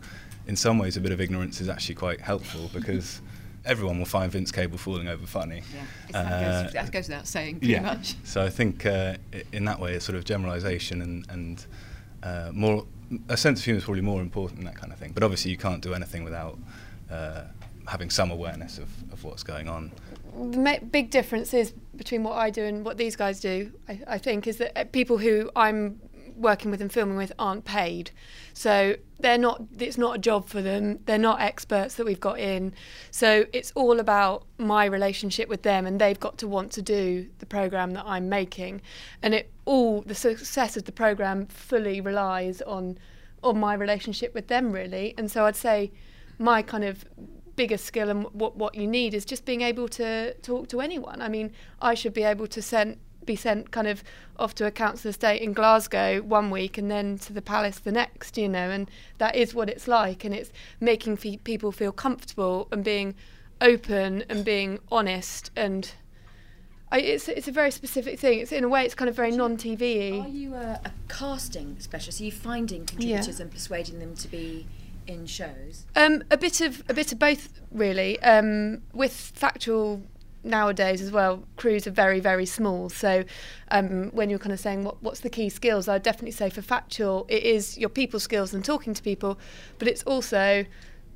in 0.46 0.56
some 0.56 0.78
ways, 0.78 0.96
a 0.98 1.00
bit 1.00 1.10
of 1.10 1.22
ignorance 1.22 1.60
is 1.62 1.70
actually 1.70 1.94
quite 1.94 2.20
helpful 2.20 2.70
because 2.74 3.22
everyone 3.64 3.98
will 3.98 4.06
find 4.06 4.30
Vince 4.30 4.52
Cable 4.52 4.78
falling 4.78 5.08
over 5.08 5.26
funny. 5.26 5.62
Yeah, 5.74 6.18
uh, 6.18 6.22
that, 6.22 6.62
goes, 6.62 6.72
that, 6.72 6.92
goes, 6.92 7.08
without 7.08 7.26
saying, 7.26 7.58
pretty 7.58 7.72
yeah. 7.74 7.80
much. 7.80 8.14
So 8.24 8.42
I 8.42 8.50
think 8.50 8.86
uh, 8.86 9.16
in 9.52 9.64
that 9.64 9.80
way, 9.80 9.94
it's 9.94 10.04
sort 10.04 10.16
of 10.16 10.24
generalisation 10.24 11.02
and, 11.02 11.26
and 11.30 11.66
uh, 12.22 12.50
more 12.52 12.86
a 13.28 13.36
sense 13.36 13.60
of 13.60 13.64
humour 13.64 13.78
is 13.78 13.84
probably 13.84 14.02
more 14.02 14.20
important 14.20 14.58
than 14.58 14.66
that 14.66 14.76
kind 14.76 14.92
of 14.92 14.98
thing. 14.98 15.12
But 15.12 15.22
obviously, 15.22 15.50
you 15.50 15.56
can't 15.56 15.82
do 15.82 15.94
anything 15.94 16.24
without 16.24 16.58
uh, 17.10 17.42
having 17.86 18.10
some 18.10 18.30
awareness 18.30 18.78
of, 18.78 18.88
of 19.12 19.22
what's 19.24 19.42
going 19.42 19.68
on 19.68 19.92
the 20.36 20.80
big 20.90 21.10
difference 21.10 21.54
is 21.54 21.72
between 21.96 22.24
what 22.24 22.36
I 22.36 22.50
do 22.50 22.64
and 22.64 22.84
what 22.84 22.96
these 22.96 23.16
guys 23.16 23.40
do, 23.40 23.72
I, 23.88 24.00
I, 24.06 24.18
think, 24.18 24.46
is 24.46 24.56
that 24.58 24.78
uh, 24.78 24.84
people 24.84 25.18
who 25.18 25.50
I'm 25.54 26.00
working 26.36 26.70
with 26.70 26.80
and 26.80 26.92
filming 26.92 27.16
with 27.16 27.32
aren't 27.38 27.64
paid. 27.64 28.10
So 28.54 28.96
they're 29.18 29.36
not, 29.36 29.62
it's 29.78 29.98
not 29.98 30.16
a 30.16 30.18
job 30.18 30.48
for 30.48 30.62
them. 30.62 31.00
They're 31.06 31.18
not 31.18 31.40
experts 31.40 31.96
that 31.96 32.06
we've 32.06 32.20
got 32.20 32.38
in. 32.38 32.72
So 33.10 33.44
it's 33.52 33.72
all 33.74 34.00
about 34.00 34.46
my 34.58 34.84
relationship 34.84 35.48
with 35.48 35.62
them 35.62 35.86
and 35.86 36.00
they've 36.00 36.18
got 36.18 36.38
to 36.38 36.48
want 36.48 36.70
to 36.72 36.82
do 36.82 37.28
the 37.38 37.46
programme 37.46 37.90
that 37.92 38.04
I'm 38.06 38.28
making. 38.28 38.80
And 39.22 39.34
it 39.34 39.50
all, 39.64 40.02
the 40.02 40.14
success 40.14 40.76
of 40.76 40.84
the 40.84 40.92
programme 40.92 41.46
fully 41.46 42.00
relies 42.00 42.62
on, 42.62 42.96
on 43.42 43.58
my 43.58 43.74
relationship 43.74 44.32
with 44.34 44.46
them, 44.46 44.72
really. 44.72 45.14
And 45.18 45.30
so 45.30 45.46
I'd 45.46 45.56
say 45.56 45.92
my 46.38 46.62
kind 46.62 46.84
of 46.84 47.04
biggest 47.56 47.84
skill 47.84 48.10
and 48.10 48.24
what 48.32 48.56
what 48.56 48.74
you 48.74 48.84
need 48.84 49.14
is 49.14 49.24
just 49.24 49.44
being 49.44 49.62
able 49.62 49.88
to 49.88 50.34
talk 50.34 50.68
to 50.68 50.80
anyone. 50.80 51.22
I 51.22 51.28
mean, 51.28 51.52
I 51.80 51.94
should 51.94 52.12
be 52.12 52.24
able 52.24 52.48
to 52.48 52.60
send 52.60 52.96
be 53.26 53.36
sent 53.36 53.70
kind 53.70 53.86
of 53.86 54.02
off 54.38 54.54
to 54.56 54.66
a 54.66 54.70
council 54.70 55.10
estate 55.10 55.40
in 55.40 55.52
Glasgow 55.52 56.20
one 56.22 56.50
week 56.50 56.78
and 56.78 56.90
then 56.90 57.18
to 57.18 57.32
the 57.32 57.42
palace 57.42 57.78
the 57.78 57.92
next, 57.92 58.36
you 58.36 58.48
know, 58.48 58.70
and 58.70 58.90
that 59.18 59.36
is 59.36 59.54
what 59.54 59.68
it's 59.68 59.88
like 59.88 60.24
and 60.24 60.34
it's 60.34 60.50
making 60.80 61.16
fe- 61.16 61.38
people 61.38 61.72
feel 61.72 61.92
comfortable 61.92 62.68
and 62.72 62.84
being 62.84 63.14
open 63.60 64.24
and 64.28 64.44
being 64.44 64.78
honest 64.90 65.50
and 65.56 65.92
I, 66.94 66.98
it's 66.98 67.28
it's 67.28 67.48
a 67.48 67.52
very 67.52 67.72
specific 67.72 68.20
thing. 68.20 68.38
It's 68.38 68.52
in 68.52 68.62
a 68.62 68.68
way 68.68 68.84
it's 68.84 68.94
kind 68.94 69.08
of 69.08 69.16
very 69.16 69.32
non-TV. 69.32 70.24
Are 70.24 70.28
you 70.28 70.54
a, 70.54 70.80
a 70.84 70.92
casting 71.08 71.76
specialist? 71.80 72.20
Are 72.20 72.24
you 72.24 72.30
finding 72.30 72.86
contributors 72.86 73.38
yeah. 73.38 73.42
and 73.42 73.50
persuading 73.50 73.98
them 73.98 74.14
to 74.14 74.28
be 74.28 74.64
in 75.08 75.26
shows? 75.26 75.86
Um, 75.96 76.22
a 76.30 76.36
bit 76.36 76.60
of 76.60 76.84
a 76.88 76.94
bit 76.94 77.10
of 77.10 77.18
both, 77.18 77.60
really. 77.72 78.22
Um, 78.22 78.82
with 78.92 79.12
factual 79.12 80.02
nowadays 80.44 81.00
as 81.00 81.10
well, 81.10 81.44
crews 81.56 81.86
are 81.86 81.90
very 81.90 82.20
very 82.20 82.46
small. 82.46 82.88
So 82.88 83.24
um, 83.70 84.10
when 84.10 84.30
you're 84.30 84.38
kind 84.38 84.52
of 84.52 84.60
saying 84.60 84.84
what, 84.84 85.02
what's 85.02 85.20
the 85.20 85.30
key 85.30 85.48
skills, 85.48 85.88
I'd 85.88 86.02
definitely 86.02 86.32
say 86.32 86.50
for 86.50 86.62
factual, 86.62 87.26
it 87.28 87.42
is 87.42 87.78
your 87.78 87.88
people 87.88 88.20
skills 88.20 88.54
and 88.54 88.64
talking 88.64 88.94
to 88.94 89.02
people, 89.02 89.38
but 89.78 89.88
it's 89.88 90.02
also 90.04 90.66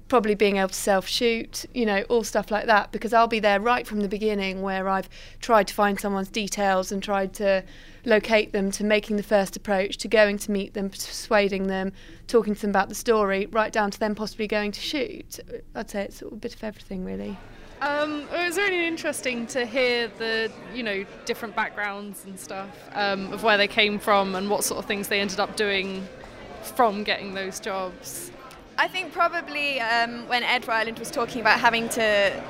probably 0.08 0.34
being 0.34 0.56
able 0.56 0.68
to 0.68 0.74
self 0.74 1.06
shoot, 1.06 1.66
you 1.74 1.86
know, 1.86 2.02
all 2.08 2.24
stuff 2.24 2.50
like 2.50 2.66
that, 2.66 2.90
because 2.92 3.12
I'll 3.12 3.28
be 3.28 3.40
there 3.40 3.60
right 3.60 3.86
from 3.86 4.00
the 4.00 4.08
beginning 4.08 4.62
where 4.62 4.88
I've 4.88 5.08
tried 5.40 5.68
to 5.68 5.74
find 5.74 6.00
someone's 6.00 6.30
details 6.30 6.90
and 6.90 7.02
tried 7.02 7.34
to 7.34 7.62
locate 8.04 8.52
them 8.52 8.70
to 8.72 8.84
making 8.84 9.16
the 9.16 9.22
first 9.22 9.56
approach 9.56 9.98
to 9.98 10.08
going 10.08 10.38
to 10.38 10.50
meet 10.50 10.74
them, 10.74 10.90
persuading 10.90 11.66
them, 11.66 11.92
talking 12.26 12.54
to 12.54 12.60
them 12.60 12.70
about 12.70 12.88
the 12.88 12.94
story, 12.94 13.46
right 13.46 13.72
down 13.72 13.90
to 13.90 13.98
them 13.98 14.14
possibly 14.14 14.46
going 14.46 14.72
to 14.72 14.80
shoot. 14.80 15.38
I'd 15.74 15.90
say 15.90 16.04
it's 16.04 16.22
a 16.22 16.26
bit 16.34 16.54
of 16.54 16.64
everything 16.64 17.04
really. 17.04 17.36
Um, 17.80 18.22
it 18.32 18.46
was 18.46 18.56
really 18.56 18.86
interesting 18.86 19.46
to 19.48 19.64
hear 19.64 20.08
the 20.18 20.50
you 20.74 20.82
know 20.82 21.04
different 21.26 21.54
backgrounds 21.54 22.24
and 22.24 22.38
stuff 22.38 22.68
um, 22.94 23.32
of 23.32 23.44
where 23.44 23.56
they 23.56 23.68
came 23.68 23.98
from 24.00 24.34
and 24.34 24.50
what 24.50 24.64
sort 24.64 24.78
of 24.78 24.86
things 24.86 25.08
they 25.08 25.20
ended 25.20 25.38
up 25.38 25.56
doing 25.56 26.06
from 26.74 27.04
getting 27.04 27.34
those 27.34 27.60
jobs. 27.60 28.32
I 28.78 28.88
think 28.88 29.12
probably 29.12 29.80
um, 29.80 30.28
when 30.28 30.42
Ed 30.42 30.66
Ryland 30.66 30.98
was 30.98 31.10
talking 31.10 31.40
about 31.40 31.60
having 31.60 31.88
to 31.90 32.42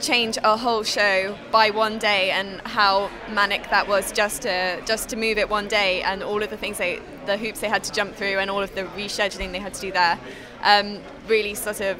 change 0.00 0.36
a 0.44 0.56
whole 0.58 0.82
show 0.82 1.36
by 1.50 1.70
one 1.70 1.98
day 1.98 2.30
and 2.30 2.60
how 2.62 3.10
manic 3.30 3.70
that 3.70 3.88
was 3.88 4.12
just 4.12 4.42
to 4.42 4.80
just 4.84 5.08
to 5.08 5.16
move 5.16 5.38
it 5.38 5.48
one 5.48 5.68
day 5.68 6.02
and 6.02 6.22
all 6.22 6.42
of 6.42 6.50
the 6.50 6.56
things 6.56 6.76
they 6.76 7.00
the 7.24 7.38
hoops 7.38 7.60
they 7.60 7.68
had 7.68 7.82
to 7.82 7.90
jump 7.92 8.14
through 8.14 8.38
and 8.38 8.50
all 8.50 8.62
of 8.62 8.74
the 8.74 8.82
rescheduling 8.82 9.52
they 9.52 9.58
had 9.58 9.72
to 9.72 9.80
do 9.80 9.90
there 9.90 10.18
um, 10.62 11.00
really 11.26 11.54
sort 11.54 11.80
of 11.80 11.98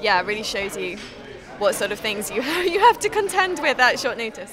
yeah 0.00 0.22
really 0.22 0.42
shows 0.42 0.74
you 0.74 0.96
what 1.58 1.74
sort 1.74 1.92
of 1.92 2.00
things 2.00 2.30
you 2.30 2.42
you 2.42 2.80
have 2.80 2.98
to 3.00 3.08
contend 3.08 3.60
with 3.60 3.78
at 3.78 3.98
short 3.98 4.18
notice. 4.18 4.52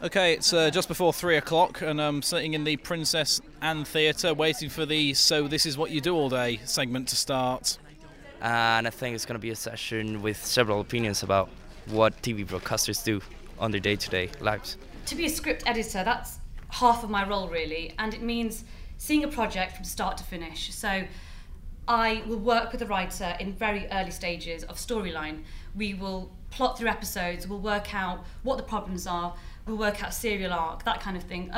Okay, 0.00 0.32
it's 0.32 0.52
uh, 0.52 0.70
just 0.70 0.88
before 0.88 1.12
three 1.12 1.36
o'clock, 1.36 1.82
and 1.82 2.00
I'm 2.00 2.22
sitting 2.22 2.54
in 2.54 2.64
the 2.64 2.76
Princess 2.76 3.40
Anne 3.60 3.84
Theatre 3.84 4.32
waiting 4.32 4.70
for 4.70 4.86
the 4.86 5.12
So 5.12 5.48
This 5.48 5.66
Is 5.66 5.76
What 5.76 5.90
You 5.90 6.00
Do 6.00 6.14
All 6.14 6.30
Day 6.30 6.60
segment 6.64 7.08
to 7.08 7.16
start. 7.16 7.76
and 8.40 8.86
I 8.86 8.90
think 8.90 9.14
it's 9.16 9.26
going 9.26 9.34
to 9.34 9.42
be 9.42 9.50
a 9.50 9.56
session 9.56 10.22
with 10.22 10.42
several 10.42 10.80
opinions 10.80 11.22
about 11.22 11.50
what 11.86 12.22
TV 12.22 12.46
broadcasters 12.46 13.04
do 13.04 13.20
on 13.58 13.70
their 13.70 13.80
day-to-day 13.80 14.30
lives. 14.40 14.76
To 15.06 15.16
be 15.16 15.26
a 15.26 15.28
script 15.28 15.64
editor, 15.66 16.04
that's 16.04 16.38
half 16.70 17.02
of 17.02 17.10
my 17.10 17.28
role 17.28 17.48
really, 17.48 17.94
and 17.98 18.14
it 18.14 18.22
means 18.22 18.64
seeing 18.98 19.24
a 19.24 19.28
project 19.28 19.76
from 19.76 19.84
start 19.84 20.18
to 20.18 20.24
finish. 20.24 20.74
So 20.74 21.04
I 21.86 22.22
will 22.26 22.38
work 22.38 22.70
with 22.70 22.80
the 22.80 22.86
writer 22.86 23.34
in 23.40 23.54
very 23.54 23.86
early 23.90 24.10
stages 24.10 24.64
of 24.64 24.76
storyline. 24.76 25.44
We 25.74 25.94
will 25.94 26.30
plot 26.50 26.76
through 26.76 26.88
episodes, 26.88 27.48
we'll 27.48 27.60
work 27.60 27.94
out 27.94 28.24
what 28.42 28.56
the 28.58 28.62
problems 28.62 29.06
are, 29.06 29.34
we'll 29.66 29.78
work 29.78 30.02
out 30.02 30.12
serial 30.12 30.52
arc, 30.52 30.84
that 30.84 31.00
kind 31.00 31.16
of 31.16 31.22
thing. 31.22 31.50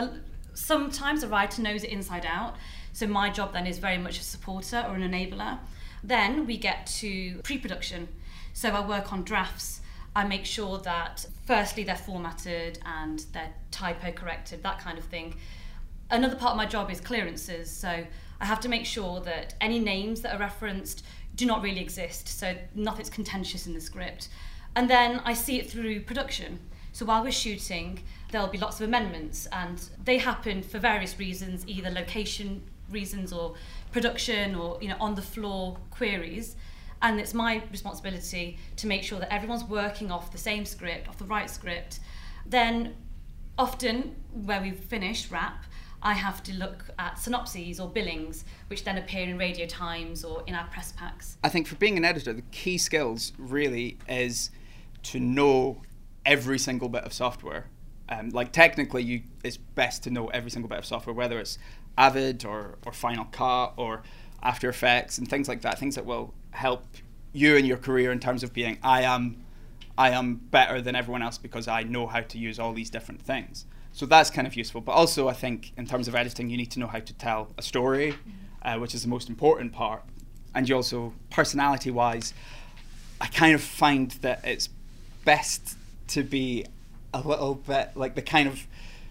Sometimes 0.55 1.23
a 1.23 1.29
writer 1.29 1.63
knows 1.63 1.83
it 1.83 1.91
inside 1.91 2.27
out, 2.27 2.57
so 2.93 3.07
my 3.07 3.31
job 3.31 3.53
then 3.53 3.67
is 3.67 3.79
very 3.79 3.99
much 3.99 4.21
a 4.21 4.23
supporter 4.23 4.85
or 4.89 4.95
an 4.95 5.03
enabler. 5.03 5.59
Then 6.03 6.47
we 6.47 6.57
get 6.57 6.87
to 6.99 7.41
pre 7.43 7.59
production. 7.59 8.09
So 8.53 8.71
I 8.71 8.87
work 8.87 9.13
on 9.13 9.23
drafts. 9.23 9.81
I 10.15 10.25
make 10.25 10.45
sure 10.45 10.79
that 10.79 11.25
firstly 11.47 11.85
they're 11.85 11.95
formatted 11.95 12.81
and 12.85 13.21
they're 13.33 13.53
typo 13.71 14.11
corrected, 14.11 14.63
that 14.63 14.81
kind 14.81 14.99
of 14.99 15.05
thing. 15.05 15.35
Another 16.11 16.37
part 16.37 16.53
of 16.53 16.57
my 16.57 16.67
job 16.67 16.91
is 16.91 17.01
clearances. 17.01 17.71
So 17.71 18.05
I 18.41 18.45
have 18.45 18.61
to 18.61 18.69
make 18.69 18.87
sure 18.87 19.21
that 19.21 19.55
any 19.61 19.79
names 19.79 20.23
that 20.23 20.35
are 20.35 20.39
referenced 20.39 21.05
do 21.37 21.47
not 21.47 21.63
really 21.63 21.81
exist, 21.81 22.29
so 22.29 22.57
nothing's 22.75 23.11
contentious 23.11 23.67
in 23.67 23.75
the 23.75 23.81
script. 23.81 24.29
And 24.77 24.89
then 24.89 25.21
I 25.25 25.35
see 25.35 25.59
it 25.59 25.71
through 25.71 26.01
production. 26.01 26.59
So 26.93 27.07
while 27.07 27.23
we're 27.23 27.33
shooting, 27.33 28.01
there'll 28.31 28.49
be 28.49 28.59
lots 28.59 28.81
of 28.81 28.89
amendments, 28.89 29.47
and 29.53 29.81
they 30.05 30.19
happen 30.19 30.63
for 30.63 30.79
various 30.79 31.19
reasons, 31.19 31.65
either 31.67 31.91
location 31.91 32.63
reasons 32.91 33.33
or 33.33 33.55
production 33.93 34.57
or 34.57 34.77
you 34.81 34.89
know 34.89 34.97
on 35.01 35.15
the 35.15 35.23
floor 35.23 35.77
queries. 35.91 36.57
And 37.03 37.19
it's 37.19 37.33
my 37.33 37.63
responsibility 37.71 38.59
to 38.77 38.87
make 38.87 39.03
sure 39.03 39.19
that 39.21 39.33
everyone's 39.33 39.65
working 39.65 40.11
off 40.11 40.33
the 40.33 40.39
same 40.39 40.67
script, 40.67 41.09
off 41.09 41.19
the 41.19 41.25
right 41.25 41.49
script. 41.49 42.01
Then, 42.45 42.95
often, 43.57 44.17
where 44.33 44.61
we've 44.61 44.79
finished 44.79 45.31
wrap, 45.31 45.65
I 46.03 46.15
have 46.15 46.43
to 46.45 46.55
look 46.55 46.87
at 46.99 47.19
synopses 47.19 47.79
or 47.79 47.89
billings, 47.89 48.45
which 48.69 48.85
then 48.85 48.97
appear 48.99 49.25
in 49.25 49.37
Radio 49.37 49.67
Times 49.67 50.25
or 50.25 50.43
in 50.47 50.55
our 50.55 50.67
press 50.69 50.93
packs. 50.93 51.37
I 51.45 51.49
think 51.49 51.67
for 51.67 51.75
being 51.77 51.97
an 51.97 52.05
editor, 52.05 52.33
the 52.33 52.43
key 52.53 52.79
skills 52.79 53.33
really 53.39 53.99
is 54.09 54.51
to 55.05 55.21
know 55.21 55.83
every 56.25 56.59
single 56.59 56.89
bit 56.89 57.05
of 57.05 57.13
software. 57.13 57.67
Um, 58.09 58.31
like 58.31 58.53
technically, 58.53 59.03
you 59.03 59.23
it's 59.45 59.57
best 59.57 60.03
to 60.05 60.11
know 60.11 60.29
every 60.29 60.51
single 60.51 60.69
bit 60.69 60.79
of 60.79 60.85
software, 60.85 61.15
whether 61.15 61.39
it's 61.39 61.59
Avid 61.97 62.45
or, 62.45 62.79
or 62.85 62.93
Final 62.93 63.27
Cut 63.27 63.75
or 63.77 64.03
After 64.43 64.69
Effects 64.69 65.19
and 65.19 65.29
things 65.29 65.49
like 65.49 65.63
that. 65.63 65.79
Things 65.79 65.95
that 65.95 66.07
will 66.07 66.35
help 66.51 66.85
you 67.33 67.57
in 67.57 67.65
your 67.65 67.77
career 67.77 68.11
in 68.11 68.19
terms 68.19 68.43
of 68.43 68.53
being 68.53 68.79
I 68.83 69.03
am 69.03 69.45
I 69.97 70.11
am 70.11 70.37
better 70.37 70.81
than 70.81 70.97
everyone 70.97 71.23
else 71.23 71.39
because 71.39 71.69
I 71.69 71.83
know 71.83 72.07
how 72.07 72.21
to 72.23 72.39
use 72.39 72.59
all 72.59 72.73
these 72.73 72.91
different 72.91 73.21
things. 73.21 73.67
So 73.93 74.07
that's 74.07 74.31
kind 74.31 74.47
of 74.47 74.55
useful. 74.55 74.81
But 74.81 74.93
also, 74.93 75.29
I 75.29 75.33
think 75.33 75.73
in 75.77 75.87
terms 75.87 76.09
of 76.09 76.15
editing, 76.15 76.49
you 76.51 76.57
need 76.57 76.71
to 76.73 76.79
know 76.79 76.87
how 76.87 77.01
to 77.01 77.13
tell 77.15 77.49
a 77.59 77.63
story, 77.63 78.15
uh, 78.63 78.79
which 78.79 78.95
is 78.95 79.03
the 79.03 79.09
most 79.09 79.29
important 79.29 79.73
part. 79.73 80.03
And 80.55 80.69
you 80.69 80.77
also, 80.77 81.13
personality 81.31 81.91
wise, 81.91 82.35
I 83.21 83.27
kind 83.27 83.55
of 83.55 83.63
find 83.63 84.11
that 84.23 84.45
it's 84.45 84.69
best 85.25 85.77
to 86.09 86.23
be 86.23 86.67
a 87.13 87.21
little 87.21 87.55
bit 87.55 87.91
like 87.95 88.15
the 88.15 88.23
kind 88.23 88.49
of 88.49 88.67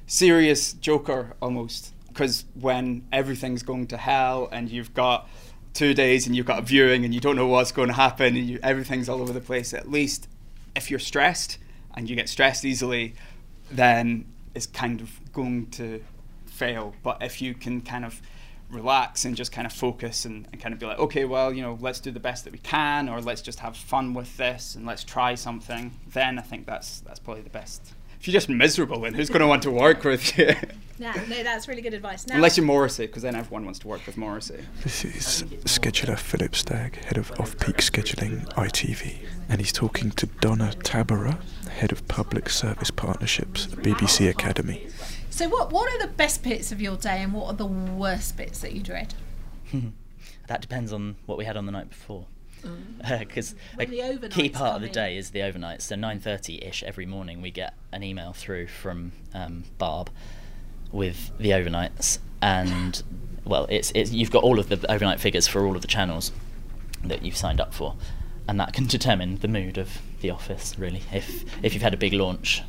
serious 0.07 0.73
joker 0.73 1.35
almost. 1.41 1.93
Because 2.07 2.45
when 2.55 3.05
everything's 3.11 3.63
going 3.63 3.87
to 3.87 3.97
hell 3.97 4.49
and 4.51 4.69
you've 4.69 4.93
got 4.93 5.29
two 5.73 5.93
days 5.93 6.25
and 6.25 6.35
you've 6.35 6.45
got 6.45 6.59
a 6.59 6.61
viewing 6.63 7.05
and 7.05 7.13
you 7.13 7.19
don't 7.19 7.35
know 7.35 7.47
what's 7.47 7.71
going 7.71 7.87
to 7.87 7.93
happen 7.93 8.35
and 8.35 8.49
you, 8.49 8.59
everything's 8.63 9.07
all 9.07 9.21
over 9.21 9.31
the 9.31 9.39
place, 9.39 9.73
at 9.73 9.89
least 9.89 10.27
if 10.75 10.89
you're 10.89 10.99
stressed 10.99 11.57
and 11.95 12.09
you 12.09 12.15
get 12.15 12.27
stressed 12.27 12.65
easily, 12.65 13.13
then 13.71 14.25
is 14.59 14.67
kind 14.67 14.99
of 14.99 15.09
going 15.31 15.67
to 15.67 16.03
fail. 16.45 16.93
But 17.01 17.23
if 17.23 17.41
you 17.41 17.53
can 17.53 17.79
kind 17.81 18.03
of 18.03 18.21
relax 18.69 19.23
and 19.25 19.35
just 19.35 19.51
kind 19.53 19.65
of 19.65 19.71
focus 19.73 20.25
and, 20.25 20.47
and, 20.51 20.61
kind 20.61 20.73
of 20.73 20.79
be 20.79 20.85
like, 20.85 20.99
okay, 20.99 21.23
well, 21.25 21.51
you 21.53 21.61
know, 21.61 21.77
let's 21.79 22.01
do 22.01 22.11
the 22.11 22.19
best 22.19 22.43
that 22.43 22.51
we 22.51 22.59
can, 22.59 23.07
or 23.09 23.21
let's 23.21 23.41
just 23.41 23.59
have 23.61 23.75
fun 23.75 24.13
with 24.13 24.35
this 24.37 24.75
and 24.75 24.85
let's 24.85 25.03
try 25.03 25.33
something, 25.33 25.91
then 26.13 26.37
I 26.37 26.41
think 26.41 26.67
that's 26.67 26.99
that's 26.99 27.19
probably 27.19 27.43
the 27.43 27.49
best. 27.49 27.93
If 28.19 28.27
you're 28.27 28.33
just 28.33 28.49
miserable, 28.49 29.01
then 29.01 29.13
who's 29.13 29.29
going 29.29 29.41
to 29.41 29.47
want 29.47 29.63
to 29.63 29.71
work 29.71 30.03
with 30.03 30.37
you? 30.37 30.53
Yeah, 30.99 31.13
no, 31.29 31.43
that's 31.43 31.69
really 31.69 31.81
good 31.81 31.93
advice. 31.93 32.27
Now, 32.27 32.35
Unless 32.35 32.57
you're 32.57 32.65
Morrissey, 32.65 33.05
because 33.07 33.23
then 33.23 33.33
everyone 33.33 33.63
wants 33.63 33.79
to 33.79 33.87
work 33.87 34.05
with 34.05 34.17
Morrissey. 34.17 34.65
This 34.83 35.05
is 35.05 35.43
scheduler 35.63 36.19
Philip 36.19 36.53
Stagg, 36.57 36.97
head 36.97 37.17
of 37.17 37.31
off-peak 37.39 37.77
scheduling 37.77 38.45
ITV, 38.55 39.25
and 39.47 39.61
he's 39.61 39.71
talking 39.71 40.11
to 40.11 40.25
Donna 40.25 40.73
Taberer, 40.83 41.39
head 41.69 41.93
of 41.93 42.05
public 42.09 42.49
service 42.49 42.91
partnerships 42.91 43.71
at 43.71 43.79
BBC 43.79 44.29
Academy. 44.29 44.87
So, 45.29 45.47
what 45.47 45.71
what 45.71 45.89
are 45.93 46.05
the 46.05 46.11
best 46.11 46.43
bits 46.43 46.73
of 46.73 46.81
your 46.81 46.97
day, 46.97 47.23
and 47.23 47.31
what 47.33 47.45
are 47.45 47.53
the 47.53 47.65
worst 47.65 48.35
bits 48.35 48.59
that 48.59 48.73
you 48.73 48.83
dread? 48.83 49.13
that 50.47 50.59
depends 50.59 50.91
on 50.91 51.15
what 51.27 51.37
we 51.37 51.45
had 51.45 51.55
on 51.55 51.65
the 51.65 51.71
night 51.71 51.87
before 51.87 52.25
because 53.19 53.55
mm. 53.77 54.23
a 54.23 54.29
key 54.29 54.49
part 54.49 54.75
of 54.75 54.81
the 54.81 54.89
day 54.89 55.17
is 55.17 55.31
the 55.31 55.41
overnight. 55.41 55.81
So 55.81 55.95
9:30 55.95 56.67
ish 56.67 56.83
every 56.83 57.05
morning 57.05 57.41
we 57.41 57.51
get 57.51 57.73
an 57.91 58.03
email 58.03 58.33
through 58.33 58.67
from 58.67 59.11
um, 59.33 59.63
Barb 59.77 60.09
with 60.91 61.31
the 61.37 61.49
overnights, 61.49 62.19
and 62.41 63.01
well, 63.45 63.65
it's, 63.69 63.91
it's 63.95 64.11
you've 64.11 64.31
got 64.31 64.43
all 64.43 64.59
of 64.59 64.69
the 64.69 64.91
overnight 64.91 65.19
figures 65.19 65.47
for 65.47 65.65
all 65.65 65.75
of 65.75 65.81
the 65.81 65.87
channels 65.87 66.31
that 67.03 67.23
you've 67.23 67.37
signed 67.37 67.61
up 67.61 67.73
for, 67.73 67.95
and 68.47 68.59
that 68.59 68.73
can 68.73 68.85
determine 68.87 69.37
the 69.37 69.47
mood 69.47 69.77
of 69.77 70.01
the 70.21 70.29
office. 70.29 70.77
Really, 70.77 71.03
if 71.11 71.45
if 71.63 71.73
you've 71.73 71.83
had 71.83 71.93
a 71.93 71.97
big 71.97 72.13
launch 72.13 72.63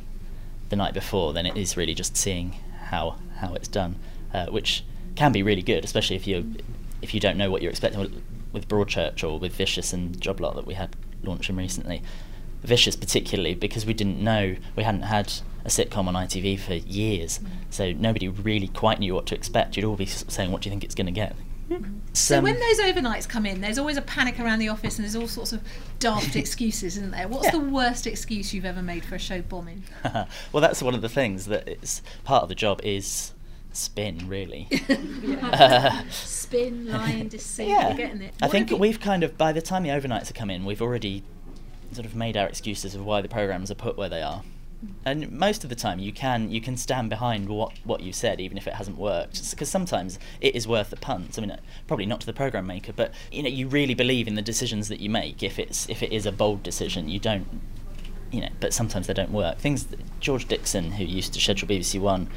the 0.69 0.75
night 0.75 0.93
before, 0.93 1.33
then 1.33 1.45
it 1.45 1.57
is 1.57 1.75
really 1.75 1.93
just 1.93 2.15
seeing 2.15 2.55
how 2.85 3.17
how 3.37 3.53
it's 3.53 3.67
done, 3.67 3.97
uh, 4.33 4.47
which 4.47 4.83
can 5.15 5.31
be 5.31 5.43
really 5.43 5.61
good, 5.61 5.83
especially 5.83 6.15
if 6.15 6.27
you 6.27 6.55
if 7.01 7.13
you 7.13 7.19
don't 7.19 7.37
know 7.37 7.49
what 7.49 7.61
you're 7.61 7.71
expecting 7.71 8.21
with 8.51 8.67
Broadchurch 8.67 9.23
or 9.23 9.39
with 9.39 9.53
Vicious 9.53 9.93
and 9.93 10.19
Job 10.19 10.39
Lot 10.39 10.55
that 10.55 10.65
we 10.65 10.73
had 10.73 10.95
launching 11.23 11.55
recently. 11.55 12.01
Vicious 12.63 12.95
particularly 12.95 13.55
because 13.55 13.85
we 13.85 13.93
didn't 13.93 14.21
know 14.21 14.55
we 14.75 14.83
hadn't 14.83 15.03
had 15.03 15.33
a 15.65 15.69
sitcom 15.69 16.07
on 16.07 16.13
ITV 16.13 16.59
for 16.59 16.73
years, 16.73 17.39
mm. 17.39 17.47
so 17.69 17.91
nobody 17.91 18.27
really 18.27 18.67
quite 18.67 18.99
knew 18.99 19.15
what 19.15 19.25
to 19.27 19.35
expect. 19.35 19.75
You'd 19.75 19.85
all 19.85 19.95
be 19.95 20.05
saying, 20.05 20.51
"What 20.51 20.61
do 20.61 20.69
you 20.69 20.71
think 20.71 20.83
it's 20.83 20.95
going 20.95 21.07
to 21.07 21.11
get?" 21.11 21.35
So 22.13 22.37
um, 22.37 22.43
when 22.43 22.59
those 22.59 22.79
overnights 22.79 23.27
come 23.27 23.45
in, 23.45 23.61
there's 23.61 23.77
always 23.77 23.97
a 23.97 24.01
panic 24.01 24.39
around 24.39 24.59
the 24.59 24.69
office, 24.69 24.97
and 24.97 25.05
there's 25.05 25.15
all 25.15 25.27
sorts 25.27 25.53
of 25.53 25.61
daft 25.99 26.35
excuses, 26.35 26.97
isn't 26.97 27.11
there? 27.11 27.27
What's 27.27 27.45
yeah. 27.45 27.51
the 27.51 27.59
worst 27.59 28.05
excuse 28.07 28.53
you've 28.53 28.65
ever 28.65 28.81
made 28.81 29.05
for 29.05 29.15
a 29.15 29.19
show 29.19 29.41
bombing? 29.41 29.83
well, 30.51 30.61
that's 30.61 30.81
one 30.83 30.93
of 30.93 31.01
the 31.01 31.09
things 31.09 31.45
that 31.45 31.67
it's 31.67 32.01
part 32.23 32.43
of 32.43 32.49
the 32.49 32.55
job 32.55 32.81
is 32.83 33.33
spin, 33.73 34.27
really. 34.27 34.67
uh, 35.41 36.03
spin, 36.09 36.87
lie, 36.91 37.25
deceit. 37.29 37.69
Yeah. 37.69 37.93
getting 37.93 38.21
it. 38.21 38.33
What 38.39 38.43
I 38.43 38.47
think 38.47 38.71
we've 38.71 38.99
kind 38.99 39.23
of, 39.23 39.37
by 39.37 39.51
the 39.51 39.61
time 39.61 39.83
the 39.83 39.89
overnights 39.89 40.29
are 40.29 40.33
come 40.33 40.49
in, 40.49 40.65
we've 40.65 40.81
already 40.81 41.23
sort 41.91 42.05
of 42.05 42.15
made 42.15 42.37
our 42.37 42.47
excuses 42.47 42.95
of 42.95 43.05
why 43.05 43.21
the 43.21 43.27
programs 43.27 43.69
are 43.69 43.75
put 43.75 43.97
where 43.97 44.09
they 44.09 44.21
are. 44.21 44.43
And 45.05 45.31
most 45.31 45.63
of 45.63 45.69
the 45.69 45.75
time, 45.75 45.99
you 45.99 46.11
can 46.11 46.49
you 46.49 46.59
can 46.59 46.75
stand 46.75 47.09
behind 47.09 47.49
what, 47.49 47.73
what 47.83 48.01
you 48.01 48.11
said, 48.11 48.39
even 48.41 48.57
if 48.57 48.65
it 48.65 48.73
hasn't 48.73 48.97
worked. 48.97 49.51
Because 49.51 49.69
sometimes 49.69 50.17
it 50.39 50.55
is 50.55 50.67
worth 50.67 50.89
the 50.89 50.95
punt. 50.95 51.37
I 51.37 51.41
mean, 51.41 51.55
probably 51.85 52.07
not 52.07 52.21
to 52.21 52.25
the 52.25 52.33
program 52.33 52.65
maker, 52.65 52.91
but 52.91 53.13
you 53.31 53.43
know, 53.43 53.49
you 53.49 53.67
really 53.67 53.93
believe 53.93 54.27
in 54.27 54.33
the 54.33 54.41
decisions 54.41 54.87
that 54.87 54.99
you 54.99 55.09
make. 55.09 55.43
If 55.43 55.59
it's 55.59 55.87
if 55.87 56.01
it 56.01 56.11
is 56.11 56.25
a 56.25 56.31
bold 56.31 56.63
decision, 56.63 57.09
you 57.09 57.19
don't, 57.19 57.47
you 58.31 58.41
know. 58.41 58.49
But 58.59 58.73
sometimes 58.73 59.05
they 59.05 59.13
don't 59.13 59.31
work. 59.31 59.59
Things 59.59 59.85
that 59.85 59.99
George 60.19 60.47
Dixon, 60.47 60.93
who 60.93 61.03
used 61.03 61.33
to 61.33 61.39
schedule 61.39 61.67
BBC 61.67 61.99
One, 62.01 62.27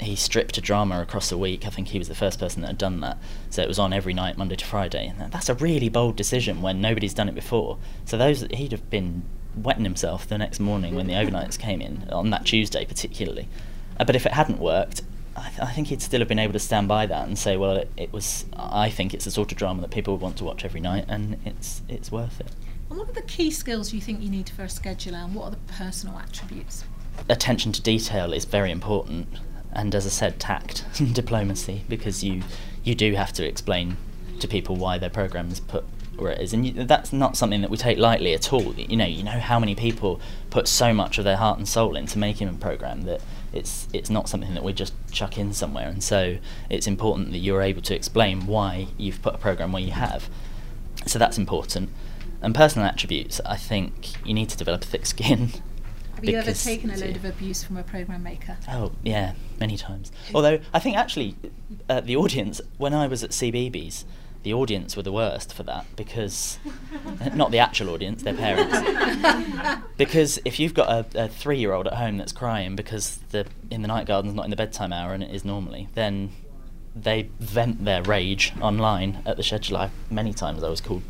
he 0.00 0.16
stripped 0.16 0.56
a 0.58 0.60
drama 0.60 1.00
across 1.00 1.30
a 1.30 1.38
week. 1.38 1.66
I 1.66 1.70
think 1.70 1.88
he 1.88 1.98
was 1.98 2.08
the 2.08 2.14
first 2.14 2.38
person 2.38 2.62
that 2.62 2.68
had 2.68 2.78
done 2.78 3.00
that. 3.00 3.18
So 3.50 3.62
it 3.62 3.68
was 3.68 3.78
on 3.78 3.92
every 3.92 4.14
night, 4.14 4.38
Monday 4.38 4.56
to 4.56 4.64
Friday. 4.64 5.06
And 5.06 5.32
that's 5.32 5.48
a 5.48 5.54
really 5.54 5.88
bold 5.88 6.16
decision 6.16 6.62
when 6.62 6.80
nobody's 6.80 7.14
done 7.14 7.28
it 7.28 7.34
before. 7.34 7.78
So 8.04 8.16
those 8.16 8.42
he'd 8.52 8.72
have 8.72 8.88
been 8.90 9.22
wetting 9.54 9.84
himself 9.84 10.28
the 10.28 10.38
next 10.38 10.60
morning 10.60 10.94
when 10.94 11.06
the 11.06 11.14
overnights 11.14 11.58
came 11.58 11.80
in 11.80 12.08
on 12.10 12.30
that 12.30 12.46
Tuesday 12.46 12.84
particularly. 12.84 13.48
Uh, 13.98 14.04
but 14.04 14.16
if 14.16 14.24
it 14.24 14.32
hadn't 14.32 14.58
worked, 14.58 15.02
I, 15.36 15.48
th- 15.48 15.60
I, 15.60 15.72
think 15.72 15.88
he'd 15.88 16.02
still 16.02 16.20
have 16.20 16.28
been 16.28 16.38
able 16.38 16.52
to 16.54 16.58
stand 16.58 16.88
by 16.88 17.06
that 17.06 17.26
and 17.26 17.38
say, 17.38 17.56
well, 17.56 17.76
it, 17.76 17.90
it, 17.96 18.12
was. 18.12 18.46
I 18.56 18.90
think 18.90 19.14
it's 19.14 19.24
the 19.24 19.30
sort 19.30 19.52
of 19.52 19.58
drama 19.58 19.82
that 19.82 19.90
people 19.90 20.14
would 20.14 20.22
want 20.22 20.36
to 20.38 20.44
watch 20.44 20.64
every 20.64 20.80
night, 20.80 21.04
and 21.08 21.38
it's 21.44 21.82
it's 21.88 22.10
worth 22.10 22.40
it. 22.40 22.50
And 22.88 22.98
what 22.98 23.08
are 23.08 23.12
the 23.12 23.22
key 23.22 23.50
skills 23.50 23.92
you 23.92 24.00
think 24.00 24.22
you 24.22 24.30
need 24.30 24.48
for 24.48 24.62
a 24.62 24.66
scheduler, 24.66 25.24
and 25.24 25.34
what 25.34 25.46
are 25.46 25.50
the 25.50 25.72
personal 25.72 26.18
attributes? 26.18 26.84
Attention 27.28 27.72
to 27.72 27.82
detail 27.82 28.32
is 28.32 28.44
very 28.44 28.70
important 28.70 29.28
and 29.72 29.94
as 29.94 30.06
I 30.06 30.10
said, 30.10 30.40
tact, 30.40 30.84
and 30.98 31.14
diplomacy, 31.14 31.84
because 31.88 32.24
you 32.24 32.42
you 32.82 32.94
do 32.94 33.14
have 33.14 33.32
to 33.34 33.46
explain 33.46 33.96
to 34.40 34.48
people 34.48 34.76
why 34.76 34.98
their 34.98 35.10
program 35.10 35.50
is 35.50 35.60
put 35.60 35.84
where 36.16 36.32
it 36.32 36.40
is, 36.40 36.52
and 36.52 36.66
you, 36.66 36.84
that's 36.84 37.12
not 37.12 37.36
something 37.36 37.60
that 37.62 37.70
we 37.70 37.76
take 37.76 37.98
lightly 37.98 38.34
at 38.34 38.52
all. 38.52 38.74
You 38.74 38.96
know, 38.96 39.06
you 39.06 39.22
know 39.22 39.38
how 39.38 39.58
many 39.58 39.74
people 39.74 40.20
put 40.50 40.68
so 40.68 40.92
much 40.92 41.18
of 41.18 41.24
their 41.24 41.36
heart 41.36 41.58
and 41.58 41.68
soul 41.68 41.96
into 41.96 42.18
making 42.18 42.48
a 42.48 42.52
program 42.52 43.02
that 43.02 43.22
it's 43.52 43.88
it's 43.92 44.10
not 44.10 44.28
something 44.28 44.54
that 44.54 44.62
we 44.62 44.72
just 44.72 44.92
chuck 45.10 45.38
in 45.38 45.52
somewhere, 45.52 45.88
and 45.88 46.02
so 46.02 46.38
it's 46.68 46.86
important 46.86 47.32
that 47.32 47.38
you're 47.38 47.62
able 47.62 47.82
to 47.82 47.94
explain 47.94 48.46
why 48.46 48.88
you've 48.98 49.22
put 49.22 49.34
a 49.34 49.38
program 49.38 49.72
where 49.72 49.82
you 49.82 49.92
have. 49.92 50.28
So 51.06 51.18
that's 51.18 51.38
important. 51.38 51.90
And 52.42 52.54
personal 52.54 52.86
attributes, 52.86 53.40
I 53.44 53.56
think 53.56 54.26
you 54.26 54.32
need 54.32 54.48
to 54.50 54.56
develop 54.56 54.82
a 54.82 54.86
thick 54.86 55.06
skin. 55.06 55.50
Have 56.20 56.28
you 56.28 56.36
ever 56.36 56.52
taken 56.52 56.90
a 56.90 56.96
load 56.98 57.16
of 57.16 57.24
abuse 57.24 57.64
from 57.64 57.78
a 57.78 57.82
program 57.82 58.22
maker? 58.22 58.58
Oh 58.68 58.92
yeah, 59.02 59.32
many 59.58 59.78
times. 59.78 60.12
Although 60.34 60.60
I 60.74 60.78
think 60.78 60.98
actually, 60.98 61.34
uh, 61.88 62.00
the 62.00 62.16
audience 62.16 62.60
when 62.76 62.92
I 62.92 63.06
was 63.06 63.24
at 63.24 63.30
CBeebies, 63.30 64.04
the 64.42 64.52
audience 64.52 64.96
were 64.96 65.02
the 65.02 65.12
worst 65.12 65.54
for 65.54 65.62
that 65.62 65.86
because 65.96 66.58
not 67.34 67.52
the 67.52 67.58
actual 67.58 67.88
audience, 67.88 68.22
their 68.22 68.34
parents. 68.34 68.76
because 69.96 70.38
if 70.44 70.60
you've 70.60 70.74
got 70.74 70.90
a, 71.14 71.24
a 71.24 71.28
three-year-old 71.28 71.86
at 71.86 71.94
home 71.94 72.18
that's 72.18 72.32
crying 72.32 72.76
because 72.76 73.16
the 73.30 73.46
in 73.70 73.80
the 73.80 73.88
night 73.88 74.06
garden's 74.06 74.34
not 74.34 74.44
in 74.44 74.50
the 74.50 74.56
bedtime 74.56 74.92
hour 74.92 75.14
and 75.14 75.22
it 75.22 75.34
is 75.34 75.42
normally, 75.42 75.88
then 75.94 76.32
they 76.94 77.30
vent 77.38 77.84
their 77.86 78.02
rage 78.02 78.52
online 78.60 79.22
at 79.24 79.38
the 79.38 79.42
schedule. 79.42 79.78
I, 79.78 79.90
many 80.10 80.34
times 80.34 80.62
I 80.62 80.68
was 80.68 80.82
called 80.82 81.02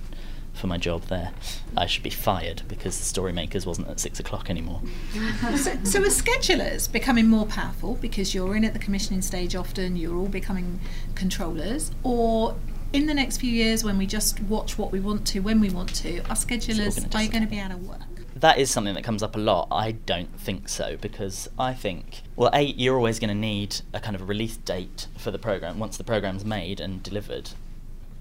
for 0.53 0.67
my 0.67 0.77
job 0.77 1.03
there. 1.05 1.33
I 1.77 1.87
should 1.87 2.03
be 2.03 2.11
fired 2.11 2.63
because 2.69 2.99
the 2.99 3.05
story 3.05 3.33
makers 3.33 3.67
wasn't 3.67 3.89
at 3.89 4.01
six 4.01 4.21
o'clock 4.21 4.51
anymore. 4.51 4.83
so, 5.57 5.77
so 5.85 6.01
are 6.01 6.07
schedulers 6.07 6.91
becoming 6.91 7.29
more 7.29 7.47
powerful 7.47 7.97
because 7.97 8.35
you're 8.35 8.57
in 8.57 8.65
at 8.65 8.73
the 8.73 8.79
commissioning 8.79 9.23
stage 9.23 9.55
often, 9.55 9.97
you're 9.97 10.17
all 10.17 10.29
becoming 10.29 10.81
controllers, 11.15 11.93
or 12.03 12.57
in 12.93 13.07
the 13.07 13.15
next 13.15 13.39
few 13.39 13.51
years 13.53 13.85
when 13.85 13.97
we 13.97 14.07
just 14.07 14.41
watch 14.43 14.77
what 14.77 14.91
we 14.91 15.01
want 15.01 15.27
to 15.29 15.41
when 15.41 15.61
we 15.61 15.71
want 15.71 15.95
to, 15.97 16.19
are 16.23 16.37
schedulers 16.37 17.15
are 17.15 17.23
you 17.23 17.31
going 17.31 17.45
to 17.45 17.51
be 17.51 17.59
out 17.59 17.71
of 17.71 17.87
work? 17.87 18.01
that 18.41 18.59
is 18.59 18.71
something 18.71 18.95
that 18.95 19.05
comes 19.05 19.23
up 19.23 19.37
a 19.37 19.39
lot. 19.39 19.69
I 19.71 19.93
don't 19.93 20.39
think 20.41 20.69
so 20.69 20.97
because 21.01 21.49
I 21.59 21.75
think, 21.75 22.23
well, 22.37 22.51
A, 22.53 22.63
you're 22.63 22.97
always 22.97 23.19
going 23.19 23.29
to 23.29 23.35
need 23.35 23.81
a 23.93 24.01
kind 24.01 24.17
of 24.17 24.29
release 24.29 24.57
date 24.57 25.07
for 25.17 25.31
the 25.31 25.39
program. 25.39 25.79
Once 25.79 25.97
the 25.97 26.05
program's 26.05 26.45
made 26.45 26.81
and 26.81 27.03
delivered, 27.03 27.51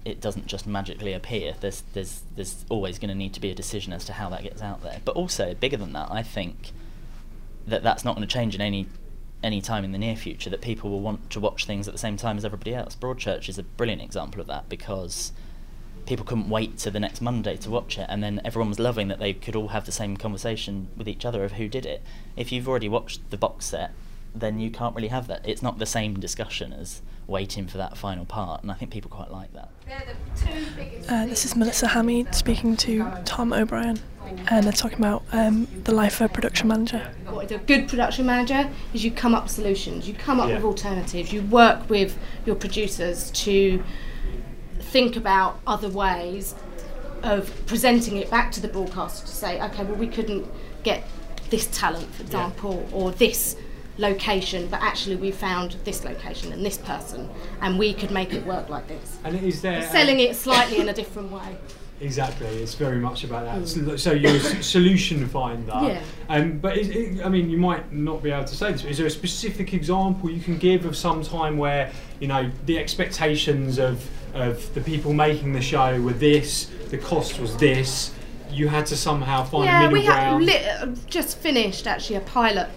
it 0.04 0.20
doesn't 0.20 0.46
just 0.46 0.66
magically 0.66 1.12
appear. 1.12 1.54
There's, 1.60 1.82
there's, 1.92 2.22
there's 2.34 2.64
always 2.68 2.98
going 2.98 3.10
to 3.10 3.14
need 3.14 3.34
to 3.34 3.40
be 3.40 3.50
a 3.50 3.54
decision 3.54 3.92
as 3.92 4.04
to 4.06 4.14
how 4.14 4.30
that 4.30 4.42
gets 4.42 4.62
out 4.62 4.82
there. 4.82 5.00
But 5.04 5.16
also, 5.16 5.54
bigger 5.54 5.76
than 5.76 5.92
that, 5.92 6.10
I 6.10 6.22
think 6.22 6.72
that 7.66 7.82
that's 7.82 8.04
not 8.04 8.16
going 8.16 8.26
to 8.26 8.32
change 8.32 8.54
in 8.54 8.60
any 8.60 8.86
any 9.42 9.62
time 9.62 9.84
in 9.84 9.92
the 9.92 9.98
near 9.98 10.16
future. 10.16 10.50
That 10.50 10.60
people 10.60 10.90
will 10.90 11.00
want 11.00 11.30
to 11.30 11.40
watch 11.40 11.64
things 11.64 11.88
at 11.88 11.94
the 11.94 11.98
same 11.98 12.16
time 12.16 12.36
as 12.36 12.44
everybody 12.44 12.74
else. 12.74 12.94
Broadchurch 12.94 13.48
is 13.48 13.58
a 13.58 13.62
brilliant 13.62 14.02
example 14.02 14.40
of 14.40 14.46
that 14.48 14.68
because 14.68 15.32
people 16.06 16.24
couldn't 16.24 16.48
wait 16.48 16.78
to 16.78 16.90
the 16.90 17.00
next 17.00 17.20
Monday 17.20 17.56
to 17.58 17.70
watch 17.70 17.98
it, 17.98 18.06
and 18.08 18.22
then 18.22 18.40
everyone 18.44 18.68
was 18.68 18.78
loving 18.78 19.08
that 19.08 19.18
they 19.18 19.32
could 19.32 19.56
all 19.56 19.68
have 19.68 19.86
the 19.86 19.92
same 19.92 20.16
conversation 20.16 20.88
with 20.96 21.08
each 21.08 21.24
other 21.24 21.44
of 21.44 21.52
who 21.52 21.68
did 21.68 21.86
it. 21.86 22.02
If 22.36 22.52
you've 22.52 22.68
already 22.68 22.88
watched 22.88 23.30
the 23.30 23.36
box 23.36 23.66
set, 23.66 23.92
then 24.34 24.60
you 24.60 24.70
can't 24.70 24.94
really 24.94 25.08
have 25.08 25.26
that. 25.26 25.46
It's 25.48 25.62
not 25.62 25.78
the 25.78 25.86
same 25.86 26.18
discussion 26.20 26.72
as 26.72 27.02
waiting 27.30 27.66
for 27.66 27.78
that 27.78 27.96
final 27.96 28.24
part, 28.26 28.62
and 28.62 28.70
I 28.70 28.74
think 28.74 28.90
people 28.90 29.10
quite 29.10 29.30
like 29.30 29.52
that. 29.54 29.70
Uh, 31.08 31.26
this 31.26 31.44
is 31.44 31.56
Melissa 31.56 31.86
Hamid 31.88 32.34
speaking 32.34 32.76
to 32.78 33.06
Tom 33.24 33.52
O'Brien, 33.52 33.98
and 34.48 34.64
they're 34.66 34.72
talking 34.72 34.98
about 34.98 35.22
um, 35.32 35.66
the 35.84 35.92
life 35.94 36.20
of 36.20 36.30
a 36.30 36.34
production 36.34 36.68
manager. 36.68 37.10
What 37.28 37.46
is 37.46 37.52
a 37.52 37.58
good 37.58 37.88
production 37.88 38.26
manager 38.26 38.68
is 38.92 39.04
you 39.04 39.12
come 39.12 39.34
up 39.34 39.44
with 39.44 39.52
solutions, 39.52 40.08
you 40.08 40.14
come 40.14 40.40
up 40.40 40.48
Yeah. 40.48 40.56
with 40.56 40.64
alternatives, 40.64 41.32
you 41.32 41.42
work 41.42 41.88
with 41.88 42.18
your 42.44 42.56
producers 42.56 43.30
to 43.32 43.82
think 44.80 45.14
about 45.16 45.60
other 45.66 45.88
ways 45.88 46.54
of 47.22 47.64
presenting 47.66 48.16
it 48.16 48.28
back 48.30 48.50
to 48.52 48.60
the 48.60 48.68
broadcaster 48.68 49.24
to 49.26 49.32
say, 49.32 49.60
okay, 49.62 49.84
well, 49.84 49.94
we 49.94 50.08
couldn't 50.08 50.46
get 50.82 51.04
this 51.50 51.66
talent, 51.68 52.12
for 52.14 52.22
example, 52.22 52.88
or 52.92 53.12
this 53.12 53.56
location, 53.98 54.66
but 54.68 54.80
actually 54.82 55.16
we 55.16 55.30
found 55.30 55.72
this 55.84 56.04
location 56.04 56.52
and 56.52 56.64
this 56.64 56.78
person, 56.78 57.28
and 57.60 57.78
we 57.78 57.92
could 57.94 58.10
make 58.10 58.32
it 58.32 58.44
work 58.46 58.68
like 58.68 58.86
this. 58.88 59.18
And 59.24 59.38
is 59.44 59.60
there 59.62 59.82
Selling 59.82 60.20
it 60.20 60.36
slightly 60.36 60.78
in 60.78 60.88
a 60.88 60.94
different 60.94 61.30
way. 61.30 61.56
Exactly, 62.02 62.46
it's 62.46 62.72
very 62.72 62.96
much 62.96 63.24
about 63.24 63.44
that. 63.44 63.60
Mm. 63.60 63.98
So, 63.98 64.12
you're 64.12 64.34
a 64.34 64.62
solution 64.62 65.28
finder. 65.28 65.70
Yeah. 65.82 66.02
Um, 66.30 66.58
but 66.58 66.78
is, 66.78 66.88
it, 66.88 67.22
I 67.22 67.28
mean, 67.28 67.50
you 67.50 67.58
might 67.58 67.92
not 67.92 68.22
be 68.22 68.30
able 68.30 68.46
to 68.46 68.56
say 68.56 68.72
this. 68.72 68.80
But 68.80 68.92
is 68.92 68.96
there 68.96 69.06
a 69.06 69.10
specific 69.10 69.74
example 69.74 70.30
you 70.30 70.40
can 70.40 70.56
give 70.56 70.86
of 70.86 70.96
some 70.96 71.22
time 71.22 71.58
where 71.58 71.92
you 72.18 72.26
know 72.26 72.50
the 72.64 72.78
expectations 72.78 73.78
of 73.78 74.08
of 74.32 74.72
the 74.72 74.80
people 74.80 75.12
making 75.12 75.52
the 75.52 75.60
show 75.60 76.00
were 76.00 76.14
this, 76.14 76.70
the 76.88 76.96
cost 76.96 77.38
was 77.38 77.54
this, 77.58 78.14
you 78.50 78.68
had 78.68 78.86
to 78.86 78.96
somehow 78.96 79.44
find 79.44 79.64
a 79.64 79.66
yeah, 79.66 79.78
middle 79.80 79.92
we 79.92 80.04
had 80.04 80.30
ground. 80.30 80.46
lit, 80.46 80.66
uh, 80.66 80.86
just 81.06 81.38
finished 81.38 81.86
actually 81.86 82.16
a 82.16 82.20
pilot 82.20 82.68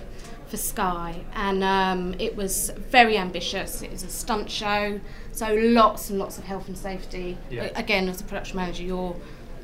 for 0.54 0.58
Sky, 0.58 1.20
and 1.34 1.64
um, 1.64 2.14
it 2.20 2.36
was 2.36 2.70
very 2.92 3.18
ambitious. 3.18 3.82
It 3.82 3.90
was 3.90 4.04
a 4.04 4.08
stunt 4.08 4.52
show, 4.52 5.00
so 5.32 5.52
lots 5.52 6.12
and 6.12 6.20
lots 6.20 6.38
of 6.38 6.44
health 6.44 6.68
and 6.68 6.78
safety. 6.78 7.40
Yeah. 7.50 7.72
Again, 7.76 8.08
as 8.08 8.22
a 8.22 8.24
production 8.24 8.58
manager, 8.58 8.84
you're 8.84 9.16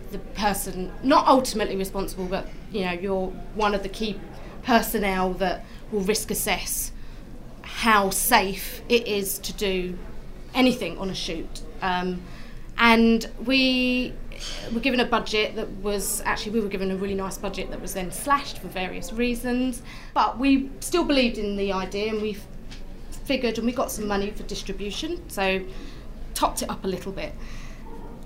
the 0.09 0.17
person 0.17 0.91
not 1.03 1.27
ultimately 1.27 1.75
responsible, 1.75 2.25
but 2.25 2.47
you 2.71 2.85
know 2.85 2.93
you're 2.93 3.27
one 3.53 3.75
of 3.75 3.83
the 3.83 3.89
key 3.89 4.19
personnel 4.63 5.33
that 5.33 5.63
will 5.91 6.01
risk 6.01 6.31
assess 6.31 6.91
how 7.61 8.09
safe 8.09 8.81
it 8.89 9.07
is 9.07 9.37
to 9.37 9.53
do 9.53 9.95
anything 10.55 10.97
on 10.97 11.11
a 11.11 11.15
shoot. 11.15 11.61
Um, 11.83 12.23
and 12.79 13.29
we 13.45 14.13
were 14.73 14.79
given 14.79 14.99
a 14.99 15.05
budget 15.05 15.55
that 15.55 15.69
was 15.81 16.21
actually 16.25 16.53
we 16.53 16.61
were 16.61 16.69
given 16.69 16.91
a 16.91 16.95
really 16.95 17.15
nice 17.15 17.37
budget 17.37 17.69
that 17.71 17.81
was 17.81 17.93
then 17.93 18.11
slashed 18.11 18.59
for 18.59 18.67
various 18.67 19.11
reasons. 19.13 19.81
But 20.13 20.39
we 20.39 20.69
still 20.79 21.03
believed 21.03 21.37
in 21.37 21.55
the 21.55 21.71
idea, 21.73 22.09
and 22.13 22.21
we 22.21 22.37
figured, 23.25 23.57
and 23.57 23.65
we 23.65 23.73
got 23.73 23.91
some 23.91 24.07
money 24.07 24.31
for 24.31 24.43
distribution, 24.43 25.29
so 25.29 25.61
topped 26.33 26.61
it 26.61 26.69
up 26.69 26.83
a 26.83 26.87
little 26.87 27.11
bit. 27.11 27.33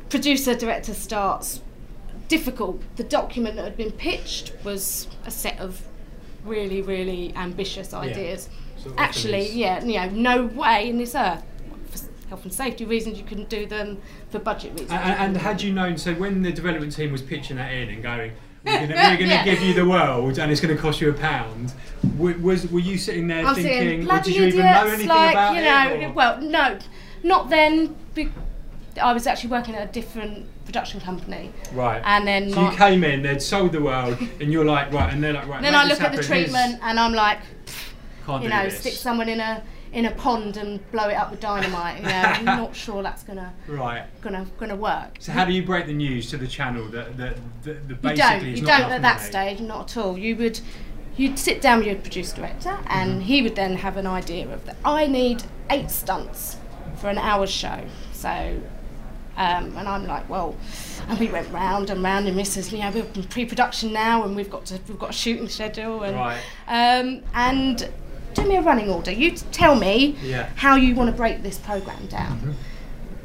Producer 0.10 0.56
director 0.56 0.94
starts 0.94 1.62
difficult. 2.28 2.82
The 2.96 3.04
document 3.04 3.56
that 3.56 3.64
had 3.64 3.78
been 3.78 3.92
pitched 3.92 4.54
was 4.64 5.08
a 5.26 5.32
set 5.32 5.60
of 5.60 5.82
really, 6.46 6.82
really 6.82 7.34
ambitious 7.36 7.92
Yeah. 7.92 8.00
ideas. 8.00 8.50
So 8.78 8.94
Actually, 8.98 9.50
yeah, 9.52 9.84
you 9.84 9.94
know, 9.94 10.10
no 10.10 10.46
way 10.46 10.90
in 10.90 10.98
this 10.98 11.16
earth. 11.16 11.44
Health 12.34 12.46
and 12.46 12.52
safety 12.54 12.84
reasons, 12.84 13.20
you 13.20 13.24
couldn't 13.24 13.48
do 13.48 13.68
them. 13.68 14.02
For 14.32 14.40
budget 14.40 14.72
reasons, 14.72 14.90
And, 14.90 15.20
and, 15.20 15.38
had 15.38 15.62
you 15.62 15.72
known, 15.72 16.00
so 16.00 16.16
when 16.16 16.42
the 16.42 16.52
development 16.52 16.96
team 16.96 17.12
was 17.12 17.22
pitching 17.22 17.58
that 17.58 17.72
in 17.72 17.90
and 17.90 18.02
going, 18.02 18.32
we're 18.66 18.72
going 18.88 18.90
gonna 18.90 19.26
Yeah. 19.28 19.46
give 19.46 19.62
you 19.62 19.76
the 19.76 19.86
world 19.86 20.40
and 20.40 20.52
it's 20.52 20.60
going 20.60 20.76
to 20.76 20.82
cost 20.82 21.00
you 21.00 21.12
a 21.12 21.14
pound, 21.14 21.74
w- 22.18 22.36
was 22.40 22.66
were 22.72 22.80
you 22.80 22.98
sitting 22.98 23.28
there 23.28 23.46
I'm 23.46 23.54
thinking, 23.54 24.10
or 24.10 24.20
did 24.20 24.36
you 24.36 24.46
even 24.46 24.62
know 24.66 24.88
anything 24.88 25.10
like, 25.10 25.34
about 25.36 25.54
you 25.54 25.62
it? 25.62 26.00
know, 26.02 26.08
or- 26.08 26.14
well, 26.14 26.42
no, 26.42 26.80
not 27.22 27.52
then. 27.52 27.96
Be- 28.16 28.32
I 29.00 29.14
was 29.14 29.28
actually 29.28 29.52
working 29.52 29.76
at 29.76 29.88
a 29.88 29.92
different 29.92 30.48
production 30.66 31.02
company. 31.02 31.52
Right. 31.72 32.02
And 32.04 32.28
then 32.28 32.50
so 32.52 32.68
you 32.72 32.76
came 32.76 33.04
in, 33.04 33.22
they'd 33.22 33.44
sold 33.44 33.74
the 33.74 33.82
world, 33.82 34.18
and 34.42 34.52
you're 34.52 34.66
like, 34.66 34.92
right, 34.92 35.14
and 35.14 35.24
they're 35.24 35.34
like, 35.34 35.48
right. 35.48 35.62
then 35.62 35.76
I 35.76 35.86
look 35.86 36.02
at 36.02 36.16
the 36.16 36.24
treatment 36.24 36.80
and 36.82 37.00
I'm 37.00 37.14
like, 37.14 37.42
Can't 38.26 38.42
you 38.42 38.50
know, 38.50 38.64
this. 38.64 38.80
stick 38.80 38.94
someone 38.94 39.30
in 39.30 39.40
a 39.40 39.62
in 39.94 40.06
a 40.06 40.12
pond 40.12 40.58
and 40.58 40.80
blow 40.92 41.08
it 41.08 41.14
up 41.14 41.30
with 41.32 41.40
dynamite. 41.40 41.98
You 41.98 42.04
know, 42.08 42.10
I'm 42.12 42.46
not 42.46 42.76
sure 42.76 43.04
that's 43.04 43.24
gonna 43.24 43.54
Right. 43.68 44.04
gonna 44.22 44.46
gonna 44.60 44.76
work. 44.76 45.18
So 45.20 45.32
how 45.32 45.46
do 45.46 45.54
you 45.54 45.64
break 45.64 45.86
the 45.86 45.94
news 45.94 46.30
to 46.32 46.38
the 46.38 46.48
channel 46.48 46.86
that 46.90 47.16
that, 47.18 47.36
that, 47.64 47.88
that 48.02 48.12
You 48.12 48.18
don't. 48.18 48.46
You 48.46 48.62
don't 48.66 48.92
at 48.92 49.02
that 49.04 49.22
stage, 49.22 49.60
not 49.60 49.96
at 49.96 50.04
all. 50.04 50.18
You 50.18 50.36
would, 50.38 50.60
you'd 51.16 51.38
sit 51.38 51.62
down 51.62 51.78
with 51.80 51.88
your 51.88 51.96
producer 51.98 52.36
director, 52.36 52.78
and 52.88 53.12
Mm-hmm. 53.14 53.22
he 53.22 53.42
would 53.44 53.56
then 53.56 53.76
have 53.78 53.98
an 53.98 54.08
idea 54.08 54.52
of 54.52 54.66
that. 54.66 54.78
I 54.84 55.06
need 55.06 55.44
eight 55.70 55.92
stunts 55.92 56.58
for 56.98 57.10
an 57.10 57.18
hour 57.20 57.46
show. 57.48 57.82
So, 58.14 58.30
um, 59.36 59.76
and 59.78 59.88
I'm 59.88 60.06
like, 60.08 60.28
well, 60.30 60.56
and 61.08 61.20
we 61.20 61.28
went 61.28 61.52
round 61.52 61.90
and 61.90 62.02
round, 62.04 62.28
and 62.28 62.38
Mrs. 62.38 62.72
You 62.72 62.80
know, 62.80 62.92
we're 62.92 63.06
in 63.16 63.24
pre-production 63.28 63.92
now, 63.94 64.24
and 64.24 64.36
we've 64.36 64.50
got 64.50 64.66
to, 64.68 64.80
we've 64.88 64.98
got 65.00 65.10
a 65.12 65.14
shooting 65.14 65.50
schedule, 65.50 66.04
and 66.04 66.16
Right. 66.16 66.42
um, 66.68 67.22
and 67.34 67.90
do 68.34 68.46
me 68.48 68.56
a 68.58 68.62
running 68.62 68.90
order. 68.90 69.12
You 69.12 69.32
tell 69.32 69.76
me 69.76 70.16
Yeah. 70.22 70.50
how 70.56 70.76
you 70.76 70.96
want 70.96 71.10
to 71.10 71.16
break 71.16 71.44
this 71.44 71.58
program 71.58 72.06
down. 72.08 72.38
Mm-hmm. 72.40 72.52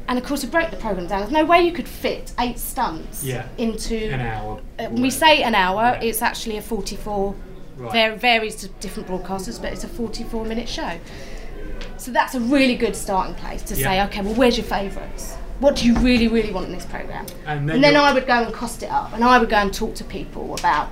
And 0.07 0.17
of 0.17 0.25
course, 0.25 0.41
to 0.41 0.47
break 0.47 0.71
the 0.71 0.77
program 0.77 1.05
down, 1.07 1.19
there's 1.19 1.31
no 1.31 1.45
way 1.45 1.61
you 1.61 1.71
could 1.71 1.87
fit 1.87 2.31
eight 2.39 2.57
stunts 2.57 3.23
Yeah. 3.23 3.45
into 3.57 3.95
An 4.11 4.21
hour. 4.21 4.59
uh, 4.79 4.85
when 4.85 5.01
we 5.03 5.09
say 5.11 5.43
an 5.43 5.53
hour, 5.53 5.99
it's 6.01 6.21
actually 6.21 6.57
a 6.57 6.61
44. 6.61 7.35
Right. 7.77 7.91
Var- 8.09 8.15
varies 8.17 8.55
to 8.57 8.67
different 8.79 9.07
broadcasters, 9.07 9.61
but 9.61 9.71
it's 9.71 9.83
a 9.83 9.87
44 9.87 10.45
minute 10.45 10.67
show. 10.67 10.93
So 11.97 12.11
that's 12.11 12.33
a 12.35 12.39
really 12.39 12.75
good 12.75 12.95
starting 12.95 13.35
place 13.35 13.61
to 13.63 13.75
say, 13.75 14.01
okay, 14.05 14.21
well, 14.21 14.33
where's 14.33 14.57
your 14.57 14.65
favourites? 14.65 15.35
What 15.59 15.75
do 15.75 15.85
you 15.85 15.93
really, 15.99 16.27
really 16.27 16.51
want 16.51 16.65
in 16.67 16.71
this 16.71 16.85
program? 16.85 17.25
And 17.45 17.67
then 17.67 17.75
And 17.75 17.83
then 17.83 17.95
I 17.97 18.13
would 18.13 18.25
go 18.25 18.41
and 18.43 18.53
cost 18.53 18.81
it 18.83 18.89
up, 18.89 19.13
and 19.13 19.23
I 19.23 19.37
would 19.37 19.49
go 19.49 19.57
and 19.57 19.73
talk 19.73 19.93
to 19.95 20.03
people 20.05 20.55
about, 20.55 20.89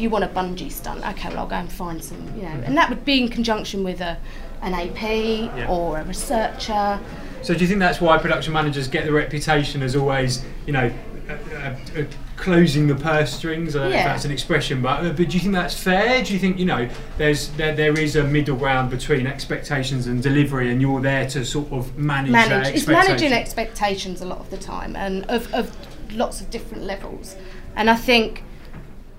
you 0.00 0.10
want 0.10 0.24
a 0.24 0.28
bungee 0.28 0.70
stunt? 0.70 1.06
Okay, 1.06 1.28
well, 1.30 1.40
I'll 1.40 1.46
go 1.46 1.56
and 1.56 1.70
find 1.70 2.02
some, 2.02 2.20
you 2.36 2.42
know, 2.42 2.48
and 2.64 2.76
that 2.76 2.88
would 2.88 3.04
be 3.04 3.20
in 3.22 3.28
conjunction 3.28 3.84
with 3.84 4.00
a, 4.00 4.18
an 4.62 4.74
AP 4.74 5.02
Yeah. 5.02 5.66
or 5.68 5.98
a 5.98 6.04
researcher. 6.04 6.98
So 7.42 7.54
do 7.54 7.60
you 7.60 7.66
think 7.66 7.80
that's 7.80 8.00
why 8.00 8.18
production 8.18 8.52
managers 8.52 8.88
get 8.88 9.04
the 9.06 9.12
reputation 9.12 9.82
as 9.82 9.94
always, 9.96 10.44
you 10.66 10.72
know, 10.72 10.90
uh, 11.28 11.32
uh, 11.54 11.76
uh, 12.00 12.04
closing 12.36 12.86
the 12.86 12.94
purse 12.94 13.32
strings? 13.34 13.76
I 13.76 13.80
don't 13.80 13.90
know 13.90 13.96
if 13.96 14.02
Yeah. 14.02 14.08
that's 14.12 14.24
an 14.24 14.30
expression, 14.30 14.80
but 14.82 15.04
uh, 15.04 15.08
but 15.10 15.16
do 15.16 15.22
you 15.24 15.40
think 15.40 15.52
that's 15.54 15.74
fair? 15.74 16.22
Do 16.24 16.32
you 16.32 16.38
think 16.38 16.58
you 16.58 16.64
know 16.64 16.88
there's 17.18 17.48
there, 17.50 17.74
there 17.74 17.98
is 17.98 18.16
a 18.16 18.24
middle 18.24 18.56
ground 18.56 18.90
between 18.90 19.26
expectations 19.26 20.06
and 20.06 20.22
delivery, 20.22 20.70
and 20.72 20.80
you're 20.80 21.00
there 21.00 21.28
to 21.30 21.44
sort 21.44 21.70
of 21.70 21.96
manage, 21.98 22.32
that 22.32 22.48
manage 22.48 22.74
it's 22.74 22.86
managing 22.86 23.32
expectations 23.32 24.20
a 24.22 24.24
lot 24.24 24.40
of 24.40 24.48
the 24.50 24.56
time 24.56 24.96
and 24.96 25.24
of, 25.26 25.52
of 25.54 25.70
lots 26.16 26.40
of 26.40 26.48
different 26.50 26.84
levels 26.84 27.36
And 27.76 27.90
I 27.90 27.94
think, 27.96 28.42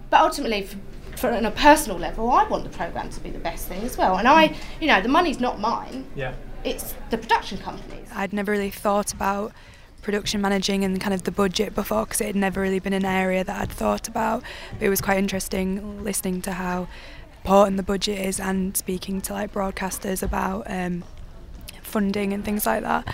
but 0.09 0.21
ultimately, 0.21 0.63
for, 0.63 0.77
for 1.17 1.31
on 1.31 1.45
a 1.45 1.51
personal 1.51 1.97
level, 1.97 2.29
I 2.29 2.47
want 2.47 2.63
the 2.63 2.69
program 2.69 3.09
to 3.09 3.19
be 3.19 3.29
the 3.29 3.39
best 3.39 3.67
thing 3.67 3.83
as 3.83 3.97
well. 3.97 4.17
And 4.17 4.27
I, 4.27 4.55
you 4.79 4.87
know, 4.87 5.01
the 5.01 5.09
money's 5.09 5.39
not 5.39 5.59
mine. 5.59 6.05
Yeah. 6.15 6.33
It's 6.63 6.93
the 7.09 7.17
production 7.17 7.57
company's. 7.57 8.07
I'd 8.13 8.33
never 8.33 8.51
really 8.51 8.69
thought 8.69 9.13
about 9.13 9.53
production 10.01 10.41
managing 10.41 10.83
and 10.83 10.99
kind 10.99 11.13
of 11.13 11.23
the 11.23 11.31
budget 11.31 11.75
before 11.75 12.05
because 12.05 12.21
it 12.21 12.27
had 12.27 12.35
never 12.35 12.61
really 12.61 12.79
been 12.79 12.93
an 12.93 13.05
area 13.05 13.43
that 13.43 13.61
I'd 13.61 13.71
thought 13.71 14.07
about. 14.07 14.43
But 14.73 14.85
it 14.85 14.89
was 14.89 15.01
quite 15.01 15.17
interesting 15.17 16.03
listening 16.03 16.41
to 16.43 16.53
how 16.53 16.87
important 17.43 17.77
the 17.77 17.83
budget 17.83 18.19
is 18.19 18.39
and 18.39 18.75
speaking 18.75 19.21
to 19.21 19.33
like 19.33 19.53
broadcasters 19.53 20.21
about 20.21 20.63
um, 20.69 21.03
funding 21.81 22.33
and 22.33 22.43
things 22.43 22.65
like 22.65 22.83
that. 22.83 23.13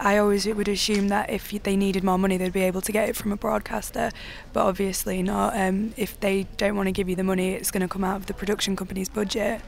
I 0.00 0.18
always 0.18 0.46
would 0.46 0.68
assume 0.68 1.08
that 1.08 1.30
if 1.30 1.50
they 1.62 1.76
needed 1.76 2.04
more 2.04 2.18
money, 2.18 2.36
they'd 2.36 2.52
be 2.52 2.62
able 2.62 2.80
to 2.82 2.92
get 2.92 3.08
it 3.08 3.16
from 3.16 3.32
a 3.32 3.36
broadcaster, 3.36 4.10
but 4.52 4.64
obviously 4.64 5.22
not. 5.22 5.56
Um, 5.56 5.94
if 5.96 6.18
they 6.20 6.46
don't 6.56 6.76
want 6.76 6.88
to 6.88 6.92
give 6.92 7.08
you 7.08 7.16
the 7.16 7.24
money, 7.24 7.52
it's 7.52 7.70
going 7.70 7.82
to 7.82 7.88
come 7.88 8.04
out 8.04 8.16
of 8.16 8.26
the 8.26 8.34
production 8.34 8.76
company's 8.76 9.08
budget. 9.08 9.60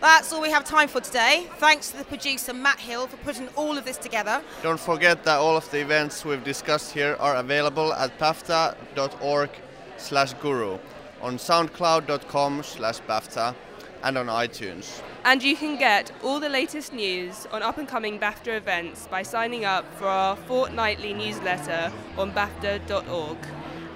That's 0.00 0.32
all 0.32 0.42
we 0.42 0.50
have 0.50 0.64
time 0.64 0.88
for 0.88 1.00
today. 1.00 1.46
Thanks 1.58 1.92
to 1.92 1.98
the 1.98 2.04
producer 2.04 2.52
Matt 2.52 2.80
Hill 2.80 3.06
for 3.06 3.16
putting 3.18 3.46
all 3.50 3.78
of 3.78 3.84
this 3.84 3.96
together. 3.96 4.42
Don't 4.60 4.80
forget 4.80 5.22
that 5.24 5.36
all 5.36 5.56
of 5.56 5.70
the 5.70 5.80
events 5.80 6.24
we've 6.24 6.42
discussed 6.42 6.92
here 6.92 7.16
are 7.20 7.36
available 7.36 7.92
at 7.92 8.18
bafta.org 8.18 9.50
slash 9.98 10.32
guru, 10.34 10.78
on 11.20 11.36
soundcloud.com 11.36 12.64
slash 12.64 13.00
bafta, 13.02 13.54
and 14.02 14.18
on 14.18 14.26
iTunes. 14.26 15.00
And 15.24 15.42
you 15.42 15.56
can 15.56 15.78
get 15.78 16.10
all 16.22 16.40
the 16.40 16.48
latest 16.48 16.92
news 16.92 17.46
on 17.52 17.62
up 17.62 17.78
and 17.78 17.86
coming 17.86 18.18
BAFTA 18.18 18.56
events 18.56 19.06
by 19.06 19.22
signing 19.22 19.64
up 19.64 19.84
for 19.94 20.06
our 20.06 20.36
fortnightly 20.36 21.14
newsletter 21.14 21.92
on 22.18 22.32
BAFTA.org. 22.32 23.38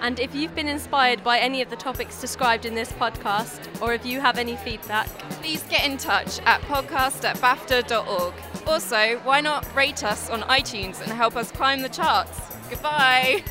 And 0.00 0.20
if 0.20 0.34
you've 0.34 0.54
been 0.54 0.68
inspired 0.68 1.24
by 1.24 1.38
any 1.38 1.62
of 1.62 1.70
the 1.70 1.76
topics 1.76 2.20
described 2.20 2.66
in 2.66 2.74
this 2.74 2.92
podcast, 2.92 3.80
or 3.80 3.94
if 3.94 4.04
you 4.04 4.20
have 4.20 4.38
any 4.38 4.57
feedback, 4.57 5.09
please 5.40 5.62
get 5.64 5.84
in 5.86 5.96
touch 5.96 6.38
at 6.40 6.61
podcast 6.62 7.24
at 7.24 7.36
BAFTA.org. 7.38 8.34
Also, 8.66 9.18
why 9.24 9.40
not 9.40 9.66
rate 9.74 10.04
us 10.04 10.28
on 10.28 10.42
iTunes 10.42 11.00
and 11.00 11.11
help 11.11 11.36
us 11.36 11.50
climb 11.50 11.80
the 11.82 11.88
charts? 11.88 12.40
Goodbye! 12.68 13.42